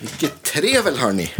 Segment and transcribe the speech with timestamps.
[0.00, 1.32] Vilket trevel hörni.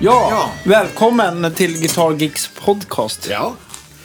[0.00, 0.50] Ja, Ja.
[0.64, 3.28] välkommen till Guitar Geeks podcast.
[3.30, 3.54] Ja.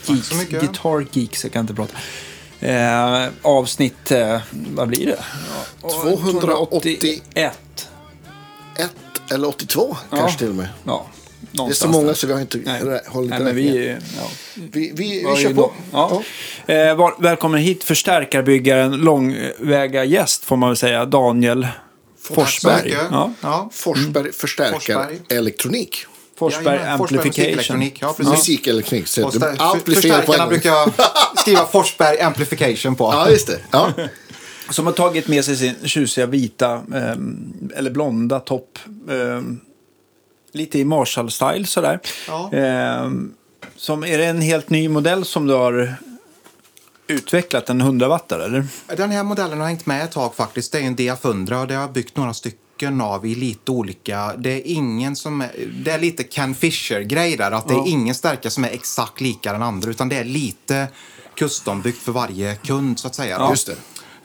[0.08, 0.60] Tack så mycket.
[0.62, 1.94] Guitar Geeks, jag kan inte prata.
[2.60, 5.20] Eh, avsnitt, eh, vad blir det?
[5.82, 7.90] 281 1.
[9.32, 10.68] Eller 82 kanske till och med.
[10.84, 11.06] Ja,
[11.52, 12.14] Det är så många där.
[12.14, 14.24] så vi har inte Nej, hållit Nej men vi, ja.
[14.56, 15.62] vi, vi, Ja, vi kör på.
[15.62, 15.74] nå-
[16.68, 16.74] Ja.
[16.74, 21.68] Eh, var, välkommen hit förstärkarbyggaren, långväga gäst får man väl säga, Daniel
[22.22, 22.96] Forsberg.
[23.12, 23.32] Ja.
[23.42, 23.70] Ja.
[23.74, 25.20] Forsberg förstärkar Forsberg.
[25.30, 26.06] elektronik.
[26.40, 27.28] Forsberg Forsberg Amplification.
[27.46, 28.32] musikelektronik, ja, precis.
[28.32, 29.08] Musikelektronik.
[29.08, 29.32] Så
[29.86, 30.92] Förstärkarna brukar
[31.42, 33.04] skriva Forsberg Amplification på.
[33.14, 33.60] Ja, just det.
[33.72, 33.92] Ja.
[34.70, 38.80] Som har tagit med sig sin tjusiga vita, ehm, eller blonda topp.
[39.10, 39.60] ehm,
[40.52, 42.00] lite i Marshall-style sådär.
[42.28, 42.52] Ja.
[42.54, 43.34] Ehm,
[43.76, 45.96] som, är det en helt ny modell som du har
[47.08, 48.68] utvecklat, en 100 wattare eller?
[48.98, 50.72] Den här modellen har hängt med ett tag faktiskt.
[50.72, 54.34] Det är en DF100 och det har jag byggt några stycken av i lite olika.
[54.38, 55.52] Det är ingen som är,
[55.84, 57.52] det är lite Ken Fisher-grej där.
[57.52, 60.88] Att det är ingen stärka som är exakt lika den andra utan det är lite
[61.36, 63.36] custombyggt för varje kund så att säga.
[63.40, 63.50] Ja.
[63.50, 63.76] Just det.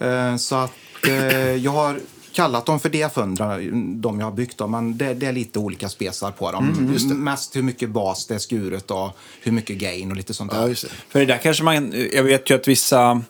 [0.02, 0.72] Eh, Så att
[1.08, 2.00] eh, jag har
[2.32, 4.58] kallat dem för DF100, de jag har byggt.
[4.58, 6.94] Då, men det, det är lite olika spesar på dem.
[7.14, 9.10] Mest hur mycket bas det är skuret och
[9.42, 10.60] hur mycket gain och lite sånt där.
[10.60, 10.88] Ja, just det.
[11.08, 13.22] För det där kanske man, jag vet ju att vissa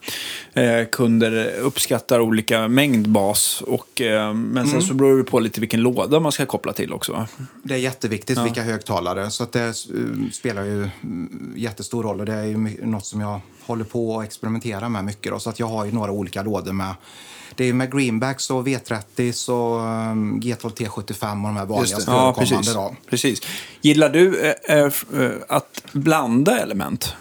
[0.52, 3.62] eh, kunder uppskattar olika mängd bas.
[3.66, 6.92] Och, eh, men sen så beror det på lite vilken låda man ska koppla till
[6.92, 7.26] också.
[7.62, 9.30] Det är jätteviktigt vilka högtalare.
[9.30, 9.72] Så att det eh,
[10.32, 12.20] spelar ju mm, jättestor roll.
[12.20, 15.32] Och det är ju något som jag håller på att experimentera med mycket.
[15.32, 15.38] Då.
[15.38, 16.94] Så att jag har ju några olika lådor med
[17.56, 19.80] det är med greenbacks och V30 och
[20.12, 22.04] um, G12 T75 och de här det.
[22.06, 22.74] Ja, precis.
[22.74, 22.96] Då.
[23.10, 23.40] precis.
[23.80, 27.14] Gillar du eh, att blanda element?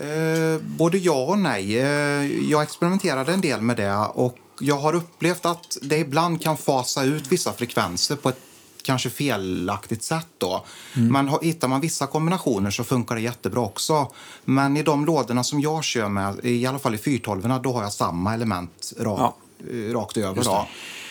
[0.00, 1.78] Eh, både ja och nej.
[1.78, 6.56] Eh, jag experimenterade en del med det och jag har upplevt att det ibland kan
[6.56, 8.40] fasa ut vissa frekvenser på ett
[8.86, 10.26] kanske felaktigt sätt.
[10.38, 10.64] Då.
[10.94, 14.12] Men har- hittar man vissa kombinationer så funkar det jättebra också.
[14.44, 17.82] Men i de lådorna som jag kör med, i alla fall i 412 då har
[17.82, 19.36] jag samma element ra- Ja.
[19.70, 20.44] eh, rakt över.
[20.44, 20.68] Då.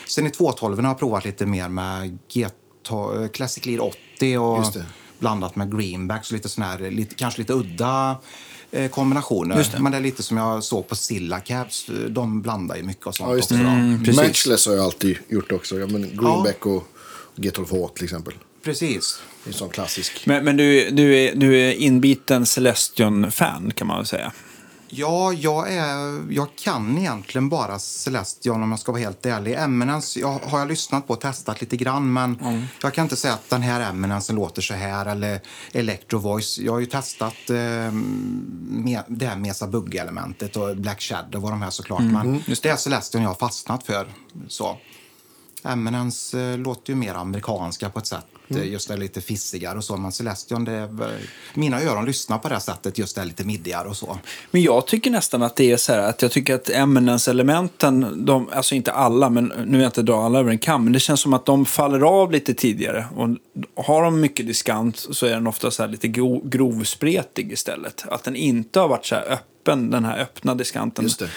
[0.07, 3.79] Sen i 212 har jag provat lite mer med G eh, Classic Lead
[4.15, 4.65] 80 och
[5.19, 8.17] blandat med greenbacks och lite sån här, lite, kanske lite udda
[8.71, 9.55] eh, kombinationer.
[9.71, 9.79] Det.
[9.79, 11.89] Men det är lite som jag såg på Silla Cabs.
[12.09, 13.55] De blandar ju mycket och sånt Ja, just det.
[13.55, 13.65] också.
[13.65, 14.05] då.
[14.05, 14.15] precis.
[14.27, 15.75] Matchless har jag alltid gjort också.
[15.79, 16.87] Ja, men Greenback och
[17.35, 18.34] G12H till exempel.
[18.63, 19.22] Precis.
[19.44, 20.25] Det är en sån klassisk.
[20.25, 24.31] Men, men du, du, är, du är inbiten Celestion-fan kan man väl säga.
[24.88, 29.53] Ja, jag, är, jag kan egentligen bara Celestion om jag ska vara helt ärlig.
[29.53, 32.40] Eminence jag, har jag lyssnat på och testat lite grann men
[32.81, 35.41] jag kan inte säga att den här Eminencen låter så här eller
[35.72, 36.59] Electro Voice.
[36.59, 37.91] Jag har ju testat eh,
[38.67, 42.02] med, det här Mesa Bugg-elementet och Black Shadow och de här såklart.
[42.02, 44.07] Men det är Celestion jag har fastnat för.
[44.47, 44.78] Så.
[45.65, 48.25] Eminence eh, låter ju mer amerikanska på ett sätt.
[48.47, 49.97] Eh, Just det lite fissigare och så.
[49.97, 50.89] Men Celestion, det
[51.53, 52.97] mina öron lyssnar på det sättet.
[52.97, 54.17] Just det lite middigare och så.
[54.51, 58.49] Men jag tycker nästan att det är så här att jag tycker att eminence-elementen, de,
[58.51, 60.99] alltså inte alla, men nu vill jag inte dra alla över en kam, men det
[60.99, 63.05] känns som att de faller av lite tidigare.
[63.15, 63.29] Och
[63.85, 68.05] har de mycket diskant så är den ofta så lite gro, grovspretig istället.
[68.07, 71.05] Att den inte har varit så här öppen, den här öppna diskanten.
[71.05, 71.29] Just det.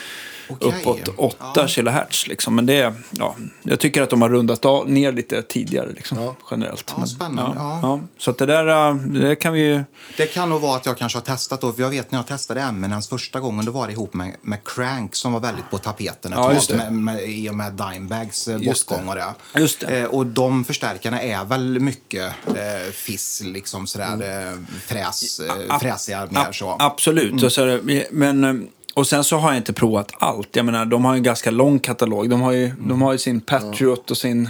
[0.48, 0.68] Okej.
[0.80, 1.66] Uppåt 8 Ja.
[1.68, 2.54] kilohertz liksom.
[2.56, 6.36] Men det, ja, jag tycker att de har rundat av, ner lite tidigare liksom, Ja.
[6.50, 6.94] generellt.
[6.96, 7.56] Ja, spännande.
[7.58, 8.00] Ja.
[8.18, 9.84] Så att det där, äh, det kan vi ju...
[10.16, 11.72] Det kan nog vara att jag kanske har testat då.
[11.72, 14.58] För jag vet när jag testade Eminence första gången, då var det ihop med, med
[14.64, 16.74] Crank som var väldigt på tapeten ett Ja, just.
[16.74, 19.34] Med, med, I och med Dimebags eh, bortgång och det.
[19.60, 19.98] Just det.
[19.98, 24.12] Eh, och de förstärkarna är väl mycket eh, fiss, liksom sådär
[24.52, 26.76] eh, fräs, eh, fräsiga mer så.
[26.78, 27.42] Absolut.
[27.42, 28.54] Och, så, är det- men, eh,
[28.98, 30.56] och sen så har jag inte provat allt.
[30.56, 32.30] Jag menar, de har ju en ganska lång katalog.
[32.30, 34.48] De har ju, de har ju sin Patriot och sin...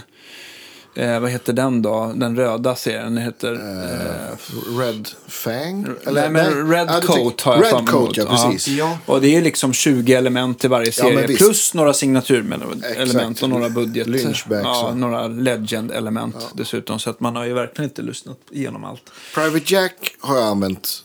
[0.94, 2.12] Eh, vad heter den då?
[2.16, 3.14] Den röda serien.
[3.14, 3.52] Den heter...
[3.52, 5.86] Eh, Red Fang?
[6.12, 8.16] nej, men Red Ja, du Coat har jag Red Coat, mot.
[8.16, 8.68] ja precis.
[8.68, 8.98] Ja.
[9.06, 11.26] Och det är liksom 20 element i varje serie.
[11.26, 11.38] visst.
[11.38, 14.06] plus några signaturelement och några budget.
[14.06, 16.98] Lynchbacks ja, och- några legend-element dessutom.
[16.98, 19.02] Så att man har ju verkligen inte lyssnat igenom allt.
[19.34, 21.04] Private Jack har jag använt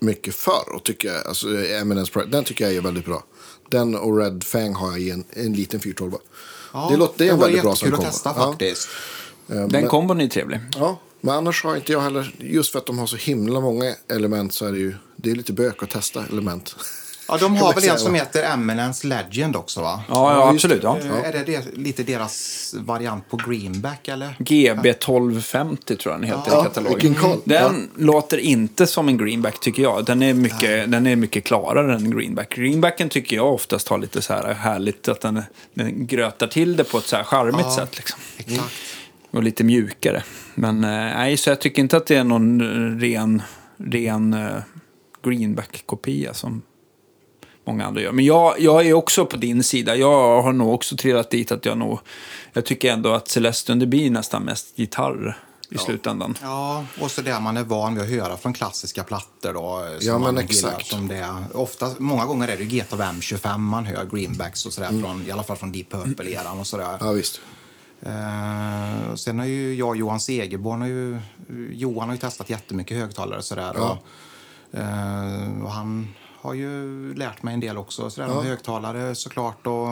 [0.00, 0.74] mycket förr.
[0.74, 3.24] Och tycker, jag- alltså, Eminence Private, den tycker jag är väldigt bra.
[3.70, 6.12] Den och Red Fang har jag i en, en liten 412.
[6.72, 8.44] Ja, det, låter, det är en väldigt bra sån att testa kombo.
[8.44, 8.50] Ja.
[8.50, 8.88] faktiskt.
[9.46, 10.60] Den kombon är trevlig.
[10.76, 13.94] Ja, men annars har inte jag heller, just för att de har så himla många
[14.08, 16.76] element så är det ju, det är lite bök att testa element.
[17.30, 20.02] Ja, de har väl en som heter Eminence Legend också va?
[20.08, 20.82] Ja, ja absolut.
[20.82, 20.98] Ja.
[20.98, 24.36] Eh, Är det, det lite deras variant på Greenback eller?
[24.38, 26.94] GB 1250 tror jag den heter i Ja, katalogen.
[26.94, 27.40] vilken koll.
[27.44, 30.04] Den låter inte som en greenback tycker jag.
[30.04, 32.54] Den är, mycket, den är mycket klarare än greenback.
[32.54, 35.42] Greenbacken tycker jag oftast har lite så här härligt att den,
[35.74, 37.76] den grötar till det på ett så här charmigt Ja.
[37.76, 37.96] sätt.
[37.96, 38.20] Liksom.
[38.36, 38.72] Exakt.
[39.30, 40.22] Och lite mjukare.
[40.54, 43.42] Men eh, nej, så jag tycker inte att det är någon eh, ren,
[43.78, 44.36] ren
[45.24, 46.62] greenback-kopia som
[47.66, 48.12] många andra gör.
[48.12, 49.96] Men jag, jag är också på din sida.
[49.96, 51.98] Jag har nog också trillat dit att jag nog...
[52.52, 55.38] Jag tycker ändå att Celeste Under blir nästan mest gitarr
[55.70, 56.38] i slutändan.
[56.42, 59.84] Ja, och så det man är van vid att höra från klassiska plattor då.
[59.84, 60.86] eh, Som Ja, men man exakt.
[60.86, 61.34] Som det.
[61.54, 65.02] Ofta, många gånger är det ju GTV M25 man hör greenbacks och sådär, Mm.
[65.02, 66.96] från, i alla fall från Deep Purple-eran och sådär.
[67.00, 67.40] Ja, visst.
[68.02, 71.20] Eh, sen har ju jag och Johan Segerborn, har ju,
[71.72, 73.72] Johan har ju testat jättemycket högtalare sådär.
[73.76, 73.98] Ja.
[74.72, 76.08] Och, eh, och han
[76.40, 79.66] har ju lärt mig en del också sådär, om högtalare såklart.
[79.66, 79.88] Och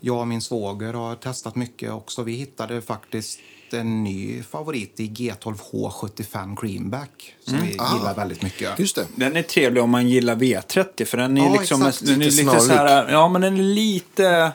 [0.00, 2.22] jag och min svåger har testat mycket också.
[2.22, 3.38] Vi hittade faktiskt
[3.72, 8.60] en ny favorit i G12H75 Greenback som vi gillar väldigt mycket.
[8.60, 8.72] Mm.
[8.72, 8.80] Ah.
[8.80, 9.06] Just det.
[9.16, 12.06] Den är trevlig om man gillar V30 för den är Ja, liksom exakt.
[12.06, 14.52] den är Lite lite så här, ja men den är lite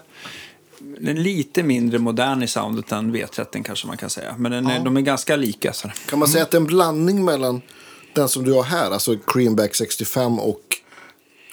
[0.80, 4.36] den är lite mindre modern i soundet än V30 kanske man kan säga.
[4.38, 4.84] Men den är, Ja.
[4.84, 5.74] de är ganska lika.
[5.74, 5.90] Så.
[6.10, 7.62] Kan man säga att det är en blandning mellan
[8.14, 10.62] den som du har här, alltså Creamback 65 och,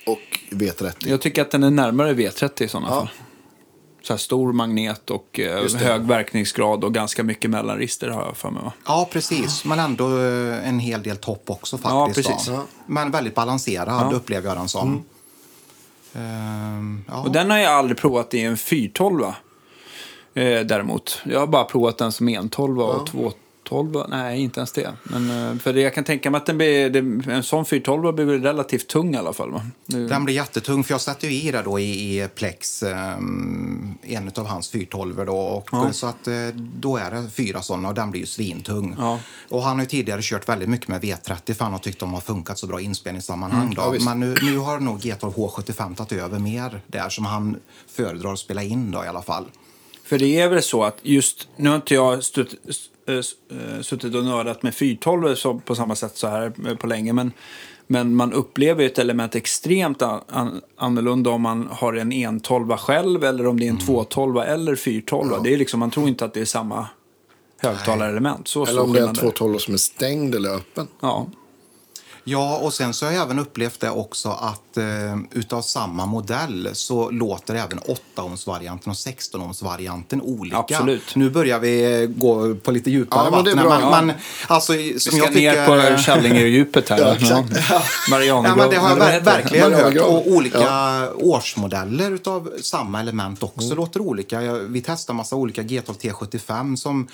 [0.06, 0.94] och V30?
[1.08, 2.94] Jag tycker att den är närmare V30 i sådana Ja.
[2.94, 3.08] fall.
[4.02, 8.50] Så här stor magnet och eh, hög verkningsgrad och ganska mycket mellanrister har jag för
[8.50, 8.62] mig.
[8.62, 8.72] Va?
[8.86, 9.64] Ja, precis.
[9.64, 12.28] Men ändå eh, en hel del topp också Ja, faktiskt.
[12.28, 12.46] precis.
[12.48, 12.52] då.
[12.54, 12.62] Ja.
[12.86, 14.16] Men väldigt balanserad Ja.
[14.16, 15.04] upplever jag den som.
[16.14, 17.22] Ehm, ja.
[17.22, 19.32] Och den har jag aldrig provat i en 412 eh,
[20.60, 21.20] däremot.
[21.24, 23.08] Jag har bara provat den som 112 och
[23.68, 24.06] 212.
[24.08, 24.92] Nej, inte ens det.
[25.02, 26.96] Men, eh, för jag kan tänka mig att den blir,
[27.28, 29.50] en sån 412 blir relativt tung i alla fall.
[29.50, 29.62] Va?
[29.86, 31.00] Den blir jättetung, för jag
[31.52, 35.36] det då i, i Plex, ehm, en av hans 412 då.
[35.36, 35.92] Och, Ja.
[35.92, 38.94] Så att eh, då är det fyra sådana och den blir ju svintung.
[38.98, 39.18] Ja.
[39.48, 42.20] Och han har tidigare kört väldigt mycket med V30 för han har tyckt de har
[42.20, 43.74] funkat så bra i inspelningssammanhang.
[43.74, 43.82] då.
[43.82, 44.04] Ja.
[44.04, 47.56] Men nu, nu har nog G12H75 tagit över mer där som han
[47.88, 49.44] föredrar att spela in då i alla fall.
[50.04, 52.54] För det är väl så att just, nu har inte jag stutt,
[53.08, 57.12] äh, suttit och nördat med 412 så, på samma sätt så här eh, på länge,
[57.12, 57.32] men,
[57.86, 62.76] men man upplever ju ett element extremt an, an, annorlunda om man har en 112
[62.76, 65.42] själv eller om det är en 212 eller 412.
[65.44, 66.86] Det är liksom, man tror inte att det är samma
[67.58, 68.48] högtalarelement.
[68.48, 69.36] Så Eller om det är en skillnad är det.
[69.36, 70.88] 212 som är stängd eller öppen.
[71.00, 71.26] Ja.
[72.26, 74.84] Ja, och sen så har jag även upplevt det också att eh,
[75.32, 80.56] utav samma modell så låter även 8-ohms-varianten och 16-ohms-varianten olika.
[80.58, 81.16] Absolut.
[81.16, 83.72] Nu börjar vi eh, gå på lite djupare Ja, men det är vatten.
[83.72, 83.90] här, bra.
[83.90, 84.16] Men, men,
[84.46, 86.98] alltså, som Vi ska jag ner tycker, på Källingeredjupet här.
[87.04, 87.70] Ja, exakt.
[88.26, 89.96] Ja, men det har jag ver- verkligen hört.
[89.96, 93.76] Och olika årsmodeller utav samma element också Mm.
[93.76, 94.42] låter olika.
[94.42, 97.08] Jag- Vi testar massa olika G12 T75 som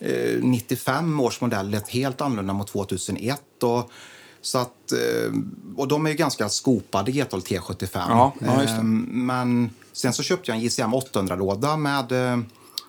[0.00, 0.10] eh,
[0.40, 3.40] 95 års modell lät helt annorlunda mot 2001.
[3.62, 3.90] Och,
[4.46, 5.32] så att, eh,
[5.76, 7.88] och de är ju ganska skopade G12 T75.
[7.92, 8.80] Ja, ja, just det.
[8.80, 12.38] Eh, men sen så köpte jag en JCM 800-låda med eh,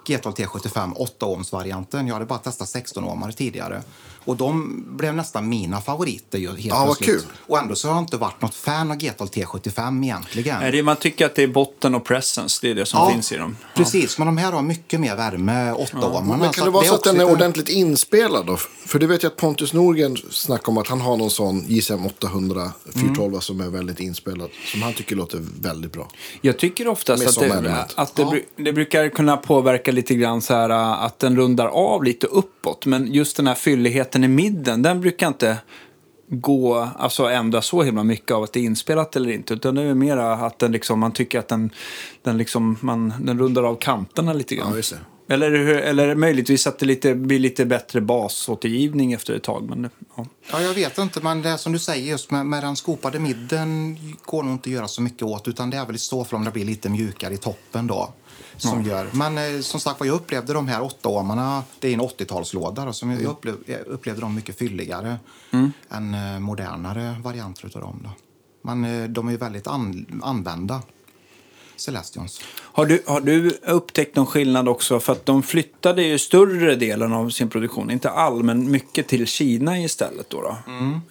[0.07, 2.07] G12 T75 8-ohms-varianten.
[2.07, 3.81] Jag hade bara testat 16-ohmare tidigare.
[4.27, 7.21] Och de blev nästan mina favoriter ju helt Ja, vad kul.
[7.47, 10.59] Och ändå så har jag inte varit något fan av G12 T75 egentligen.
[10.59, 13.09] Nej, det man tycker att det är botten och presence, det är det som Ja,
[13.12, 13.56] finns i dem.
[13.62, 13.68] Ja.
[13.75, 16.38] Precis, men de här har mycket mer värme, 8-ohmarna.
[16.38, 18.57] Men kan det vara så att den är ordentligt inspelad då?
[18.86, 22.05] För det vet jag att Pontus Norgren snackar om att han har någon sån JSM
[22.05, 24.50] 800 412 som är väldigt inspelad.
[24.72, 26.07] Som han tycker låter väldigt bra.
[26.41, 28.29] Jag tycker oftast att, det, att det, Ja.
[28.31, 32.27] bru- det brukar kunna påverka lite grann så här äh, att den rundar av lite
[32.27, 32.86] uppåt.
[32.86, 35.57] Men just den här fylligheten i midden, den brukar inte
[36.29, 39.53] gå, alltså ändra så himla mycket av att det är inspelat eller inte.
[39.53, 41.69] Utan det är mer att den liksom, man tycker att den,
[42.24, 44.81] den, liksom, man, den rundar av kanterna lite grann.
[44.91, 44.97] Ja.
[45.29, 49.69] Eller, eller möjligtvis att det lite, blir lite bättre basåtergivning efter ett tag.
[49.69, 50.25] Men, ja.
[50.51, 53.97] Ja, jag vet inte, men det som du säger, just med, med den skopade midden
[54.25, 56.38] går nog inte att göra så mycket åt, utan det är väl i så fall
[56.38, 58.13] om det blir lite mjukare i toppen då.
[58.57, 59.09] Som gör.
[59.13, 62.85] Men eh, som sagt vad jag upplevde de här åtta åmarna, det är en 80-talslåda,
[62.85, 65.17] då, som jag, jag, upplevde, jag upplevde dem mycket fylligare
[65.89, 67.99] än eh, modernare varianter utav dem.
[68.03, 68.09] Då.
[68.61, 70.81] Men eh, de är väldigt an, använda,
[71.77, 72.41] Celestions.
[72.60, 75.00] Har du, har du upptäckt någon skillnad också?
[75.00, 79.27] För att de flyttade ju större delen av sin produktion, inte all, men mycket till
[79.27, 80.29] Kina istället.
[80.29, 80.57] Då, då.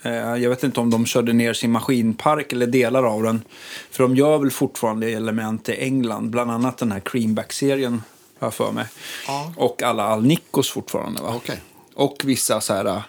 [0.02, 3.42] Eh, Jag vet inte om de körde ner sin maskinpark eller delar av den.
[3.90, 8.02] För de gör väl fortfarande element i England, bland annat den här Creamback-serien,
[8.38, 8.86] har jag för mig.
[9.26, 9.52] Ja.
[9.56, 11.32] Och alla Alnicos fortfarande, va?
[11.36, 11.60] Okej.
[11.94, 13.02] Och vissa så här...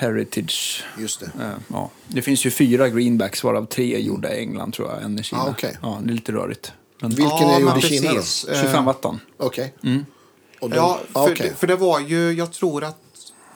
[0.00, 0.84] Heritage.
[0.98, 1.26] Just det.
[1.44, 1.90] Eh, ja.
[2.08, 5.22] Det finns ju fyra greenbacks varav tre är gjorda i England tror jag, en i
[5.22, 5.42] Kina.
[5.42, 5.78] Ah, okej.
[5.82, 6.72] Ja, det är lite rörigt.
[7.00, 8.14] Men Vilken Ja, är gjord i Kina då?
[8.16, 8.44] precis.
[8.44, 9.20] Eh, 25 wattan.
[9.36, 9.74] Okej.
[10.60, 11.52] Och de- Ja, ah, för, okej.
[11.58, 12.96] för det var ju, jag tror att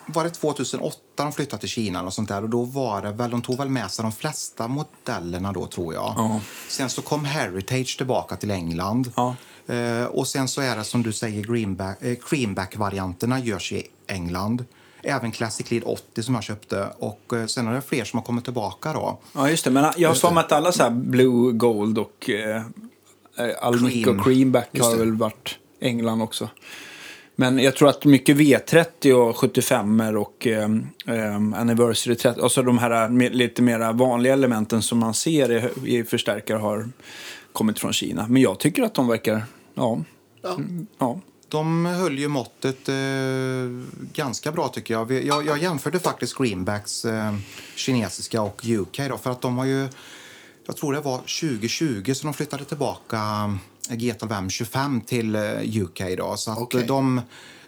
[0.06, 3.30] var det 2008 de flyttade till Kina och sånt där och då var det väl,
[3.30, 6.14] de tog väl med sig de flesta modellerna då tror jag.
[6.16, 6.40] Ja.
[6.68, 9.12] Sen så kom Heritage tillbaka till England.
[9.16, 9.36] Ja.
[9.66, 14.64] Eh, och sen så är det som du säger, greenback, eh, creamback-varianterna görs i England.
[15.04, 18.24] Även Classic Lead 80 som jag köpte och eh, sen är det fler som har
[18.24, 19.18] kommit tillbaka då.
[19.34, 19.70] Ja, just det.
[19.70, 22.56] Men jag har för mig att alla så här Blue, Gold och eh,
[23.38, 24.24] eh, Alnico Cream.
[24.24, 24.98] Creamback Just har det.
[24.98, 26.48] väl varit England också.
[27.36, 30.68] Men jag tror att mycket V30 och 75 och eh,
[31.06, 35.52] eh, Anniversary 30, alltså de här lite mer vanliga elementen som man ser
[35.86, 36.88] i, i förstärkare har
[37.52, 38.26] kommit från Kina.
[38.28, 39.42] Men jag tycker att de verkar,
[39.74, 39.98] ja,
[40.42, 40.58] Ja.
[40.98, 41.20] ja.
[41.54, 42.94] De höll ju måttet eh,
[44.12, 45.12] ganska bra tycker jag.
[45.12, 47.34] Jag, jag jämförde faktiskt Greenbacks eh,
[47.76, 49.88] kinesiska och UK då, för att de har ju,
[50.66, 53.18] jag tror det var 2020 som de flyttade tillbaka
[53.90, 56.36] eh, G12 M25 till eh, UK då.
[56.36, 57.20] Så att eh, de,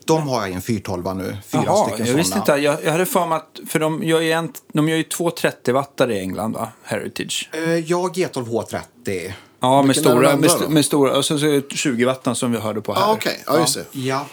[0.04, 2.42] de har jag i en 412 nu, fyra Jaha, stycken jag visste såna.
[2.42, 2.52] inte.
[2.52, 5.30] Jag, jag hade för mig att, för de gör ju, en, de gör ju två
[5.30, 6.68] 30-wattare i England, va?
[6.82, 7.50] Heritage.
[7.52, 9.32] Eh, ja, G12 H30.
[9.60, 10.70] Ja, med Vilken är stora, med, st- då?
[10.70, 13.02] med stora, och så, så är det 20 wattan som vi hörde på här.
[13.02, 13.86] Ah, Okej, ja just det.
[13.92, 14.26] Ja,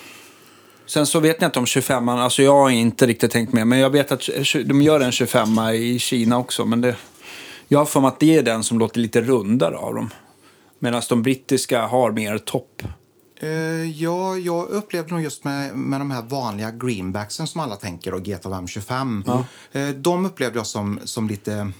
[0.86, 3.80] Sen så vet jag inte om 25 alltså jag har inte riktigt tänkt med, men
[3.80, 6.96] jag vet att tj- de gör en 25 i Kina också, men det,
[7.68, 10.10] jag har för mig att det är den som låter lite rundare av dem.
[10.80, 12.82] Medan de brittiska har mer topp.
[13.42, 13.50] Eh,
[14.02, 18.20] ja, jag upplevde nog just med, med de här vanliga greenbacksen som alla tänker, och
[18.22, 19.44] G12 M25.
[19.72, 21.72] Eh, de upplevde jag som, som lite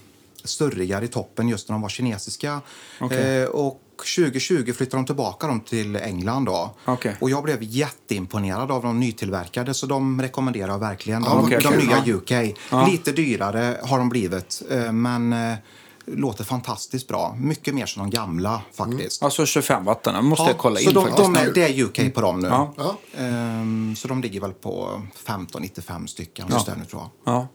[0.44, 2.60] störrigare i toppen just när de var kinesiska.
[3.00, 3.42] Okej.
[3.42, 3.80] Eh, och
[4.16, 6.44] 2020 flyttade de tillbaka dem till England.
[6.44, 6.74] Då.
[6.84, 7.16] Okej.
[7.20, 11.24] Och jag blev jätteimponerad av de nytillverkade, så de rekommenderar jag verkligen.
[11.24, 12.56] Ja, De, okej, de nya UK.
[12.90, 15.54] Lite dyrare har de blivit, eh, men eh,
[16.06, 17.36] låter fantastiskt bra.
[17.38, 19.22] Mycket mer som de gamla faktiskt.
[19.22, 21.34] Alltså 25 wattarna, måste jag kolla så in de, faktiskt.
[21.34, 22.48] de är, det är UK på dem nu.
[22.48, 22.74] Ja.
[22.76, 22.96] Ja.
[23.18, 27.34] Ehm, så de ligger väl på 15-95 stycken just där nu tror jag.
[27.34, 27.48] Ja,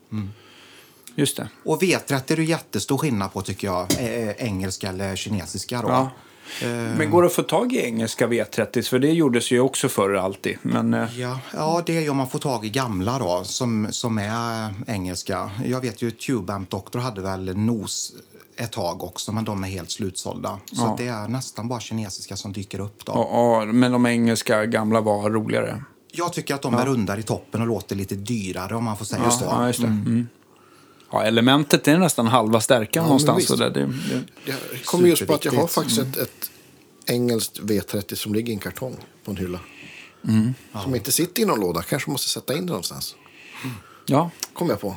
[1.16, 1.50] just det.
[1.66, 3.88] Och V30 är det jättestor skillnad på tycker jag.
[4.00, 5.88] Eh, engelska eller kinesiska då.
[5.90, 6.10] Ja.
[6.98, 8.90] Men går det att få tag i engelska V30?
[8.90, 10.58] För det gjordes ju också förr alltid.
[10.62, 13.88] Men, eh, Ja, ja, det är ju om man får tag i gamla då, som,
[13.92, 15.50] som är engelska.
[15.66, 18.14] Jag vet ju Tube Amp Doctor hade väl NOS
[18.58, 20.60] ett tag också, men de är helt slutsålda.
[20.72, 20.92] Så Ja.
[20.92, 23.12] att det är nästan bara kinesiska som dyker upp då.
[23.16, 25.84] ja, ja, men de engelska gamla var roligare.
[26.12, 29.06] Jag tycker att de är rundare i toppen och låter lite dyrare om man får
[29.06, 29.46] säga så.
[29.46, 29.88] Ja, just det.
[29.88, 30.28] Mm.
[31.12, 33.48] Ja, elementet är nästan halva stärkan men någonstans.
[33.48, 33.70] Så där.
[33.70, 36.52] Det, det, Jag kommer just på att jag har faktiskt ett, ett
[37.06, 39.60] engelskt V30 som ligger i en kartong på en hylla.
[40.84, 41.82] Som inte sitter i någon låda.
[41.82, 43.16] Kanske måste sätta in det någonstans.
[44.06, 44.96] ja, Kommer jag på.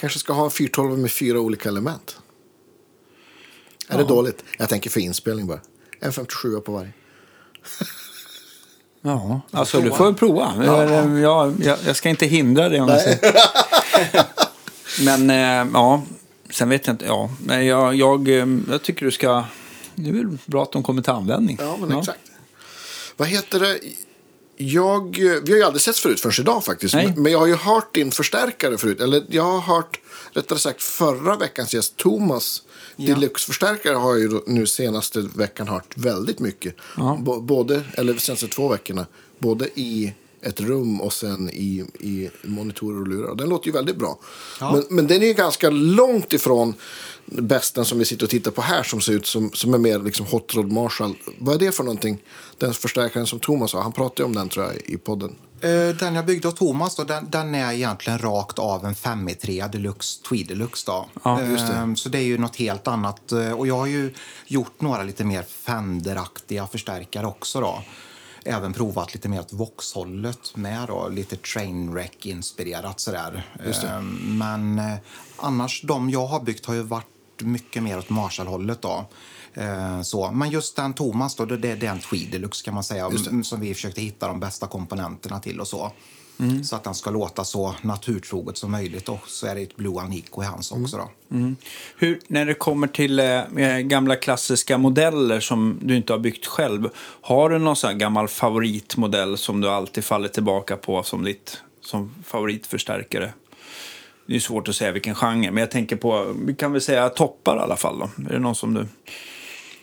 [0.00, 2.18] Kanske ska ha en 412 med fyra olika element.
[3.88, 4.44] Är det dåligt?
[4.58, 5.60] Jag tänker för inspelning bara.
[6.00, 6.92] En 57 på varje.
[9.02, 9.40] ja.
[9.50, 10.52] Alltså, du får prova.
[10.66, 10.84] Ja.
[10.84, 13.34] Ja, jag, jag ska inte hindra dig om jag säger.
[15.04, 16.02] Men eh, ja,
[16.50, 17.04] sen vet jag inte.
[17.04, 19.44] Ja, men jag, jag, eh, jag tycker du ska...
[19.94, 21.56] Det är väl bra att de kommer till användning.
[21.60, 22.18] Ja, men exakt.
[23.16, 23.78] Vad heter det?
[24.56, 26.94] Jag, vi har ju aldrig setts förut förrän idag faktiskt.
[26.94, 27.14] Nej.
[27.16, 29.00] Men jag har ju hört din förstärkare förut.
[29.00, 30.00] Eller jag har hört,
[30.32, 32.62] rättare sagt förra veckans gäst Thomas.
[32.96, 33.14] Ja.
[33.14, 36.74] Deluxe-förstärkare har jag ju nu senaste veckan hört väldigt mycket.
[36.96, 39.06] B- både, eller senaste två veckorna.
[39.38, 43.34] Både i ett rum och sen i, i monitorer och lurar.
[43.34, 44.18] Den låter ju väldigt bra.
[44.60, 44.72] Ja.
[44.72, 46.74] Men, men den är ju ganska långt ifrån
[47.26, 49.98] bästen som vi sitter och tittar på här som ser ut som, som är mer
[49.98, 51.14] liksom Hot Rod Marshall.
[51.38, 52.18] Vad är det för någonting?
[52.58, 53.82] Den förstärkaren som Thomas har.
[53.82, 55.34] Han pratade ju om den tror jag i podden.
[55.60, 59.28] Eh, Den jag byggde åt Thomas då, den, den är egentligen rakt av en 5
[59.28, 60.90] i 3 Deluxe Tweed Deluxe.
[60.90, 61.08] Då.
[61.24, 61.72] Ja, det.
[61.74, 63.32] Ehm, Så det är ju något helt annat.
[63.32, 64.14] Eh, Och jag har ju
[64.46, 67.60] gjort några lite mer Fender-aktiga förstärkare också.
[67.60, 67.82] Då.
[68.48, 73.42] Även provat lite mer åt Vox-hållet med då, lite Trainwreck-inspirerat sådär.
[73.84, 74.98] Ehm, Men eh,
[75.36, 77.06] annars, de jag har byggt har ju varit
[77.42, 79.06] mycket mer åt Marshall-hållet då.
[79.54, 80.30] Eh, Så.
[80.30, 83.10] Men just den Thomas då, det det är den Tweed Deluxe kan man säga.
[83.42, 85.92] Som vi försökte hitta de bästa komponenterna till och så.
[86.64, 89.08] Så att den ska låta så naturtroget som möjligt.
[89.08, 91.10] Och så är det ett Blue Alnico i hans också då.
[91.96, 96.88] Hur, när det kommer till eh, gamla klassiska modeller som du inte har byggt själv,
[97.20, 102.14] har du någon sån gammal favoritmodell som du alltid faller tillbaka på som ditt som
[102.24, 103.32] favoritförstärkare?
[104.26, 107.08] Det är svårt att säga vilken genre, men jag tänker på, vi kan väl säga
[107.08, 108.10] toppar i alla fall då.
[108.28, 108.86] Är det någon som du...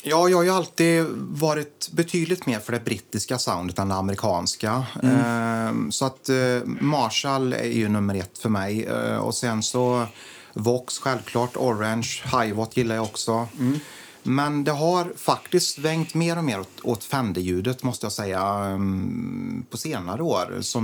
[0.07, 4.85] Ja, jag har ju alltid varit betydligt mer för det brittiska soundet än det amerikanska.
[5.03, 6.35] Ehm, så att eh,
[6.65, 8.83] Marshall är ju nummer ett för mig.
[8.85, 10.05] Eh, och sen så
[10.53, 11.57] Vox, självklart.
[11.57, 13.47] Orange, Hiwatt gillar jag också.
[14.23, 19.65] Men det har faktiskt svängt mer och mer åt, åt Fender-ljudet måste jag säga ehm,
[19.69, 20.57] på senare år.
[20.61, 20.83] Som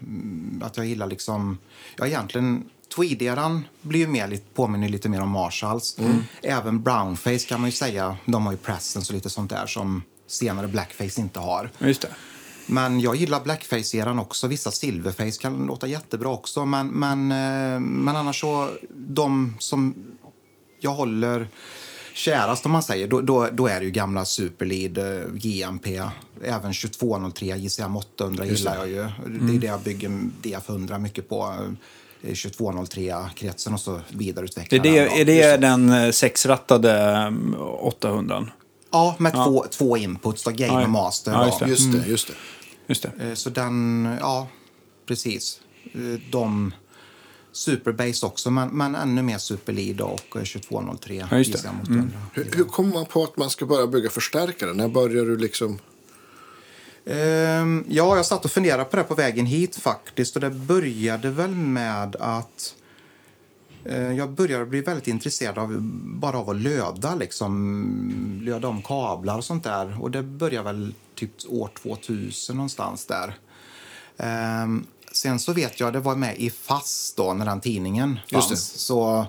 [0.00, 1.58] mm, att jag gillar liksom,
[1.96, 2.64] ja egentligen
[2.96, 5.96] Tweed-eran blir ju mer, påminner lite mer om Marshalls.
[6.42, 10.02] Även Brownface kan man ju säga, de har ju presence och lite sånt där som
[10.26, 11.70] senare Blackface inte har.
[11.78, 12.08] Just det.
[12.66, 14.46] Men jag gillar blackface-eran också.
[14.46, 16.66] Vissa silverface kan låta jättebra också.
[16.66, 19.94] Men, men, eh, men annars så, de som
[20.80, 21.48] jag håller
[22.14, 26.02] kärast om man säger, då, då, då är det ju gamla Superlead, eh, GMP,
[26.44, 29.08] även 2203, JCM 800 gillar jag ju.
[29.40, 30.08] Det är det jag bygger
[30.42, 31.56] DF100 mycket på.
[32.22, 37.54] Eh, 2203-kretsen och så Det vidareutveckla är, det, den är det den eh, sexrattade mm,
[37.60, 38.48] 800?
[38.92, 40.84] Ja, med Två, två inputs, då, gain Ja, ja.
[40.84, 41.32] och master.
[41.32, 41.66] Ja, då.
[41.66, 41.98] just det.
[41.98, 42.34] Just det, just det.
[42.86, 43.28] Just det.
[43.28, 44.48] Eh, Så den, ja,
[45.06, 45.60] precis.
[45.92, 46.72] Eh, De
[47.52, 51.58] Superbase också, men, men ännu mer Superlead och eh, 2203 Ja, just det.
[51.58, 52.18] JCM 800.
[52.32, 54.72] Hur, hur kommer man på att man ska börja bygga förstärkare?
[54.74, 55.78] När börjar du liksom...
[57.06, 60.34] Ehm, ja, jag satt och funderade på det på vägen hit faktiskt.
[60.34, 62.74] Och det började väl med att
[63.84, 69.36] eh, jag började bli väldigt intresserad av bara av att löda, liksom, löda om kablar
[69.38, 70.02] och sånt där.
[70.02, 73.34] Och det började väl typ år 2000 någonstans där.
[74.16, 78.48] Ehm, sen så vet jag, det var med i FASS då, när den tidningen Just
[78.48, 78.72] fanns.
[78.72, 78.78] det.
[78.78, 79.26] Så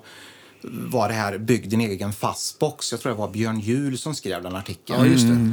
[0.63, 2.91] var det här Bygg din egen fastbox.
[2.91, 4.99] Jag tror det var Björn Juhl som skrev den artikeln.
[4.99, 5.33] Ja, just det.
[5.33, 5.51] Eh,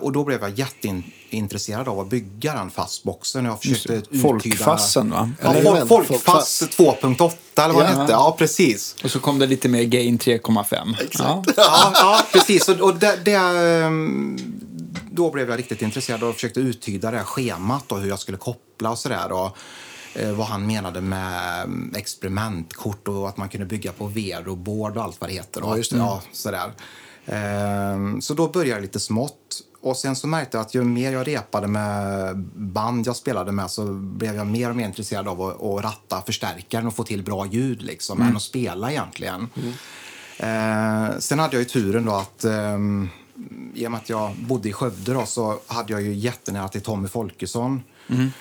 [0.00, 3.44] och då blev jag jätteintresserad av att bygga den fastboxen.
[3.44, 4.22] Jag försökte uttyda...
[4.22, 5.30] Folkfassen, va?
[5.42, 5.52] Ja,
[5.86, 7.32] folk, Folkfass 2.8
[7.64, 7.88] eller vad Ja.
[7.88, 8.12] det hette.
[8.12, 8.96] Ja, precis.
[9.04, 10.94] Och så kom det lite mer gain 3,5.
[11.18, 11.44] Ja.
[11.56, 12.68] Ja, ja precis.
[12.68, 14.38] Och, och det, det, ehm,
[15.10, 18.38] då blev jag riktigt intresserad och försökte uttyda det här schemat och hur jag skulle
[18.38, 19.32] koppla och sådär.
[19.32, 19.56] Och,
[20.14, 25.02] eh, vad han menade med mm, experimentkort och att man kunde bygga på Vero-board och
[25.02, 25.60] allt vad det heter.
[25.60, 25.98] Ja, just det.
[25.98, 26.72] Ja, sådär.
[27.28, 29.62] Ehm, så då började jag lite smått.
[29.80, 33.70] Och sen så märkte jag att ju mer jag repade med band jag spelade med
[33.70, 37.22] så blev jag mer och mer intresserad av att, att ratta förstärkaren och få till
[37.22, 39.48] bra ljud liksom, än att spela egentligen.
[40.38, 43.08] Eh, sen hade jag ju turen då att ehm,
[43.74, 46.80] i och med att jag bodde i Skövde då, så hade jag ju jättenära till
[46.80, 47.82] Tommy Folkesson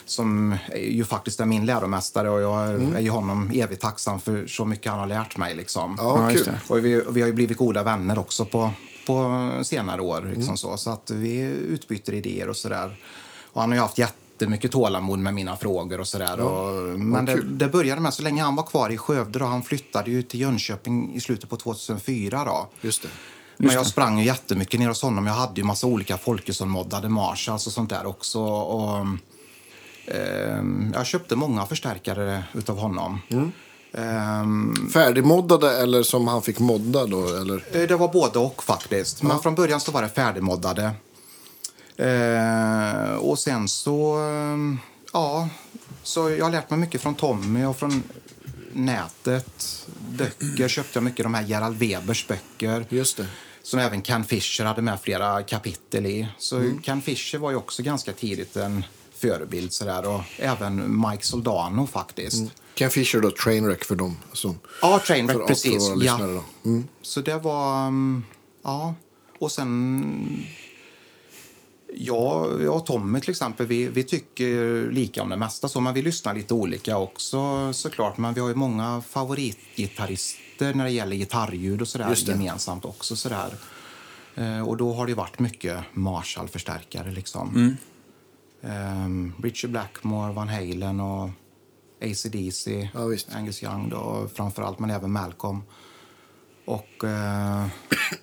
[0.05, 4.47] som är ju faktiskt är min läromästare och jag är ju honom evigt tacksam för
[4.47, 5.55] så mycket han har lärt mig.
[5.55, 5.95] Liksom.
[5.99, 6.53] Ja, Ja.
[6.67, 8.71] Och vi, vi har ju blivit goda vänner också på,
[9.07, 10.31] på senare år.
[10.35, 12.97] Liksom så, så att vi utbyter idéer och sådär.
[13.53, 16.39] Och han har ju haft jättemycket tålamod med mina frågor och sådär.
[16.39, 19.39] och, men det, det började med så länge han var kvar i Skövde.
[19.39, 22.43] Då, han flyttade ju till Jönköping i slutet på 2004.
[22.45, 22.69] Då.
[22.81, 23.09] Just det.
[23.57, 25.25] Men jag sprang ju jättemycket ner hos honom.
[25.25, 28.39] Jag hade ju massa olika Folkesson-moddade Marshalls och sånt där också.
[28.41, 29.05] Och,
[30.93, 33.21] jag köpte många förstärkare utav honom.
[33.93, 37.27] Ehm, Färdigmoddade eller som han fick modda då?
[37.35, 37.63] Eller?
[37.71, 39.23] Eh, Det var både och faktiskt.
[39.23, 40.91] Men från början så var det färdigmoddade.
[41.97, 44.19] Eh, och sen så,
[45.13, 45.49] ja,
[46.03, 48.03] så jag har lärt mig mycket från Tommy och från
[48.73, 49.87] nätet.
[50.09, 52.85] Böcker köpte jag mycket, de här Gerald Webers böcker.
[52.89, 53.25] Just det.
[53.63, 56.27] Som även Ken Fisher hade med flera kapitel i.
[56.37, 58.83] Så Ken Fisher var ju också ganska tidigt en
[59.17, 60.07] förebild sådär.
[60.07, 62.43] Och även Mike Soldano faktiskt.
[62.75, 64.59] Ken Fisher då, Trainwreck för dem som...
[64.81, 65.89] Ja, Trainwreck, för, precis.
[65.89, 66.17] våra Ja.
[66.17, 66.43] då.
[66.69, 66.87] Mm.
[67.01, 67.87] Så det var...
[67.87, 68.23] mm,
[68.63, 68.95] Ja.
[69.39, 70.43] Och sen...
[71.93, 75.69] Jag, jag och Tommy till exempel, vi, vi tycker lika om det mesta.
[75.69, 78.17] Så, men vi lyssnar lite olika också såklart.
[78.17, 83.15] Men vi har ju många favoritgitarrister när det gäller gitarrljud och sådär gemensamt också.
[83.15, 83.53] Sådär.
[84.35, 87.77] Eh, och då har det varit mycket Marshall-förstärkare liksom.
[88.63, 91.29] Ehm, Richard Blackmore, Van Halen och
[92.01, 93.27] AC/DC, Ja, visst.
[93.35, 95.61] Angus Young då, framförallt, men även Malcolm.
[96.65, 97.65] Och eh,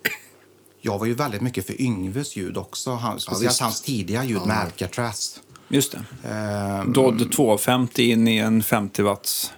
[0.81, 2.91] jag var ju väldigt mycket för Yngves ljud också.
[2.95, 3.61] Han, speciellt visst.
[3.61, 5.41] hans tidiga ljud med Alcatraz.
[5.69, 6.29] Just det.
[6.29, 9.53] Ehm, Dodd 250 in i en 50 watts.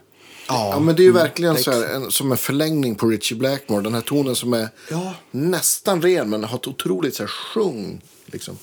[0.49, 3.39] ja, Ja, men det är ju verkligen så här, en, som en förlängning på Richie
[3.39, 3.83] Blackmore.
[3.83, 5.15] Den här tonen som är Ja.
[5.31, 8.01] nästan ren men har ett otroligt så här sjung.
[8.27, 8.59] Liksom.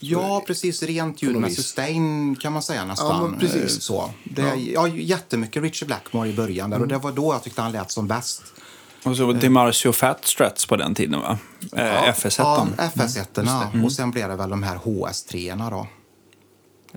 [0.00, 0.82] Ja, precis.
[0.82, 3.32] Rent ljud med sustain kan man säga nästan.
[3.32, 3.62] Ja, precis.
[3.62, 4.10] Eh, Så.
[4.24, 4.54] Det, ja.
[4.56, 4.88] Ja.
[4.88, 8.06] jättemycket Richard Blackmore i början där, och det var då jag tyckte han lät som
[8.06, 8.42] bäst.
[9.02, 11.38] Och så var Fat Struts på den tiden, va?
[11.72, 12.34] Eh, FS1.
[12.38, 13.84] Ja, FS1.
[13.84, 15.86] Och sen blev det väl de här HS3 då.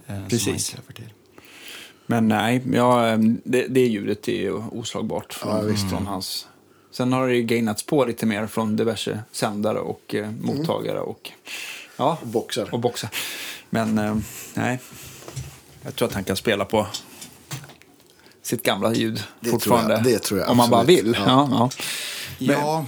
[0.08, 0.76] Eh, Precis.
[2.06, 5.90] Men nej, ja, det, det ljudet är ju oslagbart från, Ja, visst.
[5.90, 6.48] från hans
[6.92, 11.32] Sen har det ju gainats på lite mer från diverse sändare och eh, mottagare och,
[12.04, 12.74] ja, Och boxar.
[12.74, 13.10] och boxar.
[13.70, 14.16] Men eh,
[14.54, 14.80] nej,
[15.82, 16.88] jag tror att han kan spela på
[18.42, 19.88] sitt gamla ljud Det fortfarande.
[19.98, 21.16] tror jag- det tror jag Om man bara vill.
[21.20, 21.48] Ja.
[21.52, 21.70] Ja.
[22.40, 22.54] Ja.
[22.54, 22.86] Ja,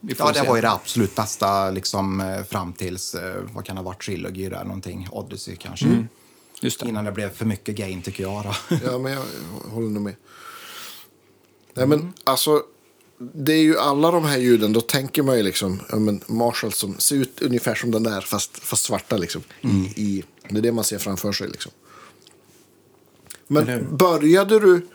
[0.00, 0.48] Vi får ja, det se.
[0.48, 4.02] var ju det absolut bästa liksom, eh, fram tills, eh, vad kan det ha varit,
[4.02, 6.06] Trilogy där någonting, Odyssey kanske.
[6.60, 6.88] Just det.
[6.88, 8.44] Innan det blev för mycket gain tycker jag.
[8.44, 8.76] Då.
[8.84, 9.22] Ja, men jag
[9.70, 10.14] håller nog med.
[11.74, 12.62] Nej, men alltså.
[13.20, 16.72] Det är ju alla de här ljuden, då tänker man ju liksom, ja, men Marshall
[16.72, 19.42] som ser ut ungefär som den där, fast, fast svarta liksom.
[19.60, 19.68] I,
[20.02, 21.72] i, det är det man ser framför sig liksom.
[23.46, 24.86] Men började du...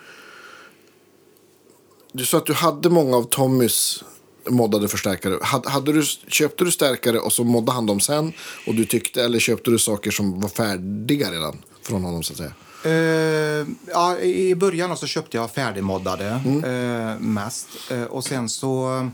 [2.12, 4.04] Du sa att du hade många av Tommys
[4.50, 5.40] moddade förstärkare.
[5.42, 8.34] Hade, hade du, köpte du stärkare och så moddade han dem sen?
[8.68, 12.38] Och du tyckte, eller köpte du saker som var färdiga redan från honom så att
[12.38, 12.54] säga?
[12.86, 16.28] Eh, ja, I början så köpte jag färdigmoddade
[16.66, 17.68] eh, mest.
[17.92, 19.10] Eh, och sen så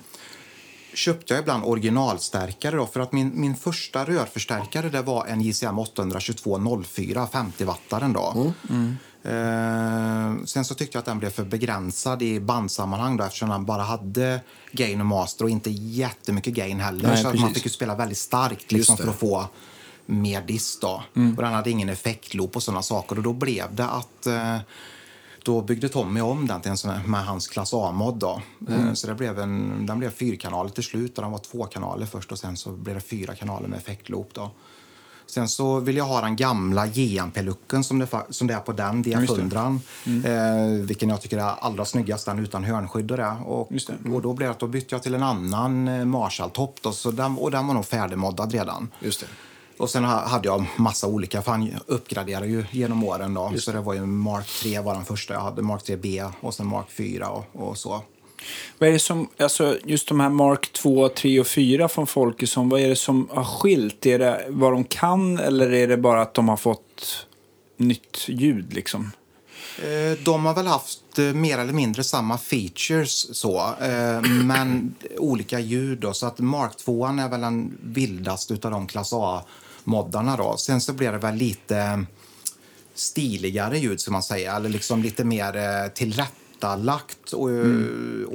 [0.94, 2.76] köpte jag ibland originalstärkare.
[2.76, 8.14] Då, för att min, min första rörförstärkare det var en JCM 82204, 50-wattaren.
[8.14, 8.54] Då.
[9.24, 13.66] Eh, sen så tyckte jag att den blev för begränsad i bandsammanhang då, eftersom den
[13.66, 17.10] bara hade gain och master och inte jättemycket gain heller.
[17.10, 19.48] Nej, så att man fick ju spela väldigt starkt liksom, för att få
[20.12, 20.82] mer dist.
[20.82, 21.04] Då.
[21.38, 23.18] Och den hade ingen effektloop och sådana saker.
[23.18, 24.58] Och då blev det att eh,
[25.44, 28.16] då byggde Tommy om den till en sån med hans klass A-mod.
[28.16, 28.42] Då.
[28.70, 31.16] Eh, Så det blev en, den blev fyrkanalig till slut.
[31.16, 34.30] Den var två kanaler först och sen så blev det fyra kanaler med effektloop.
[34.34, 34.52] Då.
[35.26, 39.04] Sen så vill jag ha den gamla JMP-looken som det, som det är på den
[39.04, 39.80] DF100.
[40.26, 43.36] Eh, vilken jag tycker är allra snyggast, den utan hörnskydd och det.
[43.46, 44.10] Och, det.
[44.10, 46.76] och då blev det att då bytte jag till en annan eh, Marshall-topp.
[46.82, 48.92] då, Så den, och den var nog färdigmoddad redan.
[49.00, 49.26] Just det.
[49.78, 53.34] Och sen ha- hade jag massa olika, för han uppgraderade ju genom åren.
[53.34, 53.54] Då.
[53.58, 56.68] Så det var ju Mark 3 var den första jag hade, Mark 3B och sen
[56.68, 58.02] Mark 4 och, och så.
[58.78, 62.70] Vad är det som, alltså just de här Mark 2, 3 och 4 från Folkesson,
[62.70, 64.06] vad är det som har skilt?
[64.06, 67.28] Är det vad de kan eller är det bara att de har fått
[67.78, 69.12] nytt ljud liksom?
[69.78, 75.60] Eh, de har väl haft eh, mer eller mindre samma features så, eh, men olika
[75.60, 76.14] ljud då.
[76.14, 80.58] Så att Mark 2 är väl den vildaste av de klass A-moddarna då.
[80.58, 82.06] Sen så blir det väl lite
[82.96, 87.50] stiligare ljud som man säger, eller liksom lite mer tillrätt tillrättalagt och,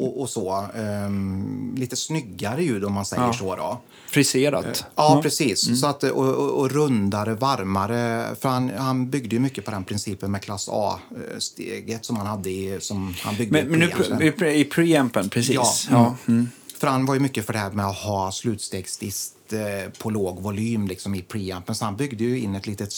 [0.03, 0.65] och, och så.
[0.77, 3.33] Ehm, lite snyggare ljud om man säger Ja.
[3.33, 3.81] så då.
[4.09, 4.85] Friserat?
[4.95, 5.81] Ja, precis.
[5.81, 8.35] Så att, och, och, och rundare, varmare.
[8.41, 12.51] För han, han byggde ju mycket på den principen med klass A-steget som han hade
[12.51, 14.23] i, som han byggde Men, men nu, i preampen.
[14.23, 15.55] i, pre- i preampen, precis.
[15.55, 15.75] Ja.
[15.91, 16.17] Ja.
[16.29, 16.49] Mm.
[16.79, 20.43] För han var ju mycket för det här med att ha slutstegsdist eh, på låg
[20.43, 21.75] volym liksom i preampen.
[21.75, 22.93] Så han byggde ju in ett litet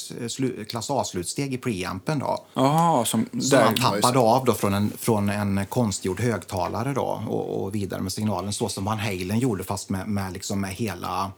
[0.68, 2.44] klass A-slutsteg i preampen då.
[2.54, 3.64] Jaha, som, Som där.
[3.64, 8.12] han tappade av då från en, från en konstgjord högtalare då och, och vidare med
[8.12, 11.32] signalen så som Van Halen gjorde fast med, med, liksom med hela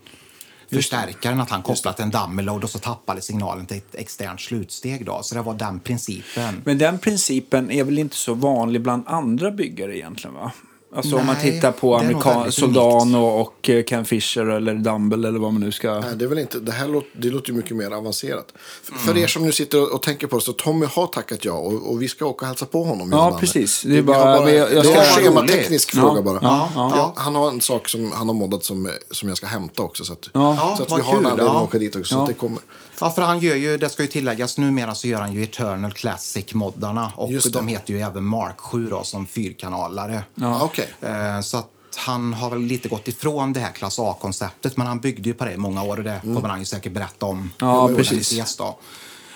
[0.70, 1.40] förstärkaren.
[1.40, 5.06] Att han kopplat en dummy-load och så tappade signalen till ett externt slutsteg.
[5.06, 5.22] Då.
[5.22, 6.62] Så det var den principen.
[6.64, 10.52] Men den principen är väl inte så vanlig bland andra byggare egentligen va?
[10.96, 15.52] Alltså om man Nej, tittar på Soldano och eh, Ken Fisher eller Dumble eller vad
[15.52, 16.00] man nu ska...
[16.00, 18.46] Nej, det, är väl inte, det här låter, det låter ju mycket mer avancerat.
[18.82, 21.52] För, för er som nu sitter och, tänker på det, så Tommy har tackat ja
[21.52, 23.08] och, och vi ska åka och hälsa på honom.
[23.12, 23.82] Ja, precis.
[23.82, 26.38] Det är bara- bara, jag- jag det är ska- en schemateknisk Ja, fråga bara.
[26.42, 26.92] ja, ja.
[26.96, 30.04] Ja, han har en sak som han har moddat som, som jag ska hämta också.
[30.04, 30.74] Så att, Ja.
[30.76, 31.56] så att vi har en kul, anledning ja.
[31.60, 32.14] att åka dit också.
[32.14, 32.58] Så det kommer.
[33.00, 35.92] Ja, för han gör ju, det ska ju tilläggas, numera så gör han ju Eternal
[35.92, 37.12] Classic-moddarna.
[37.16, 40.22] Och de heter ju även Mark 7 då, som fyrkanalare.
[40.34, 40.60] Ja.
[40.62, 40.79] Okej.
[41.00, 45.00] Eh, Så att han har väl lite gått ifrån det här klass A-konceptet, men han
[45.00, 47.38] byggde ju på det i många år och det kommer han ju säkert berätta om.
[47.38, 47.50] Mm.
[47.58, 48.32] Ja, precis.
[48.32, 48.78] ses Då.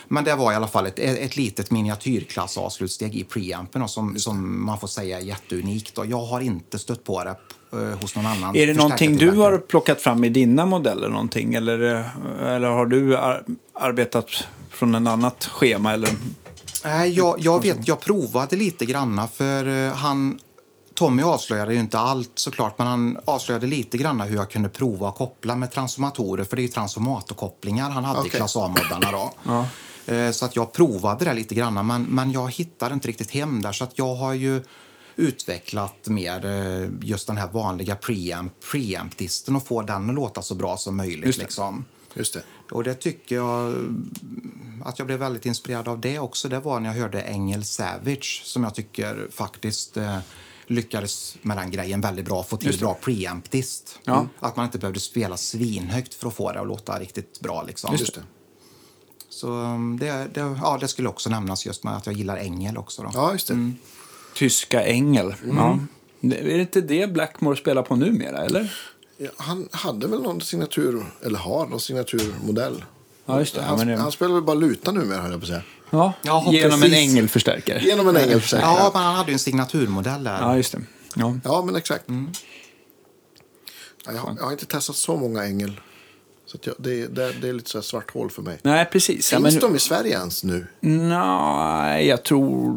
[0.09, 4.66] Men det var i alla fall ett, ett litet miniatyrklass A-slutsteg i preampen som, som
[4.66, 5.98] man får säga är jätteunikt.
[5.98, 7.37] Och jag har inte stött på det
[7.72, 8.57] eh, hos någon annan.
[8.57, 11.54] Är det någonting du har plockat fram i dina modeller någonting?
[11.54, 14.26] Eller, eh, eller har du ar arbetat
[14.70, 15.92] från en annat schema?
[15.92, 16.11] Eller?
[16.85, 20.38] Nej, jag, jag vet, jag provade lite granna för han
[20.94, 25.09] Tommy avslöjade ju inte allt såklart, men han avslöjade lite grann hur jag kunde prova
[25.09, 28.30] att koppla med transformatorer, för det är ju transformatorkopplingar han hade i Okej.
[28.30, 29.33] klass A-moddarna då.
[30.07, 33.62] Eh, Så att jag provade det lite grann, men, men jag hittade inte riktigt hem
[33.62, 34.62] där, så att jag har ju
[35.16, 40.54] utvecklat mer eh, just den här vanliga preamp, preamp-disten och få den att låta så
[40.54, 41.26] bra som möjligt.
[41.26, 41.44] Just det.
[41.44, 41.85] Liksom.
[42.14, 42.42] Just det.
[42.70, 43.74] Och det tycker jag
[44.85, 46.48] att jag blev väldigt inspirerad av det också.
[46.48, 50.18] Det var när jag hörde Engel Savage som jag tycker faktiskt eh,
[50.66, 52.42] lyckades med den grejen väldigt bra.
[52.42, 53.98] Få till bra preamptist.
[54.05, 54.27] Ja.
[54.40, 57.62] Att man inte behövde spela svinhögt för att få det att låta riktigt bra.
[57.62, 57.96] Liksom.
[57.98, 58.22] Just det.
[59.29, 62.77] Så um, det, det, ja, det skulle också nämnas just med att jag gillar Engel
[62.79, 63.03] också.
[63.03, 63.11] Då.
[63.14, 63.72] Ja, just det.
[64.35, 65.35] Tyska ängel.
[65.57, 65.79] Ja.
[66.20, 68.74] Det- Är det inte det Blackmore spelar på numera, eller?
[69.16, 72.85] Ja, han hade väl någon signatur, eller har någon signaturmodell.
[73.27, 73.61] Ja, just det.
[73.61, 75.62] Ja, Han, men det- han spelar väl bara luta numera, höll jag på att säga.
[75.94, 76.96] Ja, Ja, genom precis.
[76.96, 77.80] en ängelförstärkare.
[77.85, 78.66] Genom en engelförsäkring.
[78.70, 78.90] Ja, Ja.
[78.94, 80.38] men han hade ju en signaturmodell där.
[80.40, 80.80] Ja, just det.
[81.16, 81.38] Ja.
[81.44, 82.09] ja, men exakt.
[82.09, 82.30] Mm.
[84.07, 85.80] Ja, jag, har, jag har inte testat så många ängel.
[86.46, 88.59] Så att jag, det, det, det är lite så här svart hål för mig.
[88.62, 89.33] Nej, precis.
[89.33, 90.66] Ja, Finns men, de i Sverige ens nu?
[90.80, 92.74] Nej, jag tror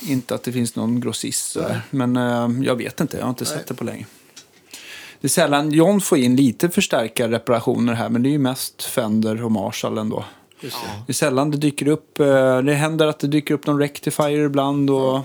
[0.00, 1.56] inte att det finns någon grossist.
[1.90, 3.64] Men eh, jag vet inte, jag har inte sett Nej.
[3.68, 4.06] det på länge.
[5.20, 9.44] Det är sällan John får in lite förstärkarreparationer här, men det är ju mest Fender
[9.44, 10.24] och Marshall ändå.
[10.60, 10.68] Det.
[11.06, 14.38] Det är sällan det dyker upp, eh, det händer att det dyker upp någon rectifier
[14.44, 15.20] ibland och,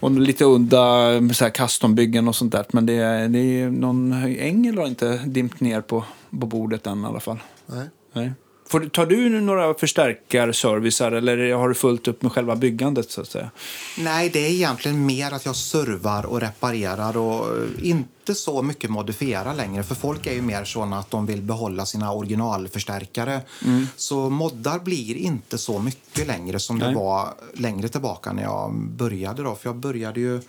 [0.00, 2.64] och lite udda eh, så här custombyggen och sånt där.
[2.72, 7.02] Men det, är- det är någon ängel har inte dimpt ner på, på bordet än
[7.02, 7.38] i alla fall.
[7.66, 7.86] Nej.
[8.12, 8.32] Nej.
[8.70, 13.20] Får, tar du nu några förstärkarservicer eller har du fullt upp med själva byggandet så
[13.20, 13.50] att säga?
[13.98, 18.90] Nej, det är egentligen mer att jag servar och reparerar och eh, inte så mycket
[18.90, 19.82] modifiera längre.
[19.82, 23.40] För folk är ju mer såna att de vill behålla sina originalförstärkare.
[23.96, 26.88] Så moddar blir inte så mycket längre som Nej.
[26.88, 29.42] det var längre tillbaka när jag började.
[29.42, 29.54] Då.
[29.54, 30.40] För jag började ju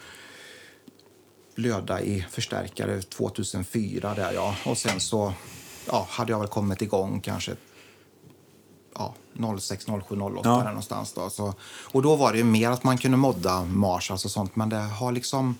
[1.55, 4.55] blöda i förstärkare 2004 där ja.
[4.65, 5.33] Och sen så
[5.87, 7.51] ja, hade jag väl kommit igång kanske
[9.39, 10.57] ja, 06, 07, 08 Ja.
[10.57, 11.13] där någonstans.
[11.13, 11.29] Då.
[11.29, 11.53] Så,
[11.91, 14.75] och då var det ju mer att man kunde modda Marshalls och sånt, men det
[14.77, 15.55] har liksom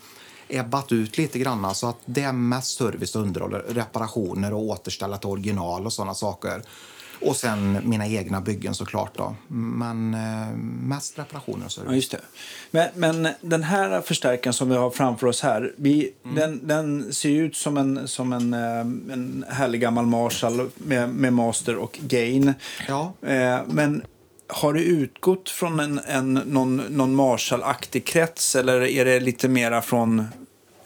[0.48, 1.76] ebbat ut lite grann.
[1.76, 6.14] Så att det är mest service och underhåll, reparationer och återställa till original och sådana
[6.14, 6.64] saker.
[7.22, 9.36] Och sen mina egna byggen såklart då.
[9.48, 10.58] Men eh,
[10.88, 11.90] mest reparationer och service.
[11.90, 12.22] Ja, just det.
[12.72, 17.30] Men, men den här förstärkaren som vi har framför oss här, vi, den, den ser
[17.30, 18.80] ut som en, som en, eh,
[19.14, 22.54] en härlig gammal Marshall med, med master och gain.
[22.88, 23.14] Ja.
[23.22, 24.04] Eh, men
[24.48, 29.82] har du utgått från en, en, någon, någon Marshall-aktig krets eller är det lite mera
[29.82, 30.26] från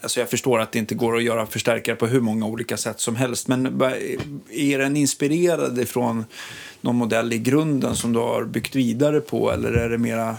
[0.06, 3.00] Alltså jag förstår att det inte går att göra förstärkare på hur många olika sätt
[3.00, 3.48] som helst.
[3.48, 3.66] Men
[4.50, 6.24] är den inspirerad ifrån
[6.80, 9.52] någon modell i grunden som du har byggt vidare på?
[9.52, 10.36] Eller är det mera...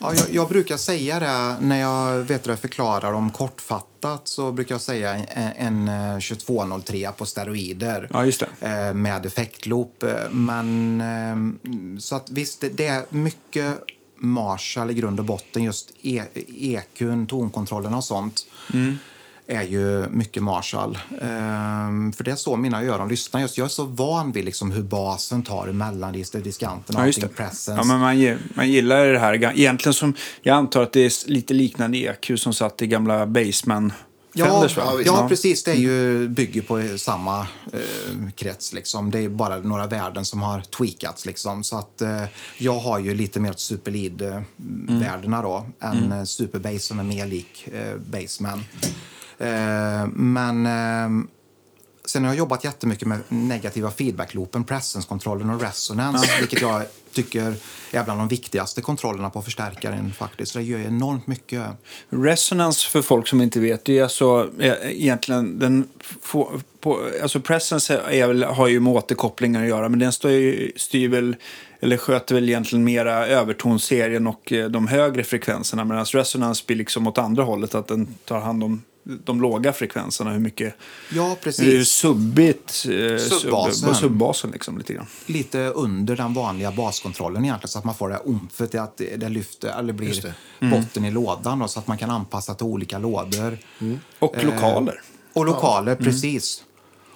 [0.00, 4.74] Ja, jag, jag brukar säga det när jag vet du, förklarar om kortfattat så brukar
[4.74, 8.26] jag säga en, en eh, 2203 på steroider Ja,
[8.60, 10.02] eh, med effektloop.
[10.02, 13.78] Eh, Men eh, så att visst, det är mycket
[14.18, 15.62] Marshall i grund och botten.
[15.62, 18.46] Just e, EQn, tonkontrollen och sånt
[19.46, 20.98] är ju mycket Marshall.
[21.22, 23.40] Ehm, för det är så mina öron lyssnar.
[23.40, 27.28] Just, jag är så van vid liksom hur basen tar mellanregister, diskanten och Ja, allting,
[27.28, 27.72] presence.
[27.72, 29.58] Ja, men man, man gillar det här.
[29.58, 33.92] Egentligen som, jag antar att det är lite liknande EQ som satt i gamla Baseman
[34.38, 34.82] Ja, Fenders, va?
[35.04, 35.28] ja, visst.
[35.28, 35.64] precis.
[35.64, 37.40] Det är ju, bygger på samma
[37.72, 38.72] eh, krets.
[38.72, 39.10] Liksom.
[39.10, 41.26] Det är bara några värden som har tweakats.
[41.26, 41.64] Liksom.
[41.64, 42.22] Så att, eh,
[42.58, 46.26] jag har ju lite mer superlead-värdena då än mm.
[46.26, 48.64] superbase som är mer lik eh, baseman.
[49.38, 51.26] Eh, men eh,
[52.06, 57.54] sen har jag jobbat jättemycket med negativa feedback-loopen, presence-kontrollen och resonance, vilket jag tycker
[57.90, 60.52] är bland de viktigaste kontrollerna på förstärkaren faktiskt.
[60.52, 61.62] Så det gör enormt mycket.
[62.08, 65.88] Resonance för folk som inte vet, det är alltså eh, egentligen den
[66.20, 70.72] få, på, alltså presence är har ju med återkopplingar att göra, men den står ju,
[70.76, 71.36] styr väl,
[71.80, 77.06] eller sköter väl egentligen mera övertonserien och eh, de högre frekvenserna, medan resonance blir liksom
[77.06, 78.82] åt andra hållet, att den tar hand om
[79.24, 80.74] de låga frekvenserna, hur mycket
[81.12, 81.88] Ja, hur precis.
[81.88, 83.94] subbigt, eh, Subbasen.
[83.94, 85.06] sub, subbasen liksom lite grann.
[85.26, 88.96] lite under den vanliga baskontrollen egentligen så att man får det här omfet i att
[89.16, 90.34] det lyfter eller blir det.
[90.70, 93.58] botten i lådan då, så att man kan anpassa till olika lådor.
[94.18, 95.00] Och lokaler.
[95.32, 96.62] Och lokaler, precis.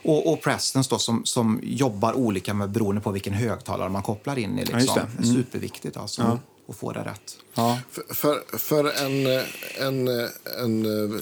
[0.03, 4.39] Och, och Prestons då som, som jobbar olika med beroende på vilken högtalare man kopplar
[4.39, 4.65] in i.
[4.65, 5.01] Liksom.
[5.19, 6.39] Det är Superviktigt alltså,
[6.71, 7.37] att få det rätt.
[7.55, 7.79] Ja.
[7.91, 9.43] För, för, för en, eh,
[9.87, 10.29] en, eh,
[10.63, 11.17] en eh,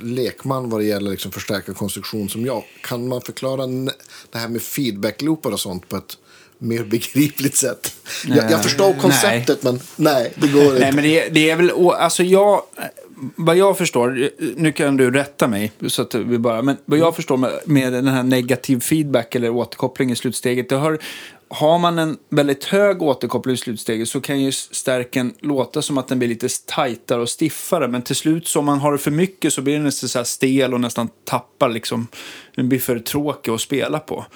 [0.00, 3.66] lekman vad det gäller liksom förstärkarkonstruktion som jag, kan man förklara
[4.30, 6.18] det här med feedback-loopar och sånt på ett
[6.58, 7.94] mer begripligt sätt?
[8.26, 9.00] Jag, jag förstår nej.
[9.00, 10.78] konceptet, men nej, det går inte.
[10.78, 11.70] Nej, men det är, det är väl...
[11.90, 12.62] Alltså jag...
[13.36, 17.16] Vad jag förstår, nu kan du rätta mig, så att vi bara, men vad jag
[17.16, 20.98] förstår med, med den här negativ feedback eller återkoppling i slutsteget, det har,
[21.48, 26.08] har man en väldigt hög återkoppling i slutsteget så kan ju stärken låta som att
[26.08, 29.10] den blir lite tajtare och stiffare, men till slut så om man har det för
[29.10, 32.06] mycket så blir den nästan så stel och nästan tappar liksom,
[32.54, 34.26] den blir för tråkig att spela på.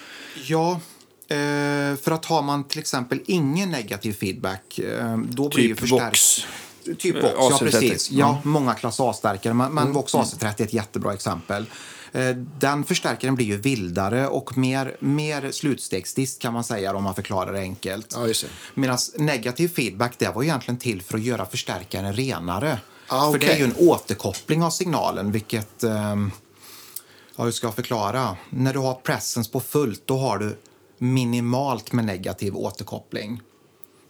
[0.47, 0.81] Ja,
[1.29, 5.81] eh, för att har man till exempel ingen negativ feedback, eh, då blir ju Typ
[5.81, 6.03] förstärk...
[6.03, 6.47] Vox.
[6.99, 7.59] Typ Eh, Vox, ja AC30.
[7.59, 8.11] precis.
[8.11, 11.67] Ja, många klass A-stärkare, men, men Vox AC30 är ett jättebra exempel.
[12.13, 17.15] Eh, Den förstärkaren blir ju vildare och mer, mer slutstegsdist kan man säga om man
[17.15, 18.15] förklarar det enkelt.
[18.17, 18.49] Ja.
[18.75, 22.79] Medan negativ feedback det var egentligen till för att göra förstärkaren renare.
[23.09, 25.83] Ah, För det är ju en återkoppling av signalen, vilket...
[25.85, 26.31] ehm,
[27.37, 28.37] ja, hur ska jag förklara?
[28.51, 30.59] När du har presence på fullt, då har du
[30.99, 33.41] minimalt med negativ återkoppling.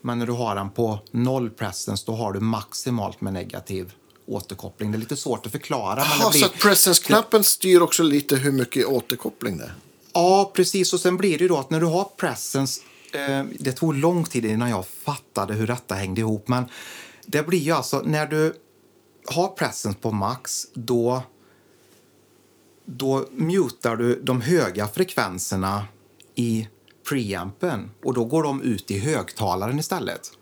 [0.03, 3.93] Men när du har den på noll presence, då har du maximalt med negativ
[4.29, 4.93] återkoppling.
[4.93, 5.95] Det är lite svårt att förklara.
[5.95, 6.41] men Jaha, det blir...
[6.41, 9.75] så att presence-knappen styr också lite hur mycket återkoppling det är?
[10.13, 10.93] Ja, precis.
[10.93, 12.81] Och sen blir det ju då att när du har presence...
[13.13, 16.49] Eh, det tog lång tid innan jag fattade hur detta hängde ihop.
[16.49, 16.65] Men
[17.27, 18.55] det blir ju alltså när du
[19.27, 21.23] har presence på max, då,
[22.85, 25.85] då mutar du de höga frekvenserna
[26.35, 26.69] i
[27.09, 30.38] preampen och då går de ut i högtalaren istället.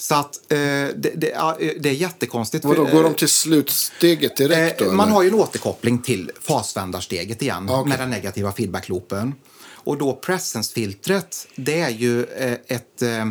[0.00, 1.34] Så att eh, det, det,
[1.80, 2.64] det är jättekonstigt.
[2.64, 4.84] Vadå, går eh, de till slutsteget direkt då?
[4.84, 7.88] Eh, man har ju en återkoppling till fasvändarsteget igen Ah, okej.
[7.88, 9.34] med den negativa feedbackloopen.
[9.74, 13.02] Och då presence-filtret, det är ju eh, ett...
[13.02, 13.28] Eh, eh,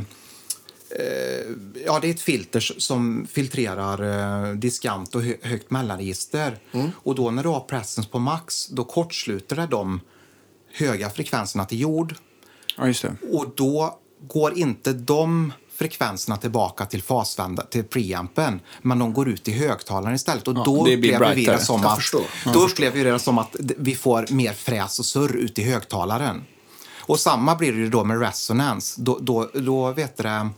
[1.86, 6.58] ja, det är ett filter som filtrerar eh, diskant och hö högt mellanregister.
[6.72, 6.92] Mm.
[6.96, 10.02] Och då när du har presence på max, då kortsluter det de
[10.74, 12.16] höga frekvenserna till jord.
[12.78, 12.94] Ja.
[13.32, 19.48] Och då går inte de frekvenserna tillbaka till fasvända, till preampen, men de går ut
[19.48, 20.48] i högtalaren istället.
[20.48, 22.00] Och då det blir upplever vi det som att,
[22.54, 26.44] då upplever vi det som att vi får mer fräs och surr ut i högtalaren.
[26.98, 28.96] Och samma blir det då med resonans.
[28.96, 30.50] Då, då, då, vet du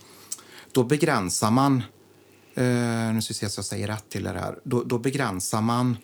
[0.72, 1.84] då begränsar man,
[2.56, 2.64] eh,
[3.14, 5.98] nu ska vi se så jag säger rätt till det här, då, då begränsar man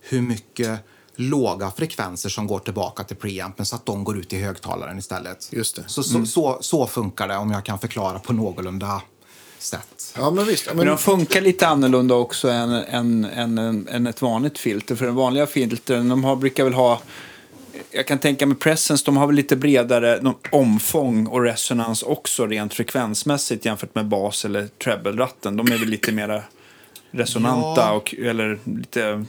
[0.00, 0.80] hur mycket
[1.16, 5.48] låga frekvenser som går tillbaka till preampen så att de går ut i högtalaren istället.
[5.52, 5.84] Just det.
[5.86, 9.02] Så, så, så, så funkar det om jag kan förklara på någorlunda
[9.58, 10.14] sätt.
[10.16, 10.66] Ja, men visst.
[10.66, 14.96] Ja, Men Men, de funkar lite annorlunda också än, än, än, än, ett vanligt filter.
[14.96, 17.00] För den vanliga filtren, de har, brukar väl ha...
[17.90, 22.74] Jag kan tänka mig Presence, de har väl lite bredare omfång och resonans också rent
[22.74, 25.56] frekvensmässigt jämfört med bas eller treble-ratten.
[25.56, 26.44] De är väl lite mer
[27.14, 27.92] resonanta Ja.
[27.92, 29.24] och eller lite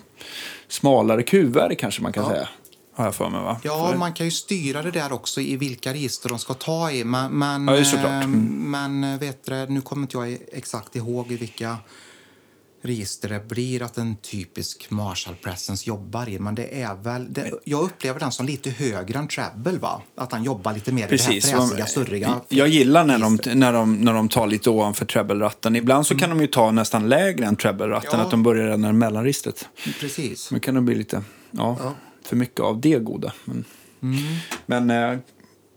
[0.68, 2.30] smalare kuvare kanske man kan Ja.
[2.30, 2.50] säga.
[2.96, 3.60] Har jag för mig va?
[3.64, 6.92] Ja, För- man kan ju styra det där också i vilka register de ska ta
[6.92, 7.04] i.
[7.04, 8.72] Men, men, Ja, eh, Mm.
[8.72, 11.78] men eh, vet du, nu kommer inte jag exakt ihåg i vilka
[12.86, 16.40] register det blir att en typisk Marshall Presence jobbar i.
[16.40, 20.02] Men det är väl, det, jag upplever den som lite högre än treble, va?
[20.18, 21.48] Att han jobbar lite mer Precis.
[21.48, 22.42] i det här fräsiga, surriga.
[22.50, 25.76] Jag gillar när de, när de, när de tar lite ovanför treble-ratten.
[25.76, 28.26] Ibland så kan de ju ta nästan lägre än treble-ratten, Ja.
[28.26, 29.70] att de börjar redan i mellanristet.
[30.00, 30.52] Precis.
[30.52, 31.94] Men kan det bli lite ja,
[32.26, 33.34] för mycket av det goda.
[33.46, 33.66] Men,
[34.02, 34.18] Mm.
[34.66, 35.20] men äh,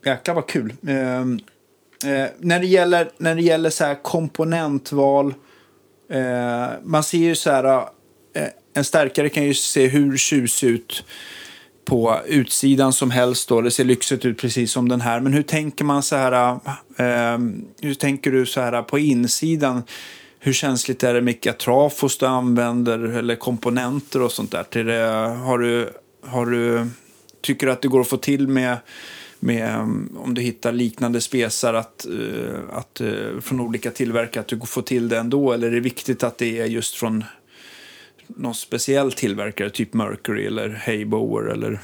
[0.04, 0.74] jäklar vad kul.
[0.86, 5.34] Eh, när det gäller, när det gäller så komponentval.
[6.10, 7.64] Eh, man ser ju så här.
[8.34, 11.04] Eh, en stärkare kan ju se hur tjusig ut
[11.84, 13.48] på utsidan som helst.
[13.48, 13.60] Då.
[13.60, 15.20] Det ser lyxigt ut precis som den här.
[15.20, 16.52] Men hur tänker man så här?
[16.96, 17.38] Eh,
[17.80, 19.82] hur tänker du så här på insidan?
[20.40, 24.62] Hur känsligt är det med vilka trafos du använder eller komponenter och sånt där?
[24.62, 25.02] Till det,
[25.44, 25.92] har du,
[26.26, 26.86] har du,
[27.42, 28.76] tycker du att det går att få till med,
[29.40, 34.48] med um, om du hittar liknande spesar att, eh, att, eh, från olika tillverkare, att
[34.48, 35.52] du får till det ändå?
[35.52, 37.24] Eller är det viktigt att det är just från
[38.26, 41.80] någon speciell tillverkare, typ Mercury eller Haybower eller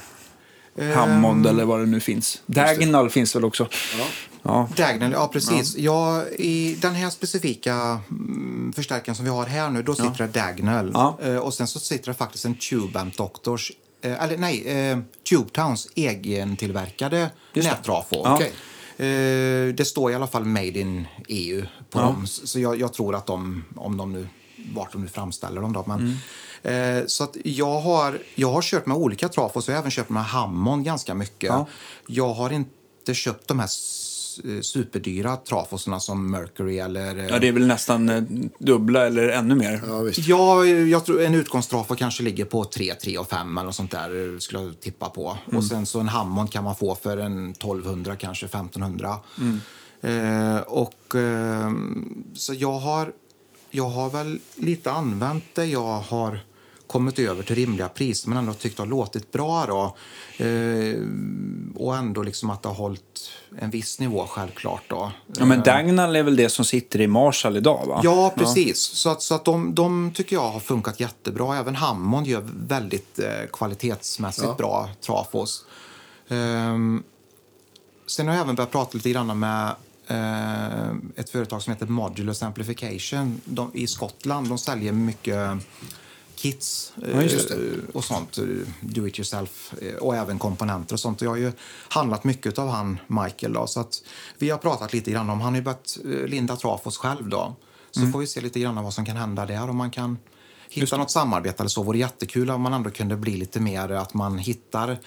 [0.95, 2.41] Hammond eller vad det nu finns.
[2.45, 3.67] Diagonal finns väl också?
[3.97, 4.05] ja.
[4.47, 4.69] Ja.
[4.75, 5.77] Diagonal, ja precis.
[5.77, 6.23] Ja.
[6.27, 10.91] I den här specifika mm, förstärkaren som vi har här nu, då sitter det Diagonal.
[10.93, 11.17] Ja.
[11.21, 13.71] Eh, och sen så sitter det faktiskt en Tubamp Doctors,
[14.05, 14.97] eh, eller nej, eh,
[15.29, 18.21] Tubetowns egentillverkade nättrafo.
[18.23, 18.33] Ja.
[18.35, 18.51] Okej.
[18.97, 22.03] Eh, det står i alla fall Made in EU på Ja.
[22.03, 22.27] dem.
[22.27, 24.27] Så jag, jag tror att de, om de nu,
[24.73, 25.83] vart de nu framställer dem då.
[25.87, 26.17] Men,
[26.63, 26.97] Mm.
[27.01, 29.91] eh, så att jag har, jag har kört med olika trafos och jag har även
[29.91, 31.49] köpt med Hammond ganska mycket.
[31.49, 31.65] Ja.
[32.07, 33.67] Jag har inte köpt de här
[34.61, 37.17] superdyra trafoserna som Mercury eller...
[37.19, 38.23] eh, ja, det är väl nästan eh,
[38.59, 39.81] dubbla eller ännu mer.
[39.87, 40.27] ja, visst.
[40.27, 43.91] Ja, jag tror en utgångstrafo kanske ligger på 3, 3 och 5 eller något sånt
[43.91, 45.37] där eh, skulle jag tippa på.
[45.45, 49.17] Och sen så en Hammond kan man få för en 1200, kanske 1500.
[50.01, 51.71] Eh, och eh,
[52.33, 53.11] så jag har,
[53.71, 55.65] jag har väl lite använt det.
[55.65, 56.39] Jag har
[56.87, 59.95] kommit över till rimliga priser men ändå tyckt har låtit bra då.
[60.45, 60.95] Eh,
[61.75, 65.11] och ändå liksom att det har hållit en viss nivå självklart då.
[65.37, 68.01] Ja, men Diagonal är väl det som sitter i Marshall idag va?
[68.03, 68.79] Ja, precis.
[68.81, 71.57] Så, att, så att de, de tycker jag har funkat jättebra.
[71.57, 74.55] Även Hammond gör väldigt eh, kvalitetsmässigt Ja.
[74.57, 75.65] bra trafos.
[76.27, 77.03] Ehm,
[78.07, 79.75] sen har jag även börjat prata lite grann med
[80.07, 84.49] eh, ett företag som heter Modulus Amplification de, i Skottland.
[84.49, 85.49] De säljer mycket
[86.45, 87.57] kits Ja, eh,
[87.93, 88.43] och sånt, eh,
[88.81, 91.21] do it yourself eh, och även komponenter och sånt.
[91.21, 91.51] Jag har ju
[91.89, 94.03] handlat mycket av han Michael då, så att
[94.37, 97.55] vi har pratat lite grann om, han har ju börjat linda trafos själv då.
[97.91, 99.69] Så får vi se lite grann vad som kan hända där.
[99.69, 100.17] Om man kan
[100.69, 104.13] hitta något samarbete eller så vore jättekul om man ändå kunde bli lite mer att
[104.13, 104.97] man hittar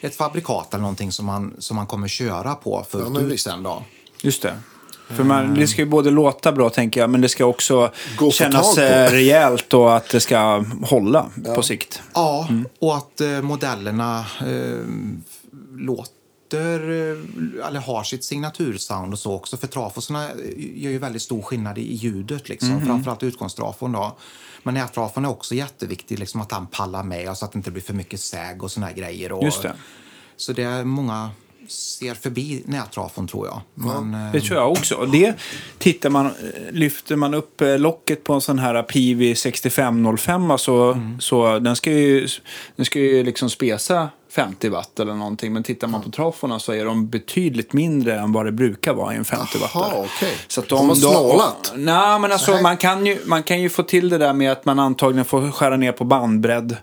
[0.00, 3.62] ett fabrikat eller någonting som man, som man kommer köra på fullt men ut sen
[3.62, 3.82] då.
[4.22, 4.58] Just det.
[5.08, 8.30] För man, det ska ju både låta bra, tänker jag, men det ska också Gå
[8.30, 12.02] kännas eh, rejält och att det ska hålla på sikt.
[12.14, 12.48] Ja,
[12.78, 14.84] och att eh, modellerna eh,
[15.72, 19.56] låter, eh, eller har sitt signatursound och så också.
[19.56, 22.86] För trafosarna gör ju väldigt stor skillnad i ljudet, liksom.
[22.86, 24.16] framförallt utgångstrafon då.
[24.62, 27.82] Men nättrafon är också jätteviktig, liksom att han pallar med så att det inte blir
[27.82, 29.32] för mycket säg och såna här grejer.
[29.32, 29.72] Och, Just det.
[30.36, 31.30] Så det är många
[31.68, 33.60] ser förbi nättrafon tror jag.
[33.74, 34.94] Men, eh, Det tror jag också.
[34.94, 35.34] Och det
[35.78, 36.30] tittar man,
[36.70, 41.90] lyfter man upp eh, locket på en sån här PV 6505 så, så den ska
[41.90, 42.28] ju,
[42.76, 45.52] den ska ju liksom spesa 50 watt eller någonting.
[45.52, 49.14] Men tittar man på traforna så är de betydligt mindre än vad det brukar vara
[49.14, 49.70] i en 50 watt.
[49.74, 50.34] Jaha, okej.
[50.48, 51.72] Så att De har snålat.
[51.76, 54.64] Nej, men alltså man kan, ju, man kan ju få till det där med att
[54.64, 56.76] man antagligen får skära ner på bandbredd.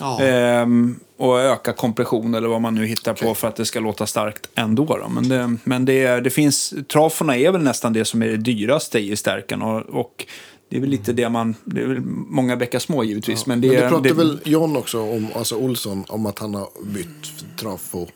[0.00, 0.20] Ja.
[0.20, 4.06] Ehm, och öka kompression eller vad man nu hittar på för att det ska låta
[4.06, 4.84] starkt ändå.
[4.84, 5.08] Då.
[5.08, 8.98] Men, det, men det, det finns, traforna är väl nästan det som är det dyraste
[8.98, 9.62] i stärkan.
[9.62, 10.26] Och, och
[10.68, 13.46] det är väl lite det man, det är väl många bäckar små givetvis.
[13.46, 16.54] Men det, Men det pratar det, väl John också om, alltså Olsson, om att han
[16.54, 18.06] har bytt trafo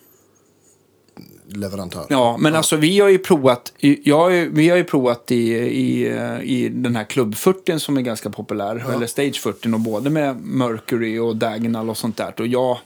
[1.57, 2.07] leverantör.
[2.09, 6.07] Ja, men alltså vi har ju provat, jag, vi har ju provat i, i,
[6.42, 10.40] i den här klubb 40 som är ganska populär, eller stage 40 och både med
[10.44, 12.34] Mercury och Dagnall och sånt där.
[12.38, 12.80] Och ja,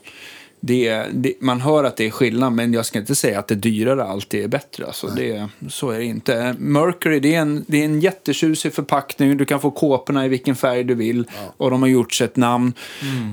[0.59, 3.55] det, det, man hör att det är skillnad, men jag ska inte säga att det
[3.55, 4.85] dyrare alltid är bättre.
[4.85, 6.55] Alltså det, så är det inte.
[6.59, 9.37] Mercury, det är, en, det är en jättetjusig förpackning.
[9.37, 11.25] Du kan få kåporna i vilken färg du vill.
[11.57, 12.73] Och de har gjort sig ett namn.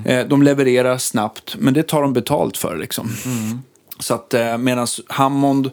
[0.05, 3.09] Eh, de levererar snabbt, men det tar de betalt för liksom.
[4.03, 5.71] Så att eh, medan Hammond,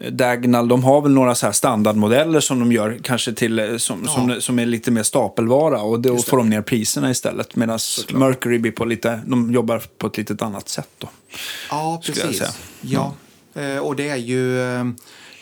[0.00, 3.76] eh, Dagnall, de har väl några så här standardmodeller som de gör kanske till, eh,
[3.76, 7.56] som, som, som är lite mer stapelvara och då får de ner priserna istället.
[7.56, 7.78] Medan
[8.12, 11.08] Mercury blir på lite, de jobbar på ett litet annat sätt då.
[11.70, 12.42] Ja, precis.
[12.80, 13.14] Ja.
[13.54, 14.58] Eh, och det är ju...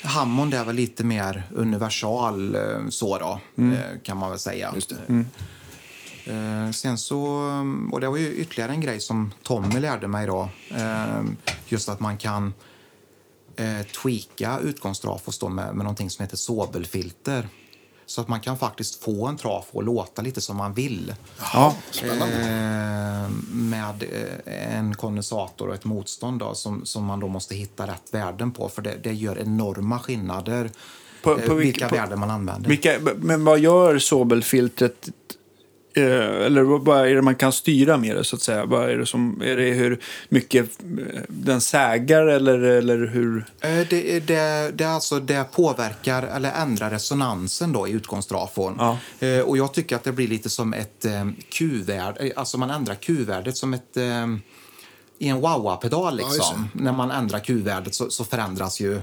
[0.03, 2.57] Hammond är väl lite mer universal
[2.91, 3.77] så då, Mm.
[4.03, 4.75] kan man väl säga.
[5.09, 5.21] Eh,
[6.75, 7.23] sen så,
[7.93, 10.49] och det var ju ytterligare en grej som Tommy lärde mig då.
[10.71, 11.23] Eh,
[11.69, 12.55] just att man kan
[13.57, 17.49] eh, tweaka utgångstrafos då med, med någonting som heter sobelfilter.
[18.07, 21.15] Så att man kan faktiskt få en trafo att låta lite som man vill.
[21.53, 21.75] Ja,
[22.05, 24.03] Eh, med
[24.45, 28.53] eh, en kondensator och ett motstånd då, som, som man då måste hitta rätt värden
[28.53, 28.69] på.
[28.69, 30.71] För det, det gör enorma skillnader
[31.23, 32.69] På- eh, på vilka- vilka på- värden man använder.
[32.71, 35.09] Vilka, men vad gör Sobelfiltret?
[35.95, 38.65] Eh, eller vad är det man kan styra med det så att säga?
[38.65, 43.45] Vad är det som, är det hur mycket eh, den sägar eller, eller hur?
[43.61, 48.75] Eh, Det, det, det, är alltså, det påverkar eller ändrar resonansen då i utgångstrafon.
[48.79, 48.99] Ja.
[49.45, 51.07] Och jag tycker att det blir lite som ett
[51.49, 53.97] Q-värde, alltså man ändrar Q-värdet som ett
[55.19, 56.69] i en wah-wah-pedal just liksom.
[56.73, 59.01] När man ändrar Q-värdet så, så förändras ju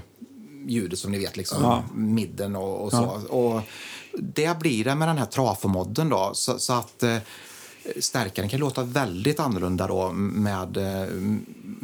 [0.66, 1.82] ljudet som ni vet, liksom Ja.
[1.94, 3.04] midden och, och så.
[3.28, 3.62] Och
[4.22, 7.16] det blir det med den här trafomodden då, så, så att eh,
[8.00, 11.08] stärkaren kan låta väldigt annorlunda då med eh,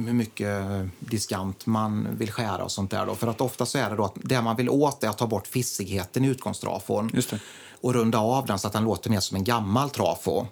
[0.07, 0.64] hur mycket
[0.99, 3.07] diskant man vill skära och sånt där.
[3.07, 3.14] Då.
[3.14, 5.26] För att ofta så är det då att det man vill åt är att ta
[5.26, 7.39] bort fissigheten i utgångstrafon Just det.
[7.80, 10.47] och runda av den så att den låter mer som en gammal trafo.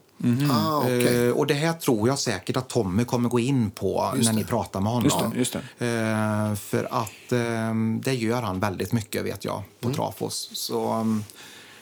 [0.53, 1.27] Ah, okej.
[1.29, 4.45] Eh, och det här tror jag säkert att Tommy kommer gå in på när ni
[4.45, 5.33] pratar med honom.
[5.35, 9.89] Just det, just Eh, för att eh, det gör han väldigt mycket vet jag på
[9.89, 9.97] Mm.
[9.97, 10.51] trafos.
[10.53, 11.25] Så um,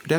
[0.05, 0.19] det,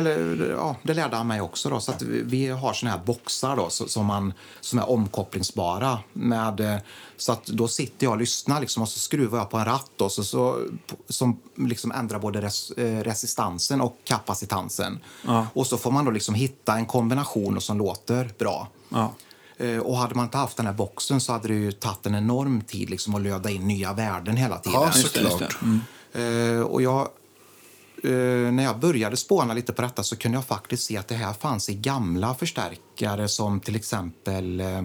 [0.50, 1.70] ja, det lärde han mig också.
[1.70, 5.98] Då, så att vi, har såna här boxar då, som, man, som är omkopplingsbara.
[6.12, 6.80] Med,
[7.16, 9.90] så att då sitter jag och lyssnar liksom, och så skruvar jag på en ratt
[9.96, 10.58] då, så, så,
[11.08, 14.98] som liksom ändrar både res, eh, resistansen och kapacitansen.
[15.26, 15.46] Ja.
[15.54, 18.68] Och så får man då liksom hitta en kombination som låter bra.
[18.88, 19.12] Ja.
[19.56, 22.14] Eh, Och hade man inte haft den här boxen så hade det ju tagit en
[22.14, 24.80] enorm tid liksom att löda in nya värden hela tiden.
[24.80, 25.56] Ja, såklart.
[26.12, 26.22] det.
[26.22, 27.08] Eh, och jag,
[28.04, 31.14] eh, när jag började spåna lite på detta så kunde jag faktiskt se att det
[31.14, 34.82] här fanns i gamla förstärkare som till exempel eh,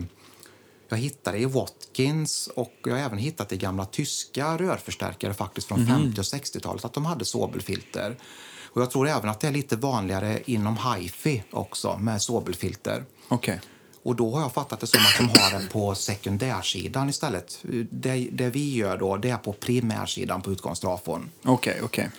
[0.89, 5.88] jag hittade i Watkins och jag har även hittat i gamla tyska rörförstärkare faktiskt från
[5.88, 8.18] 50 och 60-talet att de hade sobelfilter.
[8.63, 13.05] Och jag tror även att det är lite vanligare inom hifi också med sobelfilter.
[13.28, 13.61] Okej.
[14.03, 17.59] Och då har jag fattat det som att de har det på sekundärsidan istället.
[17.91, 21.30] Det, det vi gör då, det är på primärsidan på utgångstrafon.
[21.43, 22.09] Okej, okej.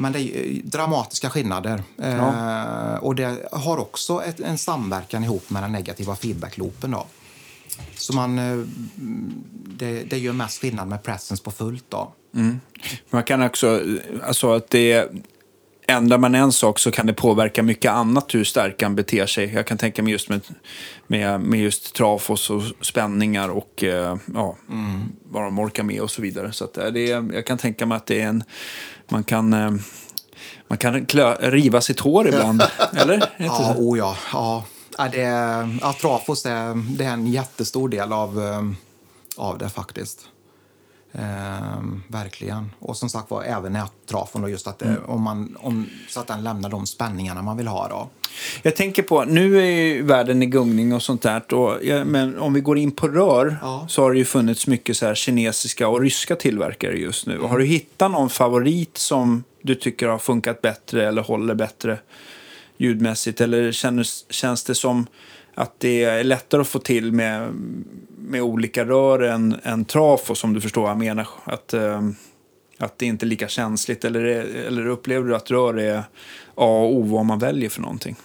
[0.00, 1.82] Men det är ju dramatiska skillnader.
[2.02, 6.90] Eh, och det har också ett, en samverkan ihop med den negativa feedbackloopen.
[6.90, 7.06] Då.
[7.94, 8.66] Så man, eh,
[9.66, 11.84] det, det gör mest skillnad med presence på fullt.
[11.88, 12.12] Då.
[13.10, 13.80] Man kan också,
[14.22, 15.12] alltså att det
[15.90, 19.52] ändrar man en sak så kan det påverka mycket annat hur stärkan beter sig.
[19.54, 20.40] Jag kan tänka mig just med,
[21.06, 25.00] med, med just trafos och spänningar och eh, ja, mm.
[25.22, 26.52] vad de orkar med och så vidare.
[26.52, 28.44] Så eh, det jag kan tänka mig att det är en...
[29.10, 29.52] Man kan...
[29.52, 29.70] Eh,
[30.68, 32.62] man kan klö, riva sitt hår ibland,
[32.96, 33.30] eller?
[33.38, 34.16] Ja, oh ja.
[34.32, 34.64] ja.
[35.12, 35.20] Det,
[35.80, 38.40] ja, trafos är, det är en jättestor del av,
[39.36, 40.18] av det faktiskt.
[41.12, 42.70] Ehm, verkligen.
[42.78, 45.04] Och som sagt var även nättrafon, just att det, mm.
[45.06, 47.88] om man, om, så att den lämnar de spänningarna man vill ha.
[47.88, 48.08] Då.
[48.62, 51.54] Jag tänker på, nu är ju världen i gungning och sånt där.
[51.54, 53.86] Och, men om vi går in på rör ja.
[53.88, 57.34] så har det ju funnits mycket så här kinesiska och ryska tillverkare just nu.
[57.34, 57.50] Mm.
[57.50, 61.98] Har du hittat någon favorit som du tycker har funkat bättre eller håller bättre
[62.76, 63.40] ljudmässigt?
[63.40, 65.06] Eller känns, känns det som
[65.60, 67.52] att det är lättare att få till med,
[68.18, 71.26] med olika rör än, än trafo, som du förstår vad jag menar.
[71.44, 72.00] Att, eh,
[72.78, 74.24] att det inte är lika känsligt, eller,
[74.66, 76.04] eller upplever du att rör är A
[76.54, 78.16] och O vad man väljer för någonting?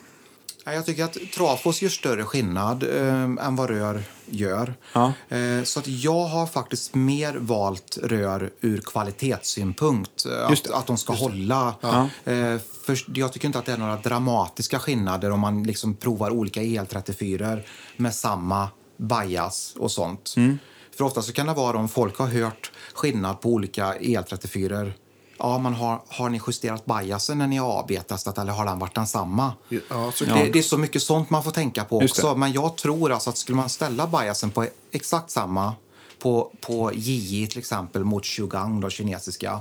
[0.74, 4.74] Jag tycker att trafos gör större skillnad eh, än vad rör gör.
[4.94, 5.14] Ja.
[5.30, 10.26] Eh, så att jag har faktiskt mer valt rör ur kvalitetssynpunkt.
[10.26, 11.76] Eh, att, att de ska hålla.
[11.82, 12.10] Ja.
[12.32, 16.32] Eh, för jag tycker inte att det är några dramatiska skillnader om man liksom provar
[16.32, 17.62] olika EL34
[17.98, 20.34] med samma bias och sånt.
[20.38, 20.60] Mm.
[20.98, 24.92] För ofta så kan det vara om folk har hört skillnad på olika EL34
[25.38, 28.96] Ja, man har, har ni justerat biasen när ni har AB-testat eller har den varit
[28.96, 29.54] densamma?
[29.70, 32.36] Ja, det, det, är så mycket sånt man får tänka på också.
[32.36, 35.74] Men jag tror alltså att skulle man ställa biasen på exakt samma
[36.20, 39.60] på, på JI till exempel mot Shugang, då, kinesiska,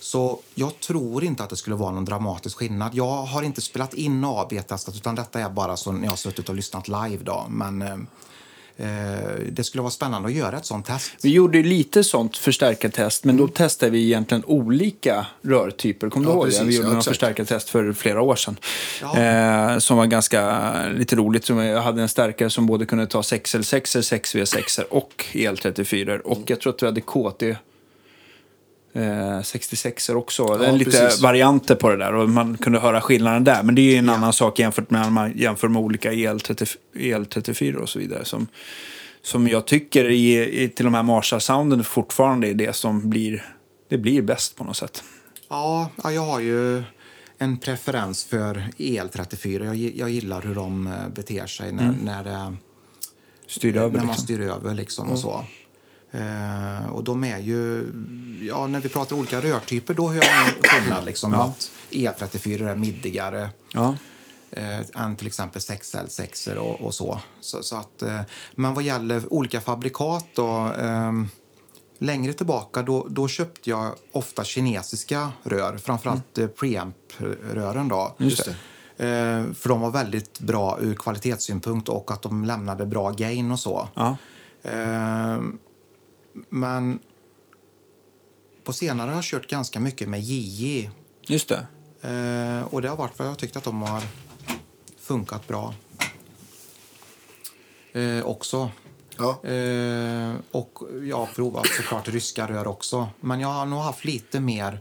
[0.00, 2.94] så jag tror inte att det skulle vara någon dramatisk skillnad.
[2.94, 6.48] Jag har inte spelat in AB-testat utan detta är bara så när jag har suttit
[6.48, 7.18] och lyssnat live.
[7.24, 7.46] Då.
[7.48, 7.96] Men Eh,
[9.50, 11.12] det skulle vara spännande att göra ett sånt test.
[11.22, 16.10] Vi gjorde lite sånt förstärkartest, men då testade vi egentligen olika rörtyper.
[16.10, 16.64] Kommer du ihåg det?
[16.64, 18.56] Vi gjorde ja, några förstärkartest för flera år sedan.
[19.02, 19.18] Ja.
[19.18, 21.48] Eh, som var ganska lite roligt.
[21.48, 26.18] Jag hade en stärkare som både kunde ta 6L6, 6V6 och EL34.
[26.18, 27.42] Och jag tror att vi hade KT
[28.96, 30.42] eh, 66 också.
[30.42, 31.22] Ja, det är lite precis.
[31.22, 33.62] varianter på det där och man kunde höra skillnaden där.
[33.62, 34.14] Men det är en ja.
[34.14, 38.24] annan sak jämfört med man jämför med olika EL30, EL34 och så vidare.
[38.24, 38.46] Som,
[39.22, 43.44] som jag tycker i, i, till de här Marshall-sounden fortfarande är det som blir,
[43.88, 45.02] det blir bäst på något sätt.
[45.48, 46.82] Ja, ja jag har ju
[47.38, 49.64] en preferens för EL34.
[49.64, 51.94] Jag, jag gillar hur de eh, beter sig när, mm.
[51.94, 52.50] när, när
[53.80, 54.14] man liksom.
[54.14, 55.44] styr över liksom och så.
[56.10, 57.92] Eh, och de är ju,
[58.42, 61.04] ja, när vi pratar olika rörtyper då hör jag skillnad.
[61.04, 61.44] Liksom, ja.
[61.44, 63.96] Att E34 är middigare ja.
[64.50, 67.20] eh, än till exempel 6L6 och, och så.
[67.40, 68.20] så, så att, eh,
[68.54, 71.12] men vad gäller olika fabrikat då, eh,
[71.98, 76.50] längre tillbaka då, då köpte jag ofta kinesiska rör, framförallt mm.
[76.50, 77.88] preamp-rören.
[77.88, 78.14] Då.
[78.18, 78.54] Just det.
[78.98, 83.60] Eh, för de var väldigt bra ur kvalitetssynpunkt och att de lämnade bra gain och
[83.60, 83.88] så.
[83.94, 84.16] Ja.
[86.48, 86.98] Men
[88.64, 90.90] på senare har jag kört ganska mycket med JJ.
[91.22, 91.66] Just det.
[92.08, 94.02] Eh, och det har varit för jag tyckt att de har
[94.98, 95.74] funkat bra.
[97.92, 98.70] Eh, också.
[99.16, 99.44] Ja.
[99.44, 103.08] Eh, och jag har provat såklart ryska rör också.
[103.20, 104.80] Men jag har nog haft lite mer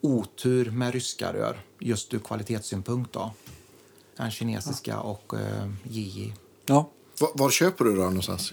[0.00, 3.32] otur med ryska rör just ur kvalitetssynpunkt då.
[4.16, 5.00] Än kinesiska ja.
[5.00, 6.34] och eh, JJ.
[6.66, 6.90] Ja.
[7.20, 8.52] Var, var köper du rör någonstans?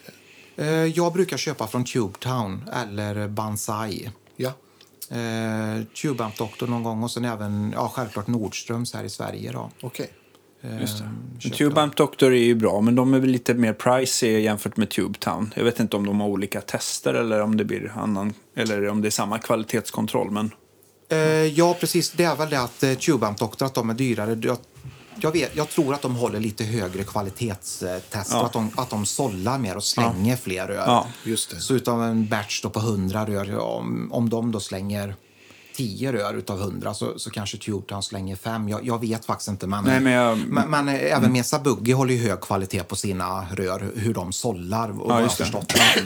[0.57, 4.09] Eh, jag brukar köpa från Tubetown eller Banzai.
[4.35, 4.53] Ja.
[5.09, 9.51] Eh, Tubamp Doctor någon gång och sen även ja, självklart Nordströms här i Sverige.
[9.51, 9.71] Då.
[9.81, 10.07] Okay.
[10.61, 14.89] Eh, Tubamp Doctor är ju bra, men de är väl lite mer pricey jämfört med
[14.89, 15.53] Tubetown.
[15.55, 19.01] Jag vet inte om de har olika tester eller om det blir annan, eller om
[19.01, 20.31] det är samma kvalitetskontroll.
[20.31, 20.51] Men...
[21.09, 22.11] Eh, ja, precis.
[22.11, 24.39] Det är väl det att eh, Tubamp Doctor att de är dyrare.
[24.43, 24.57] Jag
[25.19, 28.31] jag, vet, jag tror att de håller lite högre kvalitetstest.
[28.31, 28.45] Ja.
[28.45, 30.37] Att, de, att de sållar mer och slänger ja.
[30.37, 30.83] fler rör.
[30.85, 31.59] Ja, just det.
[31.59, 35.15] Så utav en batch då på 100 rör, om, om de då slänger
[35.77, 38.69] 10 rör utav 100 så, så kanske Tubetown slänger 5.
[38.69, 39.67] Jag, jag, vet faktiskt inte.
[39.67, 40.37] Men, Nej, men, jag...
[40.37, 41.17] men, men mm.
[41.17, 45.01] även Mesa Buggy håller ju hög kvalitet på sina rör, hur de sållar.
[45.01, 45.45] Och ja, just, det.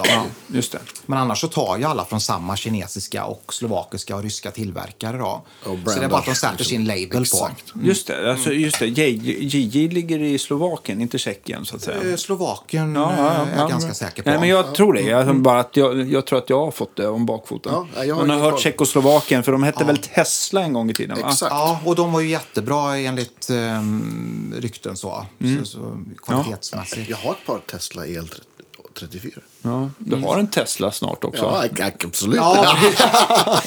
[0.03, 0.79] Ja, just det.
[1.05, 5.17] Men annars så tar ju alla från samma kinesiska och slovakiska och ryska tillverkare.
[5.17, 5.41] Då.
[5.63, 7.73] så det är bara att de sätter sin label Exakt.
[7.73, 7.75] på.
[7.75, 7.87] Mm.
[7.87, 8.31] Just det.
[8.31, 8.87] Alltså, just det.
[8.87, 12.11] JJ ligger i Slovakien, inte Tjeckien så att säga.
[12.11, 14.29] Eh, Slovakien ja, ja, ja, är jag ganska säker på.
[14.29, 15.01] Nej, men jag tror det.
[15.01, 17.87] Jag, bara att jag, jag tror att jag har fått det om bakfoten.
[17.95, 19.85] Ja, jag har, har hört Tjeckoslovakien, för de hette ja.
[19.87, 21.21] väl Tesla en gång i tiden?
[21.21, 21.29] Va?
[21.29, 21.51] Exakt.
[21.51, 25.25] Ja, och de var ju jättebra enligt um, rykten så.
[25.41, 25.65] Mm.
[25.65, 27.09] så, så kvalitetsmässigt.
[27.09, 28.29] Jag har ett par Tesla el
[28.99, 29.31] 34.
[29.61, 31.69] Ja, du har en Tesla snart också.
[31.77, 32.35] Ja, absolut.
[32.37, 32.77] Ja,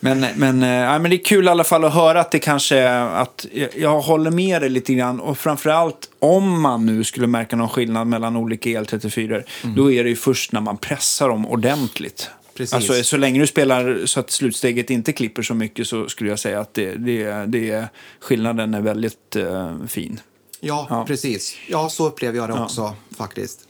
[0.00, 2.38] Men, men, eh, ja, men det är kul i alla fall att höra att det
[2.38, 5.20] kanske är att jag- jag håller med dig lite grann.
[5.20, 9.42] Och framförallt om man nu skulle märka någon skillnad mellan olika EL34,
[9.76, 12.30] då är det ju först när man pressar dem ordentligt.
[12.58, 12.74] Precis.
[12.74, 16.38] Alltså, så länge du spelar så att slutsteget inte klipper så mycket så skulle jag
[16.38, 17.88] säga att det, det, det,
[18.20, 20.20] skillnaden är väldigt eh, fin.
[20.60, 21.04] ja, Ja.
[21.06, 21.56] precis.
[21.68, 23.68] Ja, så upplever jag det också faktiskt.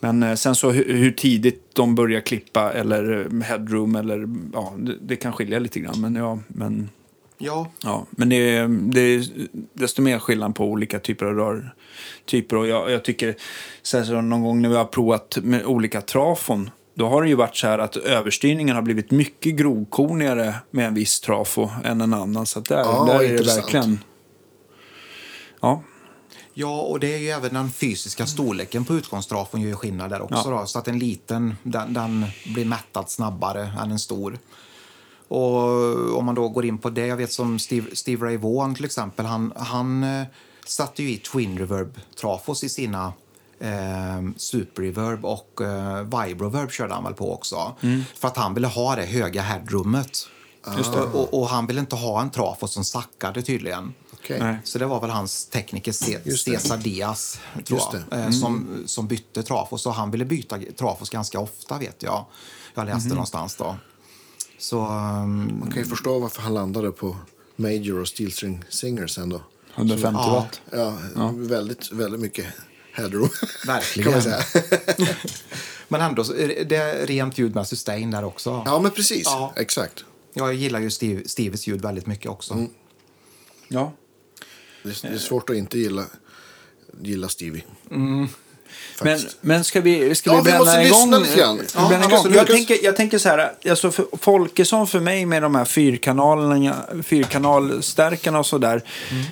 [0.00, 4.96] Men eh, sen så hur, tidigt de börjar klippa eller eh, headroom eller ja, det,
[5.00, 6.00] det kan skilja lite grann.
[6.00, 6.90] Men ja, men
[7.38, 9.24] Ja, Ja, men det är, det är
[9.72, 12.56] desto mer skillnad på olika typer av rörtyper.
[12.56, 13.36] Och jag, jag tycker,
[13.82, 17.28] så här, så någon gång när vi har provat med olika trafon, då har det
[17.28, 22.00] ju varit så här att överstyrningen har blivit mycket grovkornigare med en viss trafo än
[22.00, 22.46] en annan.
[22.46, 23.98] Så att där, Ja, där är det verkligen...
[25.60, 25.82] Ja,
[26.54, 30.22] Ja, och det är ju även den fysiska storleken på utgångstrafon gör ju skillnad där
[30.22, 30.42] också.
[30.44, 30.60] Ja.
[30.60, 34.38] Då, så att en liten den, den blir mättad snabbare än en stor.
[35.28, 38.74] Och om man då går in på det, jag vet som Steve, Steve Ray Vaughan
[38.74, 40.26] till exempel, han, han eh,
[40.66, 43.12] satte ju i Twin Reverb-trafos i sina
[43.60, 47.74] eh, Super Reverb och eh, Vibroverb körde han väl på också.
[48.14, 50.28] För att han ville ha det höga headroomet.
[50.76, 51.00] Just det.
[51.02, 53.94] Och, och han ville inte ha en trafo som sackade tydligen.
[54.28, 54.58] Nej.
[54.64, 55.92] Så det var väl hans tekniker.
[56.36, 57.80] Cesar Diaz tror
[58.10, 59.86] jag, eh, som, som bytte trafos.
[59.86, 62.24] Och han ville byta trafos ganska ofta vet jag.
[62.74, 63.76] Jag läste någonstans då.
[64.58, 67.16] Så ehm, Man kan ju förstå varför han landade på
[67.56, 69.40] Major och Steel String Singers ändå.
[69.74, 70.32] 150 Ja.
[70.32, 70.60] watt.
[71.14, 72.46] Ja, Väldigt, väldigt mycket
[72.98, 73.28] headroom.
[73.66, 74.04] Verkligen.
[74.04, 74.66] kan man säga.
[75.88, 76.32] Men ändå, så
[76.66, 78.62] det är rent ljud med sustain där också.
[78.66, 79.22] Ja, men precis.
[79.24, 79.52] Ja.
[79.56, 80.04] Exakt.
[80.34, 82.66] Jag gillar ju Steve, Steves ljud väldigt mycket också.
[83.68, 83.92] Ja.
[84.82, 86.04] Det är, det är svårt att inte gilla,
[87.02, 87.62] gilla Stevie.
[87.88, 88.28] Men,
[88.96, 89.36] Faktiskt.
[89.40, 91.10] men ska vi, ska Ja, vi vi bränna måste igång?
[91.20, 92.34] lyssna vi bränna Ja, igång?
[92.34, 96.84] Jag, tänker, jag tänker så här, alltså för Folkesson för mig med de här fyrkanalerna,
[97.04, 98.82] fyrkanalstärkarna och sådär,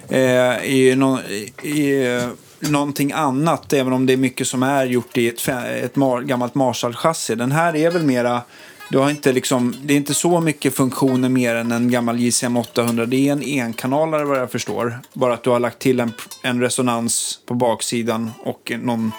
[0.08, 1.18] eh, är ju nå,
[1.62, 2.30] är
[2.61, 5.48] någonting annat, även om det är mycket som är gjort i ett,
[5.82, 7.34] ett mar, gammalt Marshall-chassi.
[7.34, 8.42] Den här är väl mera
[8.90, 12.57] du har inte liksom, det är inte så mycket funktioner mer än en gammal JCM
[12.57, 13.07] 800.
[13.07, 14.98] Det är en enkanalare vad jag förstår.
[15.12, 19.12] Bara att du har lagt till en, en resonans på baksidan och någon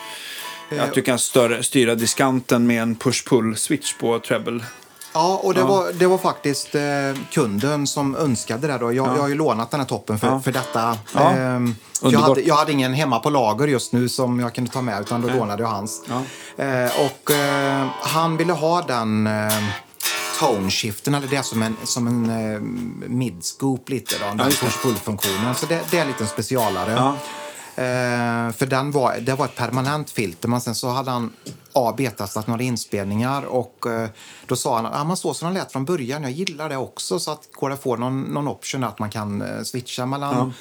[0.79, 4.63] att du kan större, styra diskanten med en push-pull-switch på treble.
[5.17, 6.81] Ja, och det, Var, det var faktiskt eh,
[7.31, 8.77] kunden som önskade det.
[8.77, 8.93] Då.
[8.93, 10.39] Jag, jag har ju lånat den här toppen för, Ja.
[10.39, 10.97] för detta.
[11.15, 11.31] Ja.
[11.31, 14.81] Ehm, jag, hade, jag hade ingen hemma på lager just nu som jag kunde ta
[14.81, 16.01] med, utan då lånade jag hans.
[16.09, 16.63] Ja.
[16.63, 19.53] Eh, och eh, han ville ha den eh,
[20.39, 22.59] tone shiften, eller det är som en, som en eh,
[23.09, 24.67] mid-scoop lite, då, den just det.
[24.67, 25.55] push-pull-funktionen.
[25.55, 27.13] Så det, det är en liten specialare.
[27.77, 27.83] Ja.
[27.83, 31.33] Eh, för den var, det var ett permanent filter, men sen så hade han
[31.73, 34.09] A, betastat några inspelningar och eh,
[34.45, 36.77] då sa han att ah, man så som den lät från början, jag gillar det
[36.77, 40.05] också, så att går det att få någon, någon option att man kan eh, switcha
[40.05, 40.53] mellan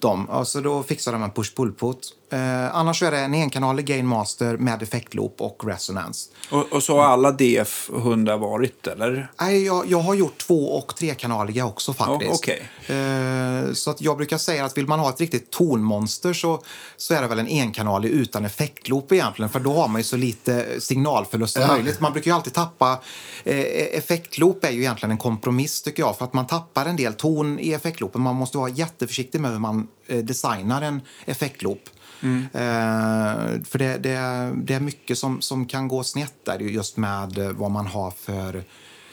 [0.00, 0.28] dem.
[0.28, 2.12] Och så då fixade de en push-pull-put.
[2.30, 6.30] Eh, annars är det en enkanalig gain master med effektloop och resonance.
[6.50, 9.30] Och, och så har alla DF-hundar varit, eller?
[9.40, 12.30] Nej, jag, jag har gjort två och trekanaliga också faktiskt.
[12.30, 12.68] Ja, okej.
[12.98, 16.62] Eh, så att jag brukar säga att vill man ha ett riktigt tonmonster så,
[16.96, 19.48] så är det väl en enkanalig utan effektloop egentligen.
[19.50, 21.68] För då har man ju så lite signalförlust som Ja.
[21.68, 22.00] möjligt.
[22.00, 22.98] Man brukar ju alltid tappa...
[23.44, 23.58] Eh,
[23.98, 26.18] effektloop är ju egentligen en kompromiss tycker jag.
[26.18, 28.20] För att man tappar en del ton i effektloopen.
[28.22, 31.80] Man måste vara jätteförsiktig med hur man eh, designar en effektloop.
[32.22, 37.38] Eh, för det, det, det är mycket som, som kan gå snett där just med
[37.38, 38.64] eh, vad man har för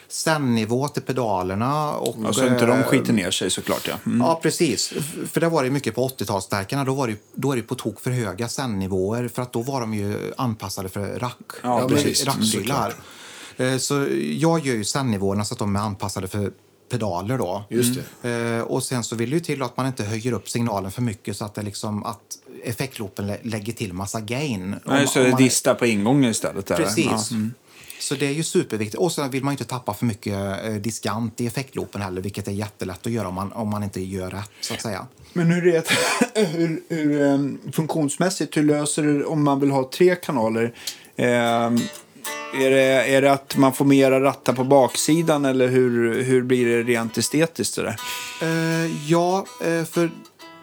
[0.08, 1.92] sändnivå till pedalerna.
[1.92, 3.96] Och, så inte de eh, skiter ner sig såklart, ja.
[4.06, 4.22] Mm.
[4.22, 4.94] Ja, precis.
[5.32, 6.86] För det var det mycket på 80-talsstärkarna.
[6.86, 9.82] Då var det, då är det på tok för höga sändnivåer för att då var
[9.82, 12.26] de ju anpassade för rack, Ja, eh, precis.
[12.26, 12.94] rackprylar.
[13.58, 16.52] Eh, Så jag gör ju sändnivåerna så att de är anpassade för
[16.92, 17.64] pedaler då.
[17.70, 20.92] Just Eh, Och sen så vill det ju till att man inte höjer upp signalen
[20.92, 22.20] för mycket så att det liksom att
[22.64, 24.76] effektloopen lä- lägger till massa gain.
[24.86, 26.66] Nej, Om- så om det man- distar på ingången istället.
[26.66, 26.76] Där.
[26.76, 27.06] Precis.
[27.06, 27.20] Ja.
[27.32, 27.54] mm.
[28.00, 29.02] Så det är ju superviktigt.
[29.02, 32.52] Och sen vill man inte tappa för mycket eh, diskant i effektloopen heller, vilket är
[32.52, 35.08] jättelätt att göra om man, om man inte gör rätt, så att säga.
[35.34, 35.84] Men hur, är
[36.34, 40.74] det, hur, hur um, funktionsmässigt, hur löser du om man vill ha tre kanaler?
[41.18, 41.78] Ehm,
[42.62, 42.82] är, det,
[43.16, 47.18] är det att man får mera rattar på baksidan eller hur, hur blir det rent
[47.18, 47.74] estetiskt?
[47.74, 47.96] Så där?
[48.42, 50.12] Eh, ja, eh, för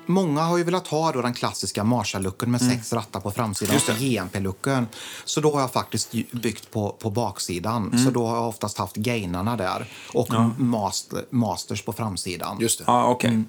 [0.07, 3.83] många har ju velat ha då den klassiska Marshall-lucken med sex rattar på framsidan och
[3.83, 4.87] så GMP-lucken.
[5.25, 7.99] Så då har jag faktiskt byggt på, på baksidan.
[8.05, 10.29] Så då har jag oftast haft gainarna där och
[10.59, 12.57] master, masters på framsidan.
[12.61, 12.85] Just det.
[12.87, 13.43] Ja, okej.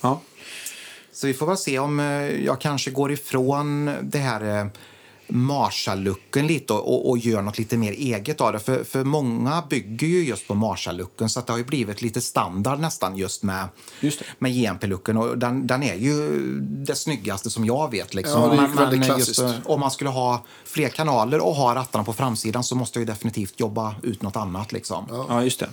[0.00, 0.20] Ja.
[1.12, 2.06] Så vi får väl se om eh,
[2.44, 4.66] jag kanske går ifrån det här eh,
[5.30, 8.58] Marshall-looken lite och, och, och gör något lite mer eget av det.
[8.58, 12.20] För, för många bygger ju just på Marshall-looken så att det har ju blivit lite
[12.20, 13.68] standard nästan just med,
[14.00, 15.16] Just med JMP-looken.
[15.16, 18.14] Och den, den är ju det snyggaste som jag vet.
[18.14, 18.42] Liksom.
[18.42, 19.40] Ja, det är Men- väldigt men klassiskt.
[19.40, 23.06] just, om man skulle ha fler kanaler och ha rattarna på framsidan så måste jag
[23.06, 24.72] ju definitivt jobba ut något annat.
[24.72, 25.06] Liksom.
[25.28, 25.68] Ja, just det.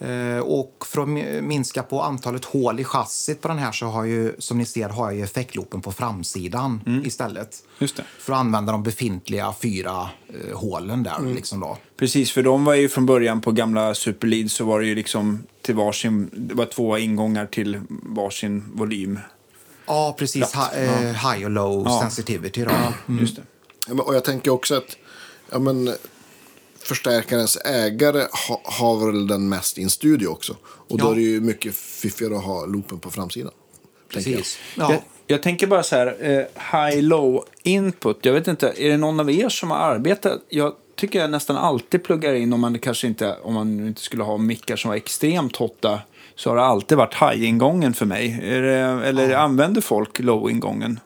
[0.00, 3.86] Eh, och för att mi- minska på antalet hål i chassit på den här så
[3.86, 7.06] har jag ju, som ni ser, har jag ju effektloopen på framsidan Mm.
[7.06, 7.56] istället.
[7.78, 8.04] Just det.
[8.18, 11.18] För att använda de befintliga fyra eh, hålen där.
[11.18, 11.34] Mm.
[11.34, 11.78] Liksom då.
[11.96, 14.94] Precis, för de var ju från början på gamla Super Lead så var det ju
[14.94, 19.18] liksom till varsin, det var två ingångar till varsin volym.
[19.86, 20.52] Ja, precis.
[20.54, 21.00] Ha, eh,
[21.32, 22.00] high och low Ja.
[22.02, 22.64] sensitivity.
[22.64, 22.70] Då.
[23.08, 23.20] Mm.
[23.20, 23.42] Just det.
[23.88, 24.96] Ja, Och jag tänker också att
[25.50, 25.94] ja, men,
[26.88, 30.56] förstärkarens ägare ha, har väl den mest i en studio också.
[30.64, 31.10] Och då Ja.
[31.10, 33.52] är det ju mycket fiffigare att ha loopen på framsidan.
[34.12, 34.38] tänker jag.
[34.38, 34.58] Precis.
[34.76, 34.92] Ja.
[34.92, 38.18] Jag, jag tänker bara så här, eh, high-low input.
[38.22, 40.40] Jag vet inte, är det någon av er som har arbetat?
[40.48, 44.22] Jag tycker jag nästan alltid pluggar in, om man kanske inte, om man inte skulle
[44.22, 46.00] ha mickar som var extremt hotta,
[46.34, 48.40] så har det alltid varit high-ingången för mig.
[48.42, 51.00] Är det, eller använder folk low-ingången?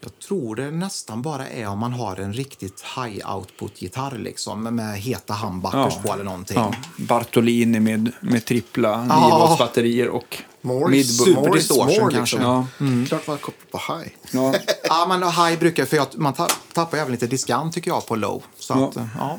[0.00, 4.98] Jag tror det nästan bara är om man har en riktigt high output-gitarr liksom, med-
[4.98, 6.56] heta humbuckers på eller någonting.
[6.58, 9.48] Ja, Bartolini med, med trippla Ja.
[9.50, 12.36] 9 batterier och More midbu- is, super more is distortion more, kanske.
[12.36, 12.66] liksom.
[12.78, 13.06] Ja.
[13.08, 14.08] Klart man kopplar på high.
[14.32, 14.54] Ja.
[14.88, 18.16] Ja, men high brukar, för jag, man ta- tappar även lite diskant tycker jag på
[18.16, 18.42] low.
[18.58, 18.88] Så Ja.
[18.88, 19.38] att, eh, ja.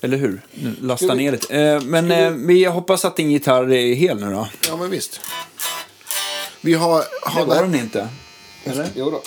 [0.00, 0.40] Eller hur?
[0.54, 1.56] Nu, Lasta ner lite.
[1.60, 4.48] Eh, men eh, vi hoppas att din gitarr är hel nu då.
[4.68, 5.20] Ja, men visst.
[6.60, 6.98] Vi har...
[6.98, 8.08] Det har var där- den inte.
[8.64, 8.88] Eller?
[8.94, 9.22] Jo då.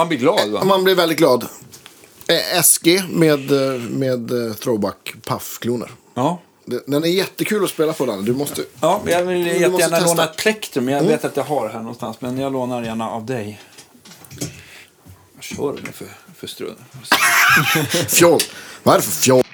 [0.00, 0.64] Man blir glad va?
[0.64, 1.46] Man blir väldigt glad.
[2.28, 5.90] Eh, SG med, eh, med eh, throwback puff-kloner.
[6.14, 6.40] Ja.
[6.86, 8.24] Den är jättekul att spela på den.
[8.24, 8.62] Du måste...
[8.80, 10.88] Ja, jag vill jättegärna låna ett plektrum.
[10.88, 13.60] Jag vet att jag har här någonstans, men jag lånar gärna av dig.
[15.34, 16.74] Vad kör du med för, för strun?
[18.08, 18.40] Fjoll.
[18.82, 19.44] Vad är det för fjoll?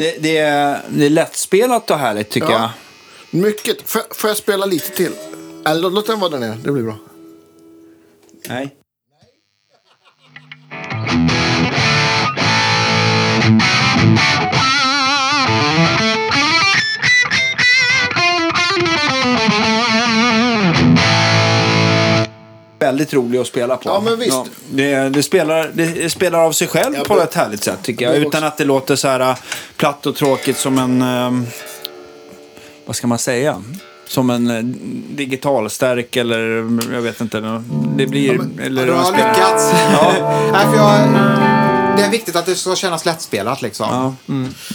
[0.00, 2.70] Det, det, är, det är lättspelat och härligt tycker Ja.
[3.30, 3.40] jag.
[3.40, 3.82] mycket.
[3.90, 5.12] Får, får jag spela lite till?
[5.66, 6.58] Eller låt- låt den vara där nere.
[6.64, 6.96] Det blir bra.
[8.48, 8.76] Nej.
[22.80, 23.88] Väldigt rolig att spela på.
[23.88, 24.42] Ja, men visst.
[24.70, 28.04] det, det, spelar, det spelar av sig själv Ja, på men- ett härligt sätt tycker
[28.04, 28.14] jag.
[28.16, 29.36] Utan också- att det låter så här äh,
[29.76, 31.02] platt och tråkigt som en...
[31.02, 31.46] ehm,
[32.86, 33.62] vad ska man säga?
[34.06, 34.62] Som en eh,
[35.16, 36.38] digitalstärk eller
[36.94, 37.62] jag vet inte.
[37.96, 38.40] Det blir...
[38.62, 39.72] eller Du har lyckats.
[39.92, 40.12] Ja.
[40.52, 41.00] Nej, för jag,
[42.00, 43.62] det är viktigt att det ska kännas lättspelat.
[43.62, 43.86] Liksom.
[43.90, 44.14] Ja.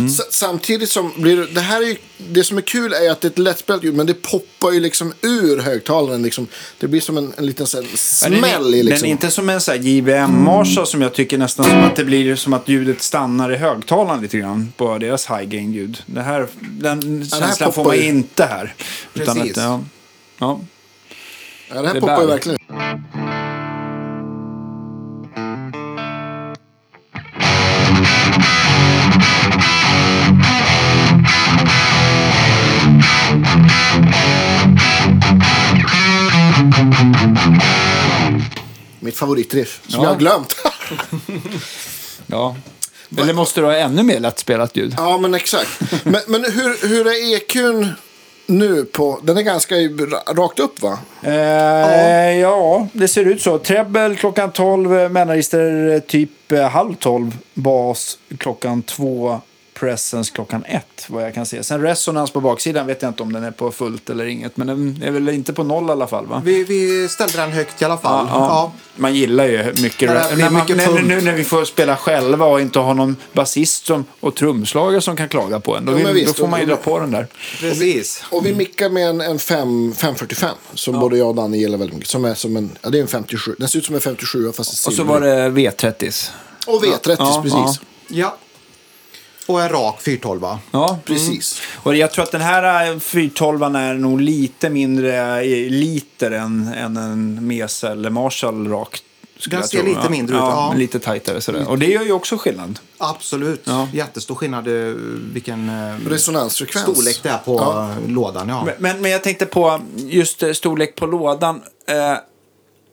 [0.06, 3.22] S- samtidigt som blir det, det här är ju, det som är kul är att
[3.22, 6.24] det är ett lättspelat ljud, men det poppar ju liksom ur högtalaren.
[6.24, 6.48] Liksom.
[6.78, 9.02] Det blir som en, en liten så här, den smäll i liksom.
[9.02, 12.36] Den är inte som en här JVM-marsa som jag tycker nästan som att det blir
[12.36, 16.04] som att ljudet stannar i högtalaren lite grann på deras high gain-ljud.
[16.06, 18.08] Det här, den här känslan får poppar man ju.
[18.08, 18.74] inte här.
[19.14, 19.58] Utan Precis.
[19.58, 19.82] att, ja,
[20.38, 20.60] ja.
[21.70, 22.60] ja, det här det poppar ju verkligen.
[39.16, 40.06] Mitt favoritriff, som Ja.
[40.06, 40.56] jag har glömt.
[42.28, 42.56] ja.
[43.18, 44.94] Eller måste du ha ännu mer lättspelat ljud?
[44.98, 45.70] ja, men exakt.
[46.04, 47.88] Men, men hur, hur är EQn
[48.46, 49.20] nu på...
[49.24, 49.76] Den är ganska
[50.36, 51.00] rakt upp, va?
[51.24, 52.88] Eh, ja.
[52.94, 53.58] det ser ut så.
[53.60, 59.42] Treble klockan 12, eh, mellanregister eh, typ eh, halv 12, bas klockan 2,
[59.80, 61.64] presence klockan 1 vad jag kan se.
[61.64, 64.68] Sen resonans på baksidan vet jag inte om den är på fullt eller inget, men
[64.68, 66.42] den är väl inte på noll i alla fall va?
[66.46, 68.28] Vi, vi ställde den högt i alla fall.
[68.30, 68.72] Ja, ja.
[68.96, 72.46] Man gillar ju mycket, När när man, mycket när, nu när vi får spela själva
[72.46, 75.86] och inte ha någon basist som, och trumslagare som kan klaga på en.
[75.86, 77.28] Då, Ja, vill, då visst, får man ju dra på den där.
[77.60, 78.24] Precis.
[78.32, 81.96] Och vi mickar med en, en 5, 545 som både jag och Danne gillar väldigt
[81.96, 82.10] mycket.
[82.10, 83.56] Som är som en, ja, det är en 57.
[83.60, 86.30] Den ser ut som en 57 fast Och så var det V30.
[86.68, 87.82] Och V30 Ja, precis.
[88.08, 88.38] ja.
[89.48, 90.58] Och en rak 412.
[90.72, 91.62] Ja, Precis.
[91.76, 96.98] Och jag tror att den här 412 är nog lite mindre i liter än, än
[96.98, 99.00] en Mesa eller Marshall rak.
[99.38, 99.88] skulle Den jag ser tro.
[99.88, 100.10] lite ja.
[100.10, 100.78] mindre ut, Ja, ja.
[100.80, 101.70] lite tajtare sådär.
[101.70, 102.80] Och det gör ju också skillnad.
[102.98, 103.62] Absolut.
[103.66, 103.88] Ja.
[103.94, 104.94] Jättestor skillnad eh,
[105.34, 106.84] vilken eh, Resonansfrekvens.
[106.96, 107.90] storlek det är på Ja.
[107.92, 108.50] eh, lådan.
[108.50, 108.68] Ja.
[108.80, 111.62] Men, men, jag tänkte på just storlek på lådan.
[111.88, 112.18] Eh,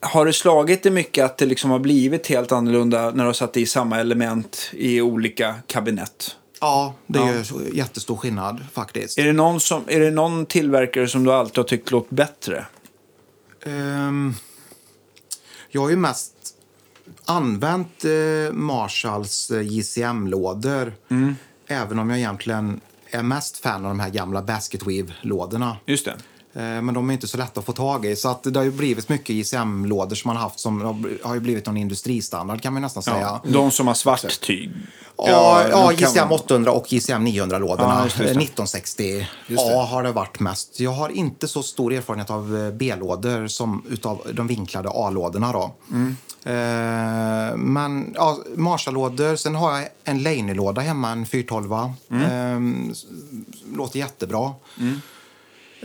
[0.05, 3.32] har det slagit dig mycket att det liksom har blivit helt annorlunda när du har
[3.32, 6.36] satt i samma element i olika kabinett?
[6.62, 7.28] Ja, det Ja.
[7.28, 9.18] är ju jättestor skillnad faktiskt.
[9.18, 12.66] Är det, någon som, är det någon tillverkare som du alltid har tyckt låt bättre?
[13.66, 14.34] Ehm,
[15.70, 16.32] jag har ju mest
[17.24, 20.92] använt eh, Marshalls eh, JCM-lådor.
[21.10, 21.34] Mm.
[21.66, 25.76] Även om jag egentligen är mest fan av de här gamla Basket Weave-lådorna.
[25.86, 26.16] Just det.
[26.55, 28.16] Eh, Men de är inte så lätta att få tag i.
[28.16, 30.80] Så att det har ju blivit mycket JCM-lådor som man har haft som
[31.24, 33.20] har- ju blivit någon industristandard kan man nästan säga.
[33.20, 34.70] Ja, de som har svart tyg.
[35.16, 37.94] Ja, ja, JCM 800 och JCM 900-lådorna.
[37.98, 38.40] Ja, just det, just det.
[38.44, 39.76] 1960 Just det.
[39.80, 40.80] A har det varit mest.
[40.80, 45.53] Jag har inte så stor erfarenhet av eh, B-lådor som utav de vinklade A-lådorna.
[45.53, 45.74] Då.
[45.90, 46.16] Mm.
[46.44, 49.36] Eh, men ja, Marshall-lådor.
[49.36, 51.72] Sen har jag en Laney-låda hemma, en 412.
[52.11, 52.22] Mm.
[52.86, 53.05] Eh, s-
[53.76, 54.53] låter jättebra.
[54.80, 54.92] Eh,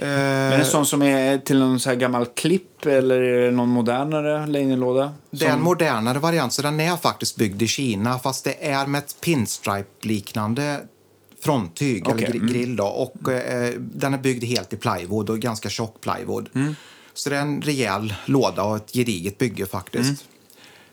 [0.01, 4.47] Men är det sån som är till någon så här gammal klipp eller någon modernare
[4.47, 5.13] Laney-låda?
[5.31, 8.85] Det är en modernare variant, så den är faktiskt byggd i Kina fast det är
[8.87, 10.79] med ett pinstripe-liknande
[11.43, 12.47] fronttyg, Okej, eller mm.
[12.47, 12.75] grill.
[12.75, 16.49] Då, och eh, den är byggd helt i plywood och ganska tjock plywood.
[16.55, 16.75] Mm.
[17.13, 20.09] Så det är en rejäl låda och ett gediget bygge faktiskt.
[20.09, 20.36] Mm.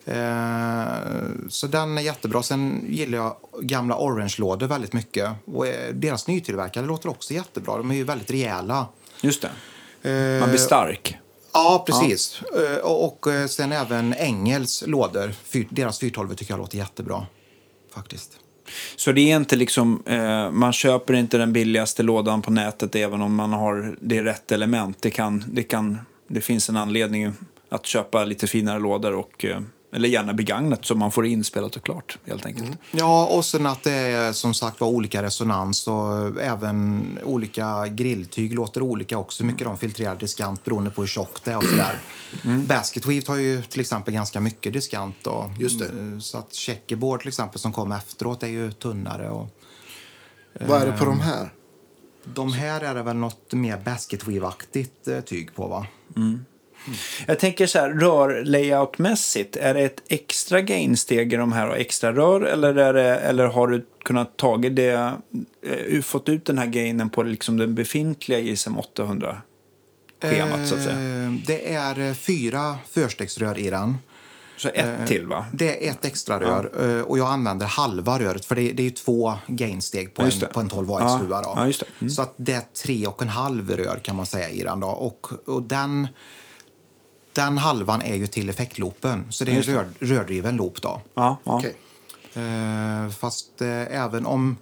[0.04, 2.42] Eh, så den är jättebra.
[2.42, 5.30] Sen gillar jag gamla Orange-lådor väldigt mycket.
[5.46, 7.76] Och eh, deras nytillverkade låter också jättebra.
[7.76, 8.86] De är ju väldigt rejäla.
[9.20, 9.42] Just
[10.02, 10.10] det.
[10.10, 11.16] Eh, Man blir stark.
[11.52, 12.40] Ja, precis.
[12.42, 15.34] Eh, Och, sen även Engels lådor.
[15.70, 17.26] Deras 412 tycker jag låter jättebra.
[17.94, 18.38] Faktiskt.
[18.96, 23.22] Så det är inte liksom, eh, man köper inte den billigaste lådan på nätet även
[23.22, 24.96] om man har det rätt element.
[25.02, 25.98] Det, kan, det, kan,
[26.28, 27.32] det finns en anledning
[27.68, 29.60] att köpa lite finare lådor och, eh,
[29.94, 32.78] eller gärna begagnat så man får det inspelat och klart helt enkelt.
[32.90, 38.54] Ja, och sen att det är som sagt var olika resonans och även olika grilltyg
[38.54, 39.42] låter olika också.
[39.42, 41.98] Hur mycket de filtrerar diskant beroende på hur tjockt det är och sådär.
[42.66, 45.50] Basket Weave har ju till exempel ganska mycket diskant då.
[45.58, 45.84] Just det.
[45.86, 49.48] Eh, Så att checkerboard till exempel som kom efteråt är ju tunnare och
[50.68, 51.52] Vad är det på de här?
[52.34, 55.86] de här är det väl något mer Basket Weave-aktigt eh, tyg på va?
[57.26, 62.12] Jag tänker så här, rör-layoutmässigt, är det ett extra gainsteg i de här och extra
[62.12, 65.12] rör eller, är det, eller har du kunnat tagit det,
[65.92, 69.36] eh, fått ut den här gainen på liksom den befintliga JSM 800
[70.22, 71.24] schemat så att säga?
[71.24, 73.98] Eh, Det är eh, fyra förstegsrör i den.
[74.56, 75.46] Så ett till va?
[75.52, 78.84] Det är ett extra rör eh, och jag använder halva röret för det, det är
[78.84, 80.46] ju två gainsteg på, Ja, en, det.
[80.46, 81.42] på en 12 Ja, watts huva.
[81.42, 81.52] Då.
[81.56, 81.82] ja, det.
[82.00, 82.10] Mm.
[82.10, 84.80] Så att det är tre och en halv rör kan man säga i den.
[84.80, 84.86] Då.
[84.86, 86.08] Och, och den,
[87.34, 90.82] den halvan är ju till effektloopen, så det är en rör, rördriven loop.
[90.82, 91.00] Då.
[91.14, 91.52] Ja, ja.
[91.56, 91.74] Okej.
[92.34, 94.56] Eh, fast eh, även om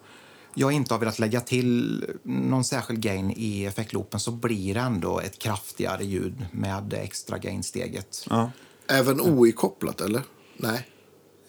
[0.54, 5.20] jag inte har velat lägga till någon särskild gain i effektloopen så blir det ändå
[5.20, 8.26] ett kraftigare ljud med det extra gainsteget.
[8.30, 8.50] ja.
[8.88, 10.22] Även OI-kopplat, eller?
[10.56, 10.86] Nej.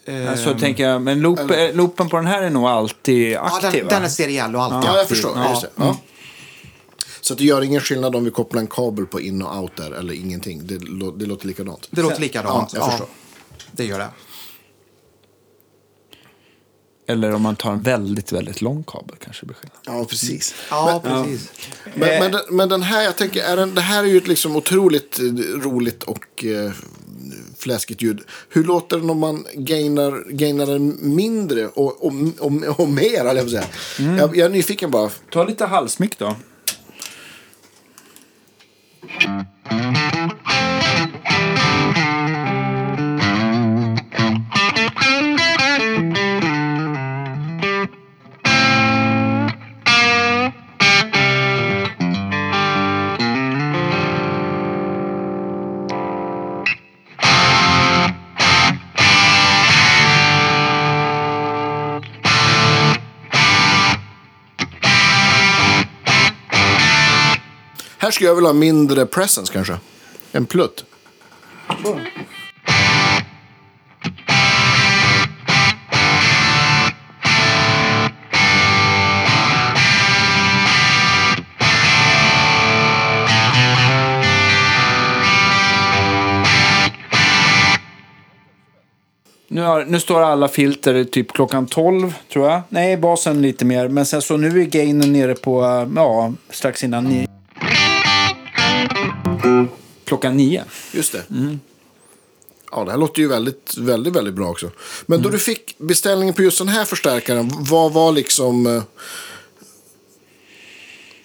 [0.04, 3.40] Ja, Så tänker jag, men loop, eh, loopen på den här är nog alltid Ja,
[3.40, 3.90] aktiv den, va?
[3.90, 5.14] den är seriell och alltid Ja, jag aktiv.
[5.14, 5.32] förstår.
[5.76, 5.96] Ja.
[7.24, 9.76] Så att det gör ingen skillnad om vi kopplar en kabel på in och out
[9.76, 10.66] där, eller ingenting.
[10.66, 11.88] Det, lå- det låter likadant.
[11.90, 12.70] Det låter likadant.
[12.74, 13.08] Ja, jag förstår.
[13.72, 14.08] det gör det.
[17.06, 19.78] Eller om man tar en väldigt, väldigt lång kabel kanske blir skillnad.
[19.86, 20.54] Ja, precis.
[20.70, 21.50] Ja, precis.
[21.94, 24.28] Men, men, den, men den här, jag tänker, är den, det här är ju ett
[24.28, 25.24] liksom otroligt eh,
[25.60, 26.72] roligt och eh,
[27.58, 28.20] fläskigt ljud.
[28.48, 33.40] Hur låter det om man gainar, gainar den mindre och, och, och, och mer, eller
[33.40, 33.64] jag, säga.
[33.98, 35.10] jag, jag är nyfiken bara.
[35.30, 36.36] Ta lite halsmick då.
[39.20, 40.33] Mm-hmm.
[68.14, 69.78] Skulle jag vilja ha mindre presence kanske.
[70.32, 70.84] En plutt.
[89.48, 92.60] Nu, har, nu står alla filter typ klockan 12, tror jag.
[92.68, 93.88] Nej, basen lite mer.
[93.88, 95.62] Men sen så nu är gainen nere på,
[95.96, 97.26] ja, strax innan nio.
[100.04, 100.64] Klockan nio.
[100.92, 101.24] Just det.
[102.70, 104.70] Ja, det här låter ju väldigt, väldigt, väldigt bra också.
[105.06, 108.66] Men då du fick beställningen på just den här förstärkaren, vad var liksom...
[108.66, 108.82] eh,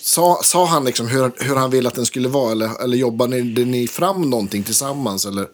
[0.02, 2.52] Sa, sa han liksom hur, hur han ville att den skulle vara?
[2.52, 5.26] Eller, eller jobbade ni, ni fram någonting tillsammans?
[5.26, 5.48] Eller?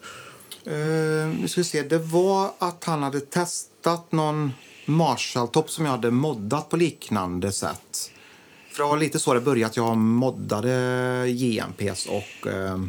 [0.68, 4.54] Uh, vi ska se, det var att han hade testat någon
[4.86, 8.12] Marshall-topp som jag hade moddat på liknande sätt.
[8.76, 10.72] För det var lite så det började, att jag moddade
[11.30, 12.86] JMPs och uh,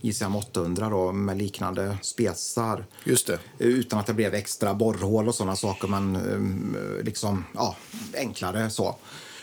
[0.00, 2.86] JCM 800 då, med liknande spetsar.
[3.04, 3.32] Just det.
[3.34, 7.76] Eh, Utan att det blev extra borrhål och sådana saker, men eh, liksom, ja,
[8.16, 8.96] enklare så.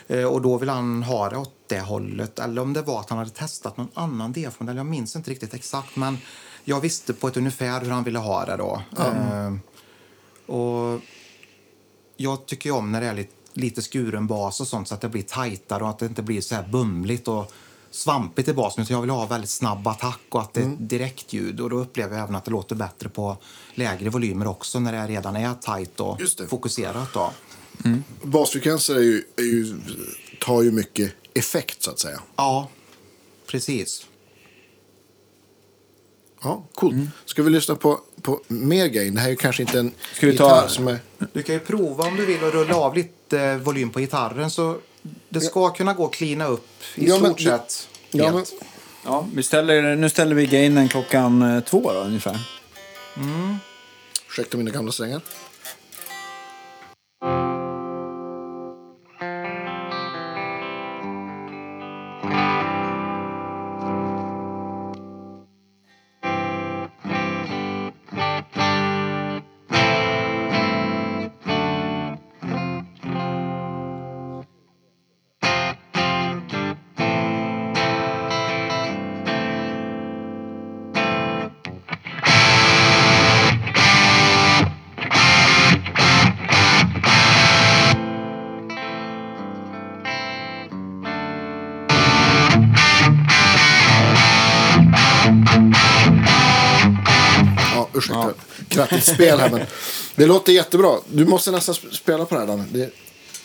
[0.08, 2.38] Eh, Och då vill han ha det åt det hållet.
[2.38, 4.76] Eller om det var att han hade testat någon annan DF-modell.
[4.76, 6.18] Jag minns inte riktigt exakt, men
[6.64, 8.82] jag visste på ett ungefär hur han ville ha det då.
[8.98, 9.54] Eh,
[10.56, 11.00] och
[12.16, 15.00] jag tycker ju om när det är lite, lite skuren bas och sånt så att
[15.00, 17.52] det blir tajtare och att det inte blir så här bumligt och
[17.90, 18.82] svampigt i basen.
[18.82, 21.60] Utan jag vill ha väldigt snabb attack och att det är ett direktljud.
[21.60, 23.36] Och då upplever jag även att det låter bättre på
[23.74, 27.12] lägre volymer också när det redan är tajt och fokuserat.
[27.14, 27.32] Då.
[28.22, 29.80] Basfrekvenser är ju, är ju,
[30.40, 32.20] tar ju mycket effekt, så att säga.
[32.36, 32.68] Ja,
[33.46, 34.06] precis.
[36.42, 36.94] Ja, coolt.
[37.24, 39.14] Ska vi lyssna på, på mer gain?
[39.14, 40.98] Det här är ju kanske inte en Ska vi ta- som är...
[41.32, 44.50] Du kan ju prova om du vill och rulla av lite eh, volym på gitarren.
[44.50, 44.76] Så
[45.28, 47.88] det ska kunna gå att cleana upp i Ja, stort sett.
[48.10, 48.44] Ja, men.
[49.04, 52.38] Ja, vi ställer, nu ställer vi gainen klockan eh, två då, ungefär.
[54.28, 55.20] ursäkta mina gamla strängar.
[99.04, 99.60] Krattigt spel här, men
[100.14, 100.96] det låter jättebra.
[101.08, 102.64] Du måste nästan sp- spela på det här, Danne.
[102.72, 102.90] Det är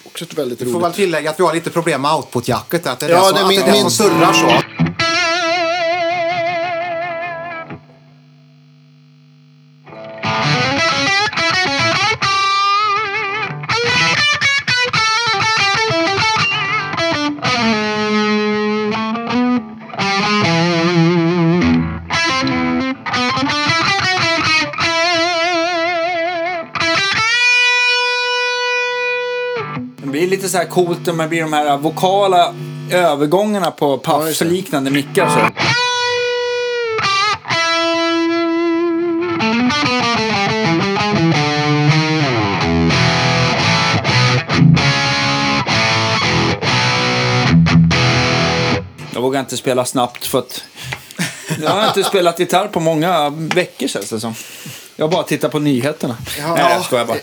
[0.04, 0.84] också ett väldigt Vi får roligt...
[0.86, 2.88] väl tillägga att vi har lite problem med output-jacket.
[2.88, 3.92] Att det är Ja, det som, det är att min- det, är det min- som
[3.92, 4.62] surrar så.
[30.48, 32.54] Lite så här coolt när det blir de här vokala
[32.92, 35.30] övergångarna på paff-liknande mickar.
[35.30, 35.40] Så.
[49.14, 50.64] Jag vågar inte spela snabbt för att
[51.62, 54.34] jag har inte spelat gitarr på många veckor känns det som.
[54.96, 56.18] Jag bara tittar på nyheterna.
[56.40, 56.56] Ja.
[56.56, 57.18] Nej, jag skojar bara.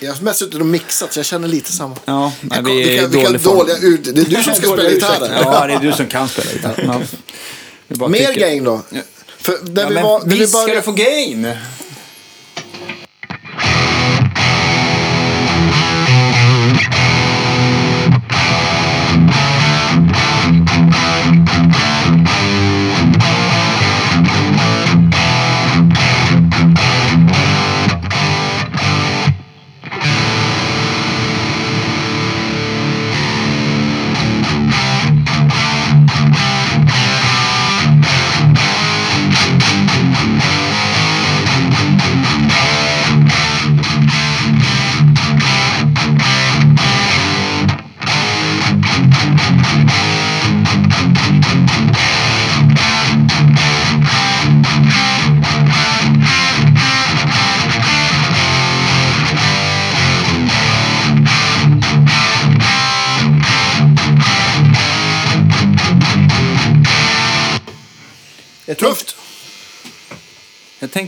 [0.00, 1.96] Jag har mest suttit och mixat, så jag känner lite samma.
[2.04, 3.56] Ja, nej, vi är vilka, i vilka dålig form.
[3.58, 4.04] dåliga ut...
[4.04, 5.38] Det är du som ska spela ursäkter.
[5.42, 7.06] Ja, det är du som kan spela gitarr.
[7.88, 8.82] Vi Mer tycker- gain då.
[9.40, 11.48] För när Ja, vi var, när vi ska du få gain!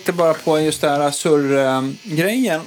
[0.09, 2.61] Tänkte bara på just det här surr-grejen.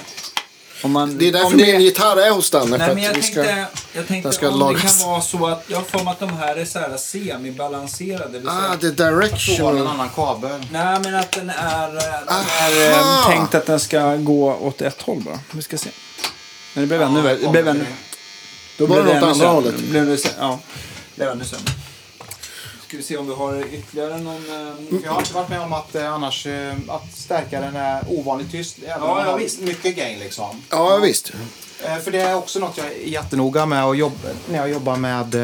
[0.83, 2.77] Om man, Det är därför om det- min gitarr är hos Danne.
[2.77, 3.43] Nej, men jag ska...
[3.43, 4.81] tänkte, jag tänkte den ska om lagas.
[4.97, 8.39] det kan vara så att jag har att de här är så här semibalanserade.
[8.39, 9.87] det Ah, det är Från en directional.
[9.87, 10.65] annan kabel.
[10.71, 12.01] Nej, men att den är, den
[12.87, 15.39] är eh, tänkt att den ska gå åt ett håll bara.
[15.51, 15.89] Vi ska se.
[16.73, 17.69] Men det blev ännu värre.
[17.69, 17.85] Ännu,
[18.77, 19.75] Då var det blev något ännu andra hållet.
[19.77, 20.17] Blev.
[20.39, 20.59] Ja,
[21.15, 21.71] det blev ännu sämre.
[22.91, 24.35] Ska vi se om vi har ytterligare någon...
[24.35, 28.51] eh, Jag har inte varit med om att eh, annars eh, att stärkaren är ovanligt
[28.51, 28.77] tyst.
[28.77, 29.61] Även Ja, om man ja, har visst.
[29.61, 30.61] Mycket gain liksom.
[30.69, 31.31] Ja, visst.
[32.03, 34.15] För det är också något jag är jättenoga med att jobba,
[34.49, 35.35] när jag jobbar med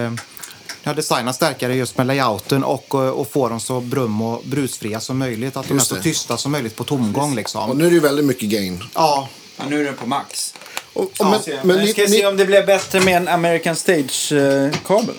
[0.84, 5.18] jag designar stärkare just med layouten och, och få dem så brum och brusfria som
[5.18, 5.58] möjligt.
[5.58, 7.78] Att de är så tysta som möjligt på tomgång Och liksom.
[7.78, 8.84] nu är det ju väldigt mycket gain.
[8.94, 9.28] Ja,
[9.58, 10.54] Ja, nu är den på max.
[10.94, 13.02] Och, och, Ja, men, men Men ni, ska vi se ni, om det blev bättre
[13.02, 15.16] med en American Stage-kabel.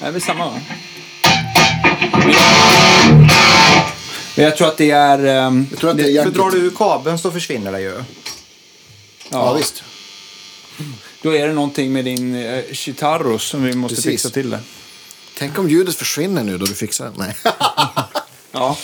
[0.00, 0.60] Det är väl samma va?
[4.40, 5.18] Men jag tror att det är...
[5.24, 8.04] ehm, jag tror att det är för drar du ur kabeln så försvinner det ju.
[9.28, 9.82] Ja, visst.
[11.22, 14.10] Då är det någonting med din uh, Chitarro som vi måste Precis.
[14.10, 14.60] fixa till det.
[15.38, 17.12] Tänk om ljudet försvinner nu då du fixar det.
[17.16, 17.36] Nej.
[18.52, 18.76] Ja.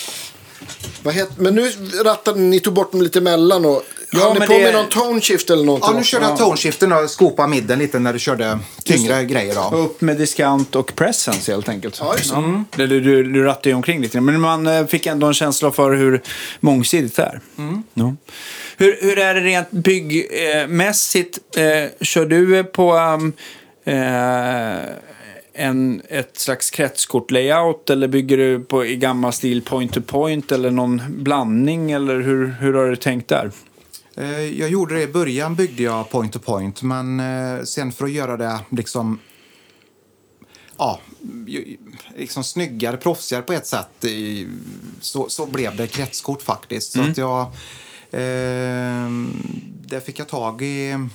[1.02, 1.70] Vad heter, men nu
[2.04, 4.74] rattade ni tog bort dem lite emellan och Ja, höll ni men på det- med
[4.74, 5.90] någon tone shift eller någonting?
[5.92, 9.54] Ja, nu körde jag toneskiften och skopade midden lite när du körde tyngre grejer.
[9.54, 9.76] Då.
[9.76, 11.96] Upp med diskant och presence helt enkelt.
[12.00, 12.32] Ja, just.
[12.32, 12.64] Mm.
[12.76, 14.20] Du, du, du, du rattar ju omkring lite.
[14.20, 16.22] Men man eh, fick ändå en känsla för hur
[16.60, 17.40] mångsidigt det är.
[17.94, 18.14] Ja.
[18.76, 21.38] Hur, hur är det rent byggmässigt?
[21.56, 23.32] Eh, kör du på um,
[23.84, 23.94] eh,
[25.56, 31.90] en, ett slags kretskort-layout eller bygger du på i gammal stil point-to-point eller någon blandning?
[31.90, 33.50] Eller hur, hur har du tänkt där?
[34.16, 38.04] Eh, Jag gjorde det i början, byggde jag point to point, men eh, sen för
[38.04, 39.18] att göra det liksom
[40.78, 41.00] ja,
[42.16, 44.04] liksom snyggare, proffsigare på ett sätt
[45.00, 46.92] så, så blev det kretskort faktiskt.
[46.92, 47.40] Så att jag,
[48.10, 49.10] eh,
[49.86, 51.08] det fick jag tag i,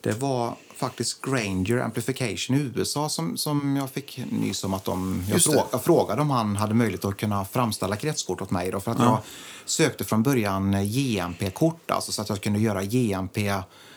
[0.00, 5.24] det var faktiskt Granger Amplification i USA som, som jag fick nys om att de,
[5.28, 5.52] jag, Just det.
[5.52, 8.70] frå, jag frågade om han hade möjlighet att kunna framställa kretskort åt mig.
[8.70, 9.18] Då, för att jag
[9.64, 13.38] sökte från början JMP-kort, alltså så att jag kunde göra JMP,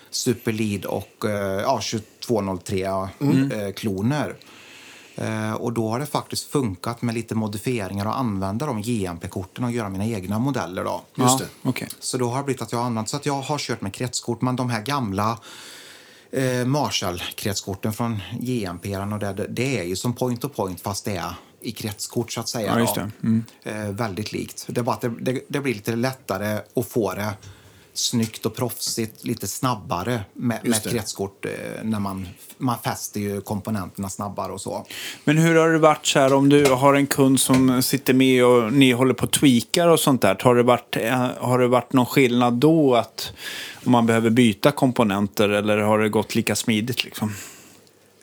[0.09, 1.81] Superlead och eh, ja,
[2.21, 4.35] 2203 eh, kloner.
[5.15, 9.71] Eh, och då har det faktiskt funkat med lite modifieringar och använda de JMP-korten och
[9.71, 10.83] göra mina egna modeller.
[10.83, 11.01] Då.
[11.15, 11.69] Just ja, det.
[11.69, 11.87] okej.
[11.99, 13.93] Så då har det blivit att jag har använt så att jag har kört med
[13.93, 15.39] kretskort, men de här gamla
[16.31, 21.15] eh, Marshall-kretskorten från JMP och det, det är ju som point to point fast det
[21.15, 22.87] är i kretskort så att säga.
[22.95, 23.09] Ja.
[23.23, 23.43] Mm.
[23.63, 24.65] Eh, väldigt likt.
[24.67, 27.33] Det bara det, det, det blir lite lättare att få det
[27.99, 31.51] snyggt och proffsigt lite snabbare med, med kretskort eh,
[31.83, 32.27] när man,
[32.57, 34.85] man fäster ju komponenterna snabbare och så.
[35.23, 38.45] Men hur har det varit så här om du har en kund som sitter med
[38.45, 40.37] och ni håller på och tweakar och sånt där?
[40.41, 43.31] Har det varit, eh, har det varit någon skillnad då att
[43.85, 47.33] om man behöver byta komponenter eller har det gått lika smidigt liksom?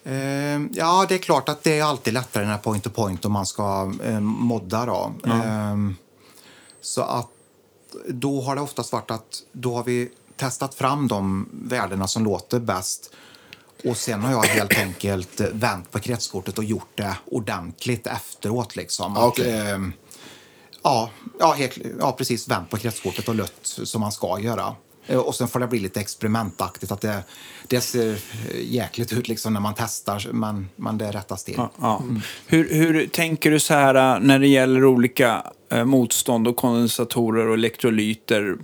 [0.05, 3.33] Eh, ja, det är klart att det är alltid lättare när point to point om
[3.33, 4.87] man ska modda.
[4.87, 5.13] Då.
[5.25, 5.77] Eh,
[6.81, 7.31] så att
[8.09, 12.61] då har det oftast varit att då har vi testat fram de värdena som låter
[12.61, 13.11] bäst.
[13.85, 18.77] Och sen har jag helt enkelt eh, vänt på kretskortet och gjort det ordentligt efteråt.
[18.77, 19.13] Liksom.
[19.17, 19.61] Ja, Att, okej.
[19.71, 19.79] eh,
[20.83, 22.49] ja, ja, helt, ja, precis.
[22.49, 24.75] Vänt på kretskortet och lött som man ska göra.
[25.07, 26.93] Eh, Och sen får det bli lite experimentaktigt.
[26.93, 27.23] Att det,
[27.67, 28.19] det ser eh,
[28.63, 31.55] jäkligt ut liksom när man testar, men, men det rättas till.
[31.57, 32.03] Ja, ja.
[32.47, 35.43] Hur, hur tänker du så här äh, när det gäller olika
[35.73, 38.57] eh, motstånd och kondensatorer och elektrolyter?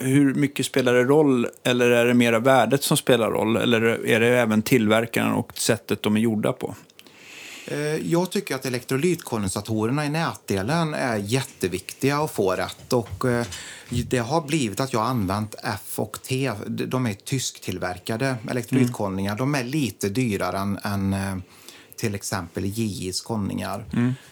[0.00, 1.46] Hur mycket spelar det roll?
[1.64, 3.56] Eller är det mera värdet som spelar roll?
[3.56, 6.74] Eller är det även tillverkaren och sättet de är gjorda på?
[7.66, 7.78] Eh,
[8.12, 12.92] Jag tycker att elektrolytkondensatorerna i nätdelen är jätteviktiga att få rätt.
[12.92, 13.46] Och eh,
[13.88, 16.52] det har blivit att jag har använt F och T.
[16.66, 19.36] De är tysktillverkade elektrolytkondningar.
[19.36, 21.36] De är lite dyrare än, än eh,
[21.96, 23.84] till exempel JIs kondningar.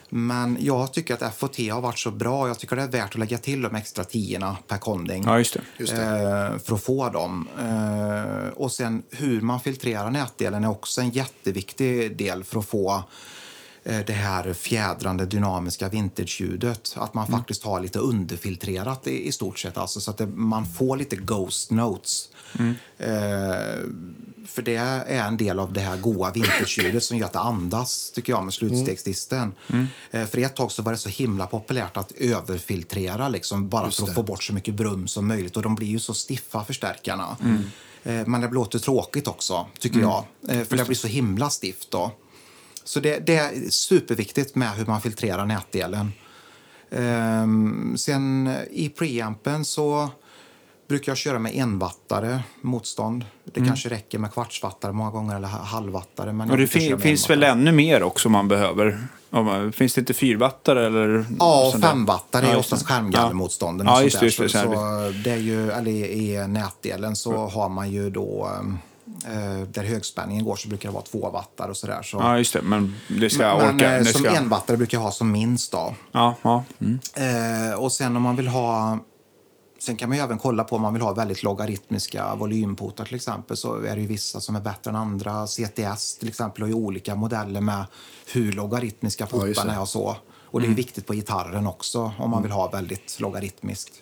[0.08, 2.48] Men jag tycker att F och T har varit så bra.
[2.48, 5.54] Jag tycker det är värt att lägga till de extra tiorna per kondning Ja, just
[5.54, 5.60] det.
[5.78, 6.02] Just det.
[6.02, 7.48] eh, för att få dem.
[7.60, 13.02] Eh, och sen hur man filtrerar nätdelen är också en jätteviktig del för att få
[13.84, 16.94] eh, det här fjädrande dynamiska vintage-ljudet.
[16.96, 19.76] Att man faktiskt har lite underfiltrerat i, i stort sett.
[19.76, 22.28] Alltså, så att det, man får lite ghost notes.
[22.98, 23.88] Eh,
[24.46, 28.10] för det är en del av det här goa vintage-ljudet som gör att det andas,
[28.14, 29.52] tycker jag, med slutstegsdisten.
[30.10, 34.02] Eh, för ett tag så var det så himla populärt att överfiltrera, liksom, bara för
[34.04, 35.56] att få bort så mycket brum som möjligt.
[35.56, 37.36] Och de blir ju så stiffa, förstärkarna.
[38.04, 40.24] Eh, men det låter tråkigt också, tycker jag.
[40.48, 42.12] Eh, för det blir så himla stift då.
[42.84, 46.12] Så det, det är superviktigt med hur man filtrerar nätdelen.
[46.90, 50.10] Ehm, sen i preampen så
[50.88, 53.24] brukar jag köra med envattare motstånd.
[53.44, 53.68] Det Mm.
[53.68, 56.32] kanske räcker med kvartsvattare många gånger eller halvvattare.
[56.32, 58.98] Men Och det fin- finns väl ännu mer också man behöver?
[59.72, 61.26] Finns det inte fyrvattare eller?
[61.38, 63.86] Ja, femvattare är oftast skärmgallermotstånden.
[63.86, 64.68] Ja, just just Så,
[65.24, 68.50] det är ju, eller i, nätdelen så har man ju då
[69.26, 72.02] eh, där högspänningen går så brukar det vara två wattar och sådär.
[72.02, 72.16] Så.
[72.16, 72.62] Ja, just det.
[72.62, 73.92] Men det ska jag Men orka.
[73.92, 74.30] eh, Det som ska...
[74.36, 75.94] envattare brukar jag ha som minst då.
[76.12, 76.64] Ja, ja.
[76.80, 76.98] Mm.
[77.72, 78.98] Eh, och sen om man vill ha...
[79.84, 83.56] Sen kan man även kolla på om man vill ha väldigt logaritmiska volymportar till exempel
[83.56, 85.46] så är det ju vissa som är bättre än andra.
[85.46, 87.84] CTS till exempel har ju olika modeller med
[88.32, 89.76] hur logaritmiska Ja, portarna det.
[89.78, 90.16] är och så.
[90.44, 92.30] Och det är ju viktigt på gitarren också om Mm.
[92.30, 93.92] man vill ha väldigt logaritmiskt.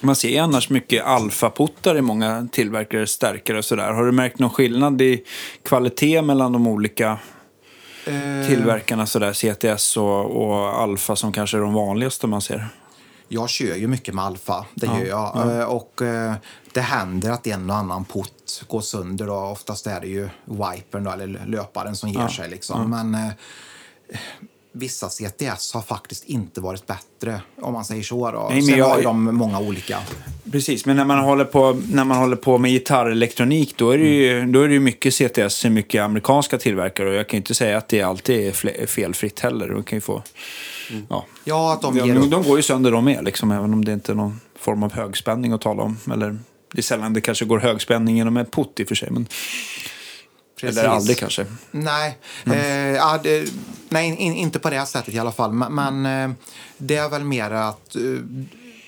[0.00, 3.92] Man ser annars mycket alfaputtar i många tillverkare, stärkare och sådär.
[3.92, 5.24] Har du märkt någon skillnad i
[5.62, 7.18] kvalitet mellan de olika
[8.08, 12.68] Eh, tillverkarna, sådär, CTS och, och alfa som kanske är de vanligaste man ser?
[13.28, 15.58] Jag kör ju mycket med alfa, det gör jag.
[15.60, 16.34] Eh, Och eh,
[16.72, 19.26] det händer att en och annan putt går sönder.
[19.26, 19.34] Då.
[19.34, 22.50] Oftast är det ju wipern då, eller löparen som ger sig.
[22.50, 22.90] Liksom.
[22.90, 23.30] Men eh,
[24.72, 28.30] vissa CTS har faktiskt inte varit bättre, om man säger så.
[28.30, 28.48] Då.
[28.50, 29.98] Nej, Sen jag- har de många olika.
[30.52, 34.04] Precis, men när man håller på, när man håller på med gitarrelektronik då är det
[34.04, 37.08] ju, då är det mycket CTS, mycket amerikanska tillverkare.
[37.08, 39.68] Och jag kan ju inte säga att det alltid är felfritt heller.
[39.68, 40.22] De kan ju få...
[41.08, 41.24] Ja.
[41.44, 43.92] Ja, att de ger de, de går ju sönder de med, liksom, även om det
[43.92, 45.98] inte är någon form av högspänning att tala om.
[46.12, 46.38] Eller,
[46.72, 49.10] det är sällan det kanske går högspänning genom en putt i och för sig.
[49.10, 49.28] Men,
[50.60, 50.78] Precis.
[50.78, 51.46] eller aldrig kanske.
[51.70, 53.52] Nej, eh, ja, det,
[53.88, 55.52] nej in, inte på det sättet i alla fall.
[55.52, 56.36] Men, men eh,
[56.78, 58.02] det är väl mer att eh,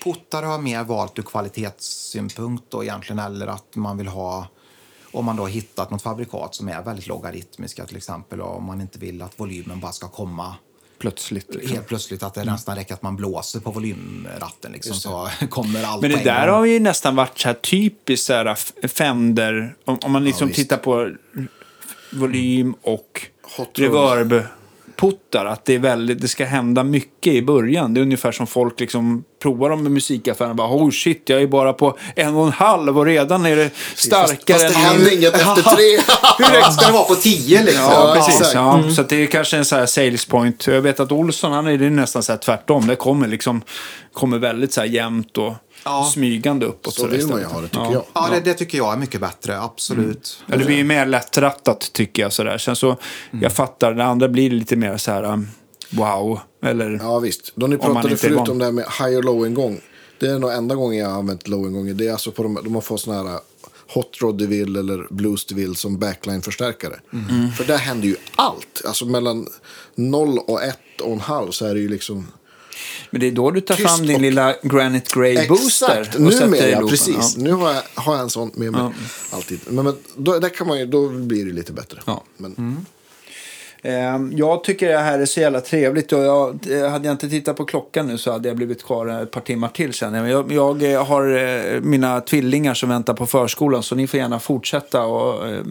[0.03, 3.19] puttare har mer valt ur kvalitetssynpunkt då egentligen.
[3.19, 4.47] Eller att man vill ha,
[5.11, 8.41] om man då har hittat något fabrikat som är väldigt logaritmiska till exempel.
[8.41, 10.55] Och om man inte vill att volymen bara ska komma
[10.99, 11.55] Plötsligt.
[11.55, 11.73] Liksom.
[11.73, 12.23] helt plötsligt.
[12.23, 16.23] Att det nästan räcker att man blåser på volymratten liksom, så kommer allt Men det
[16.23, 19.75] där har ju nästan varit så här typiskt så här Fender.
[19.85, 20.59] Om, om man liksom visst.
[20.59, 21.11] tittar på
[22.11, 23.27] volym och
[23.57, 23.79] Hot
[24.99, 25.45] reverb-puttar.
[25.45, 27.93] Att det, är väldigt, det ska hända mycket i början.
[27.93, 31.47] Det är ungefär som folk liksom provar dem med musikaffären bara oh shit, jag är
[31.47, 35.13] bara på en och en halv och redan är det starkare Fast det än händer
[35.13, 36.15] inget efter tre.
[36.37, 37.83] Hur högt ska det vara på 10 liksom?
[37.83, 38.51] Ja, precis.
[38.53, 40.67] Ja, Så att det är kanske en så här sales point.
[40.67, 42.87] Jag vet att Olsson, han är det nästan så här tvärtom.
[42.87, 43.61] Det kommer liksom
[44.13, 45.53] kommer väldigt så här jämnt och
[45.89, 46.11] Ja.
[46.13, 46.93] smygande uppåt.
[46.93, 48.03] Så vill man ju ha det, tycker jag.
[48.13, 50.43] Ja, det, det tycker jag är mycket bättre, absolut.
[50.45, 52.33] Ja, det blir ju mer lättrattat tycker jag.
[52.33, 52.57] Sådär.
[52.57, 52.97] Sen så,
[53.31, 55.47] jag fattar, det andra blir lite mer så här, um,
[55.89, 56.39] wow.
[56.63, 57.51] Eller, Ja, visst.
[57.55, 59.81] Då ni pratade förut om det här med high och low ingång.
[60.19, 61.97] Det är nog enda gången jag har använt low ingång.
[61.97, 63.39] Det är alltså på de, de har fått såna här uh,
[63.93, 66.99] Hot Rod DeVille eller Blues DeVille som backline-förstärkare.
[67.13, 67.51] Mm.
[67.51, 68.81] För där händer ju allt.
[68.85, 69.47] Alltså mellan
[69.95, 72.27] 0 och 1 och en halv så är det ju liksom...
[73.09, 75.99] men det är då du tar Tyst fram din och- lilla Granite Grey Booster.
[76.01, 77.37] Exakt, och sätter numera, i ja, precis.
[77.37, 78.91] Nu har jag, har jag en sån med mig
[79.31, 79.59] alltid.
[79.67, 82.01] Men, men då, där kan man ju, då blir det lite bättre.
[82.05, 82.23] Ja.
[82.37, 82.85] Men,
[83.81, 86.11] Ehm, Jag tycker det här är så jävla trevligt.
[86.13, 89.07] Och jag, eh, hade jag inte tittat på klockan nu så hade jag blivit kvar
[89.23, 90.13] ett par timmar till sen.
[90.13, 94.39] Jag, jag eh, har eh, mina tvillingar som väntar på förskolan så ni får gärna
[94.39, 95.01] fortsätta.
[95.05, 95.63] Och, eh,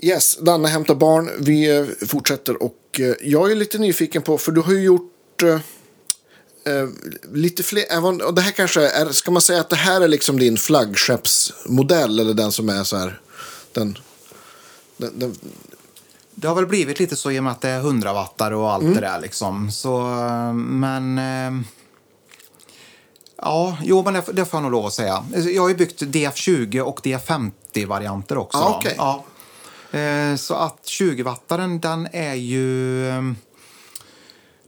[0.00, 1.30] Yes, Danne hämtar barn.
[1.38, 5.42] Vi fortsätter och jag är lite nyfiken på, för du har ju gjort
[6.66, 6.88] eh, eh,
[7.32, 10.08] lite fler, även, och det här kanske är, ska man säga att det här är
[10.08, 13.20] liksom din flaggskeppsmodell eller den som är så här,
[13.72, 13.98] den,
[14.96, 15.34] den, den
[16.34, 18.72] Det har väl blivit lite så i och med att det är 100 wattar och
[18.72, 18.94] allt Mm.
[18.94, 19.70] det där liksom.
[19.72, 21.18] Så, eh, men...
[21.18, 21.66] eh,
[23.42, 25.24] Ja, jo, men det, det får jag nog lov att säga.
[25.54, 28.58] Jag har ju byggt DF20 och DF50-varianter också.
[28.58, 28.64] Då.
[28.78, 28.94] okej.
[28.98, 29.24] Ja.
[29.98, 33.10] Eh, Så att 20-wattaren, den är ju...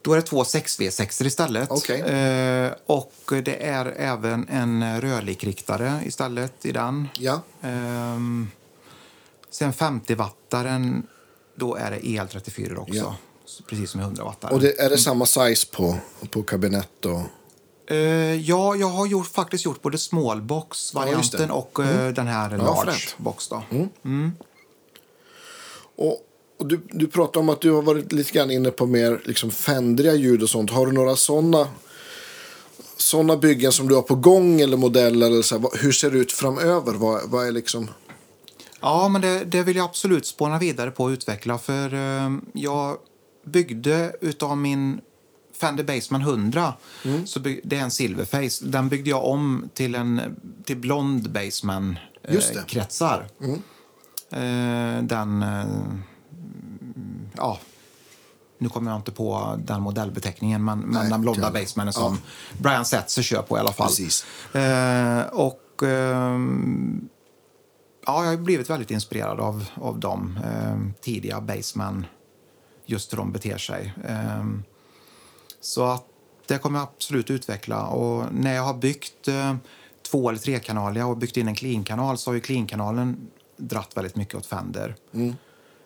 [0.08, 1.70] eh, Då är det två 6V6 istället.
[1.70, 2.00] Okej.
[2.00, 3.12] Eh, Och
[3.44, 7.08] det är även en rörlikriktare istället i den.
[7.18, 8.48] ja, Ehm,
[9.50, 11.02] sen 50-wattaren,
[11.54, 12.94] då är det EL34 också.
[12.94, 13.16] Ja.
[13.68, 14.52] Precis som i 100-wattaren.
[14.52, 15.96] och det, är det samma size på,
[16.30, 17.20] på kabinett och...
[17.94, 17.96] Eh,
[18.34, 21.52] ja, jag har gjort, faktiskt gjort både Ja, smallbox-varianten det.
[21.54, 23.48] och eh, den här large box.
[23.48, 23.62] Då.
[25.96, 26.20] Och,
[26.58, 29.50] och du, du pratade om att du har varit lite grann inne på mer liksom
[29.50, 30.70] fändriga ljud och sånt.
[30.70, 31.68] Har du några sådana
[32.96, 35.26] såna byggen som du har på gång eller modeller?
[35.26, 36.92] Eller så här, hur ser det ut framöver?
[36.94, 37.90] Vad, vad är liksom...
[38.80, 41.58] Ja, men det, det vill jag absolut spåna vidare på och utveckla.
[41.58, 42.96] För eh, jag
[43.46, 45.00] byggde utav min
[45.60, 46.72] Fender Bassman 100,
[47.04, 47.26] Mm.
[47.26, 48.64] så byg, det är en silverface.
[48.64, 50.20] Den byggde jag om till en
[50.64, 52.30] till blond Bassman eh.
[52.30, 52.64] Mm.
[52.66, 53.28] kretsar.
[54.30, 55.64] Eh, den, eh,
[57.38, 57.58] ja,
[58.58, 61.50] nu kommer jag inte på den modellbeteckningen, men, men Nej, den blonda.
[61.50, 62.18] Bassmanen som
[62.58, 63.88] Brian Setzer kör på i alla fall.
[63.88, 64.26] Precis.
[64.54, 67.08] Eh, och ehm,
[68.06, 72.06] ja, jag har blivit väldigt inspirerad av, av de ehm, tidiga basemen,
[72.86, 73.94] just hur de beter sig.
[74.08, 74.64] Ehm,
[75.60, 76.04] så att
[76.46, 77.86] det kommer jag absolut utveckla.
[77.86, 79.56] Och när jag har byggt eh,
[80.10, 84.34] två eller trekanaliga och byggt in en clean-kanal så har ju clean-kanalen dratt väldigt mycket
[84.34, 84.96] åt Fender.
[85.14, 85.34] Mm.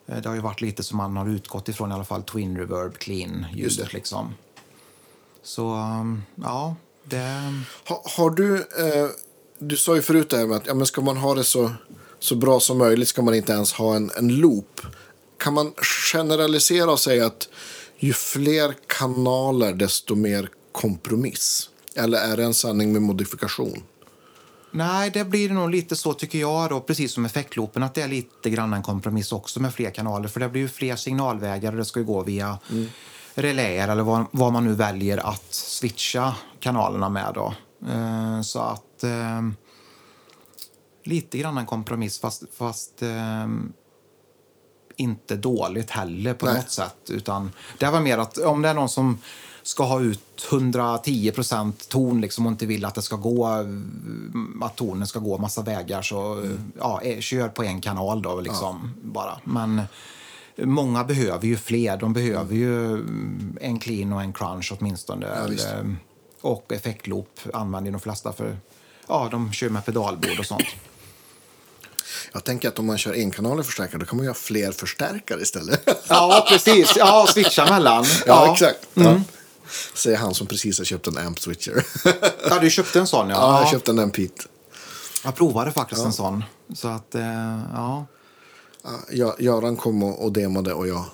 [0.07, 2.59] Eh, Det har ju varit lite som man har utgått ifrån i alla fall Twin
[2.59, 3.93] Reverb Clean ljudet det.
[3.93, 4.35] liksom.
[5.43, 7.53] Så um, ja, det...
[7.89, 9.09] Ha, har du, eh,
[9.59, 11.73] du sa ju förut det att ja, men ska man ha det så,
[12.19, 14.81] så bra som möjligt ska man inte ens ha en, en loop.
[15.39, 15.73] Kan man
[16.12, 17.49] generalisera och säga att
[17.99, 21.69] ju fler kanaler desto mer kompromiss?
[21.95, 23.83] Eller är det en sanning med modifikation?
[24.74, 28.09] Nej, det blir nog lite så tycker jag då, precis som effektloopen, att det är
[28.09, 30.28] lite grann en kompromiss också med fler kanaler.
[30.28, 32.59] För det blir ju fler signalvägar och det ska ju gå via
[33.35, 37.55] reläer eller vad, vad man nu väljer att switcha kanalerna med då.
[37.89, 39.43] Eh, så att eh,
[41.05, 43.47] lite grann en kompromiss fast, fast eh,
[44.97, 46.55] inte dåligt heller på Nej.
[46.55, 47.11] något sätt.
[47.11, 49.19] Utan det var mer att om det är någon som
[49.63, 53.67] ska ha ut 110% ton liksom, och inte vill att det ska gå
[54.63, 56.49] att tonen ska gå massa vägar så
[56.79, 59.41] ja, eh, kör på en kanal då liksom bara.
[59.45, 59.83] Men
[60.57, 61.97] många behöver ju fler.
[61.97, 65.27] De behöver ju mm, en clean och en crunch åtminstone.
[65.49, 65.67] visst.
[65.67, 65.97] Eller,
[66.41, 68.57] och effektloop använder de flesta för
[69.09, 70.67] ja, de kör med pedalbord och sånt.
[72.33, 75.43] Jag tänker att om man kör enkanalig förstärkare då kan man ju ha fler förstärkare
[75.43, 75.89] istället.
[76.09, 76.95] Ja, precis.
[76.97, 78.05] Ja, switcha mellan.
[78.27, 78.89] ja, exakt.
[78.95, 79.21] Ja.
[79.94, 81.86] Säger han som precis har köpt en amp switcher.
[82.49, 83.36] Ja, du köpte en sån ja.
[83.36, 84.47] ja, jag köpte en Ampit.
[85.24, 86.44] Jag provade faktiskt en sån.
[86.74, 88.07] Så att, eh, ja.
[89.11, 91.05] Ja, Göran kom och, och demade och jag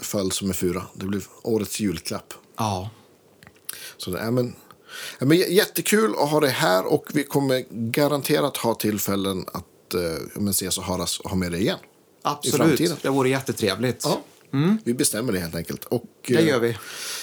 [0.00, 0.82] föll som en fura.
[0.94, 2.34] Det blev årets julklapp.
[2.56, 2.90] Ja.
[3.96, 4.54] Så det är, men,
[5.18, 10.00] ja, men jättekul att ha dig här och vi kommer garanterat ha tillfällen att eh,
[10.34, 11.78] ja, men ses och höras och ha med dig igen.
[12.22, 13.02] Absolut.
[13.02, 14.04] Det vore jättetrevligt.
[14.04, 14.20] Ja,
[14.84, 15.84] Vi bestämmer det helt enkelt.
[15.84, 16.76] Och, Det eh, gör vi.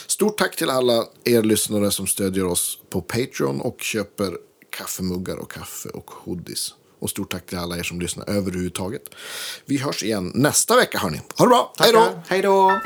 [0.07, 4.33] Stort tack till alla er lyssnare som stödjer oss på Patreon och köper
[4.77, 6.73] kaffemuggar och kaffe och hoodies.
[6.99, 9.01] Och stort tack till alla er som lyssnar överhuvudtaget.
[9.65, 11.21] Vi hörs igen nästa vecka hörni.
[11.37, 12.21] Ha det bra, hej då!
[12.27, 12.79] Hej då!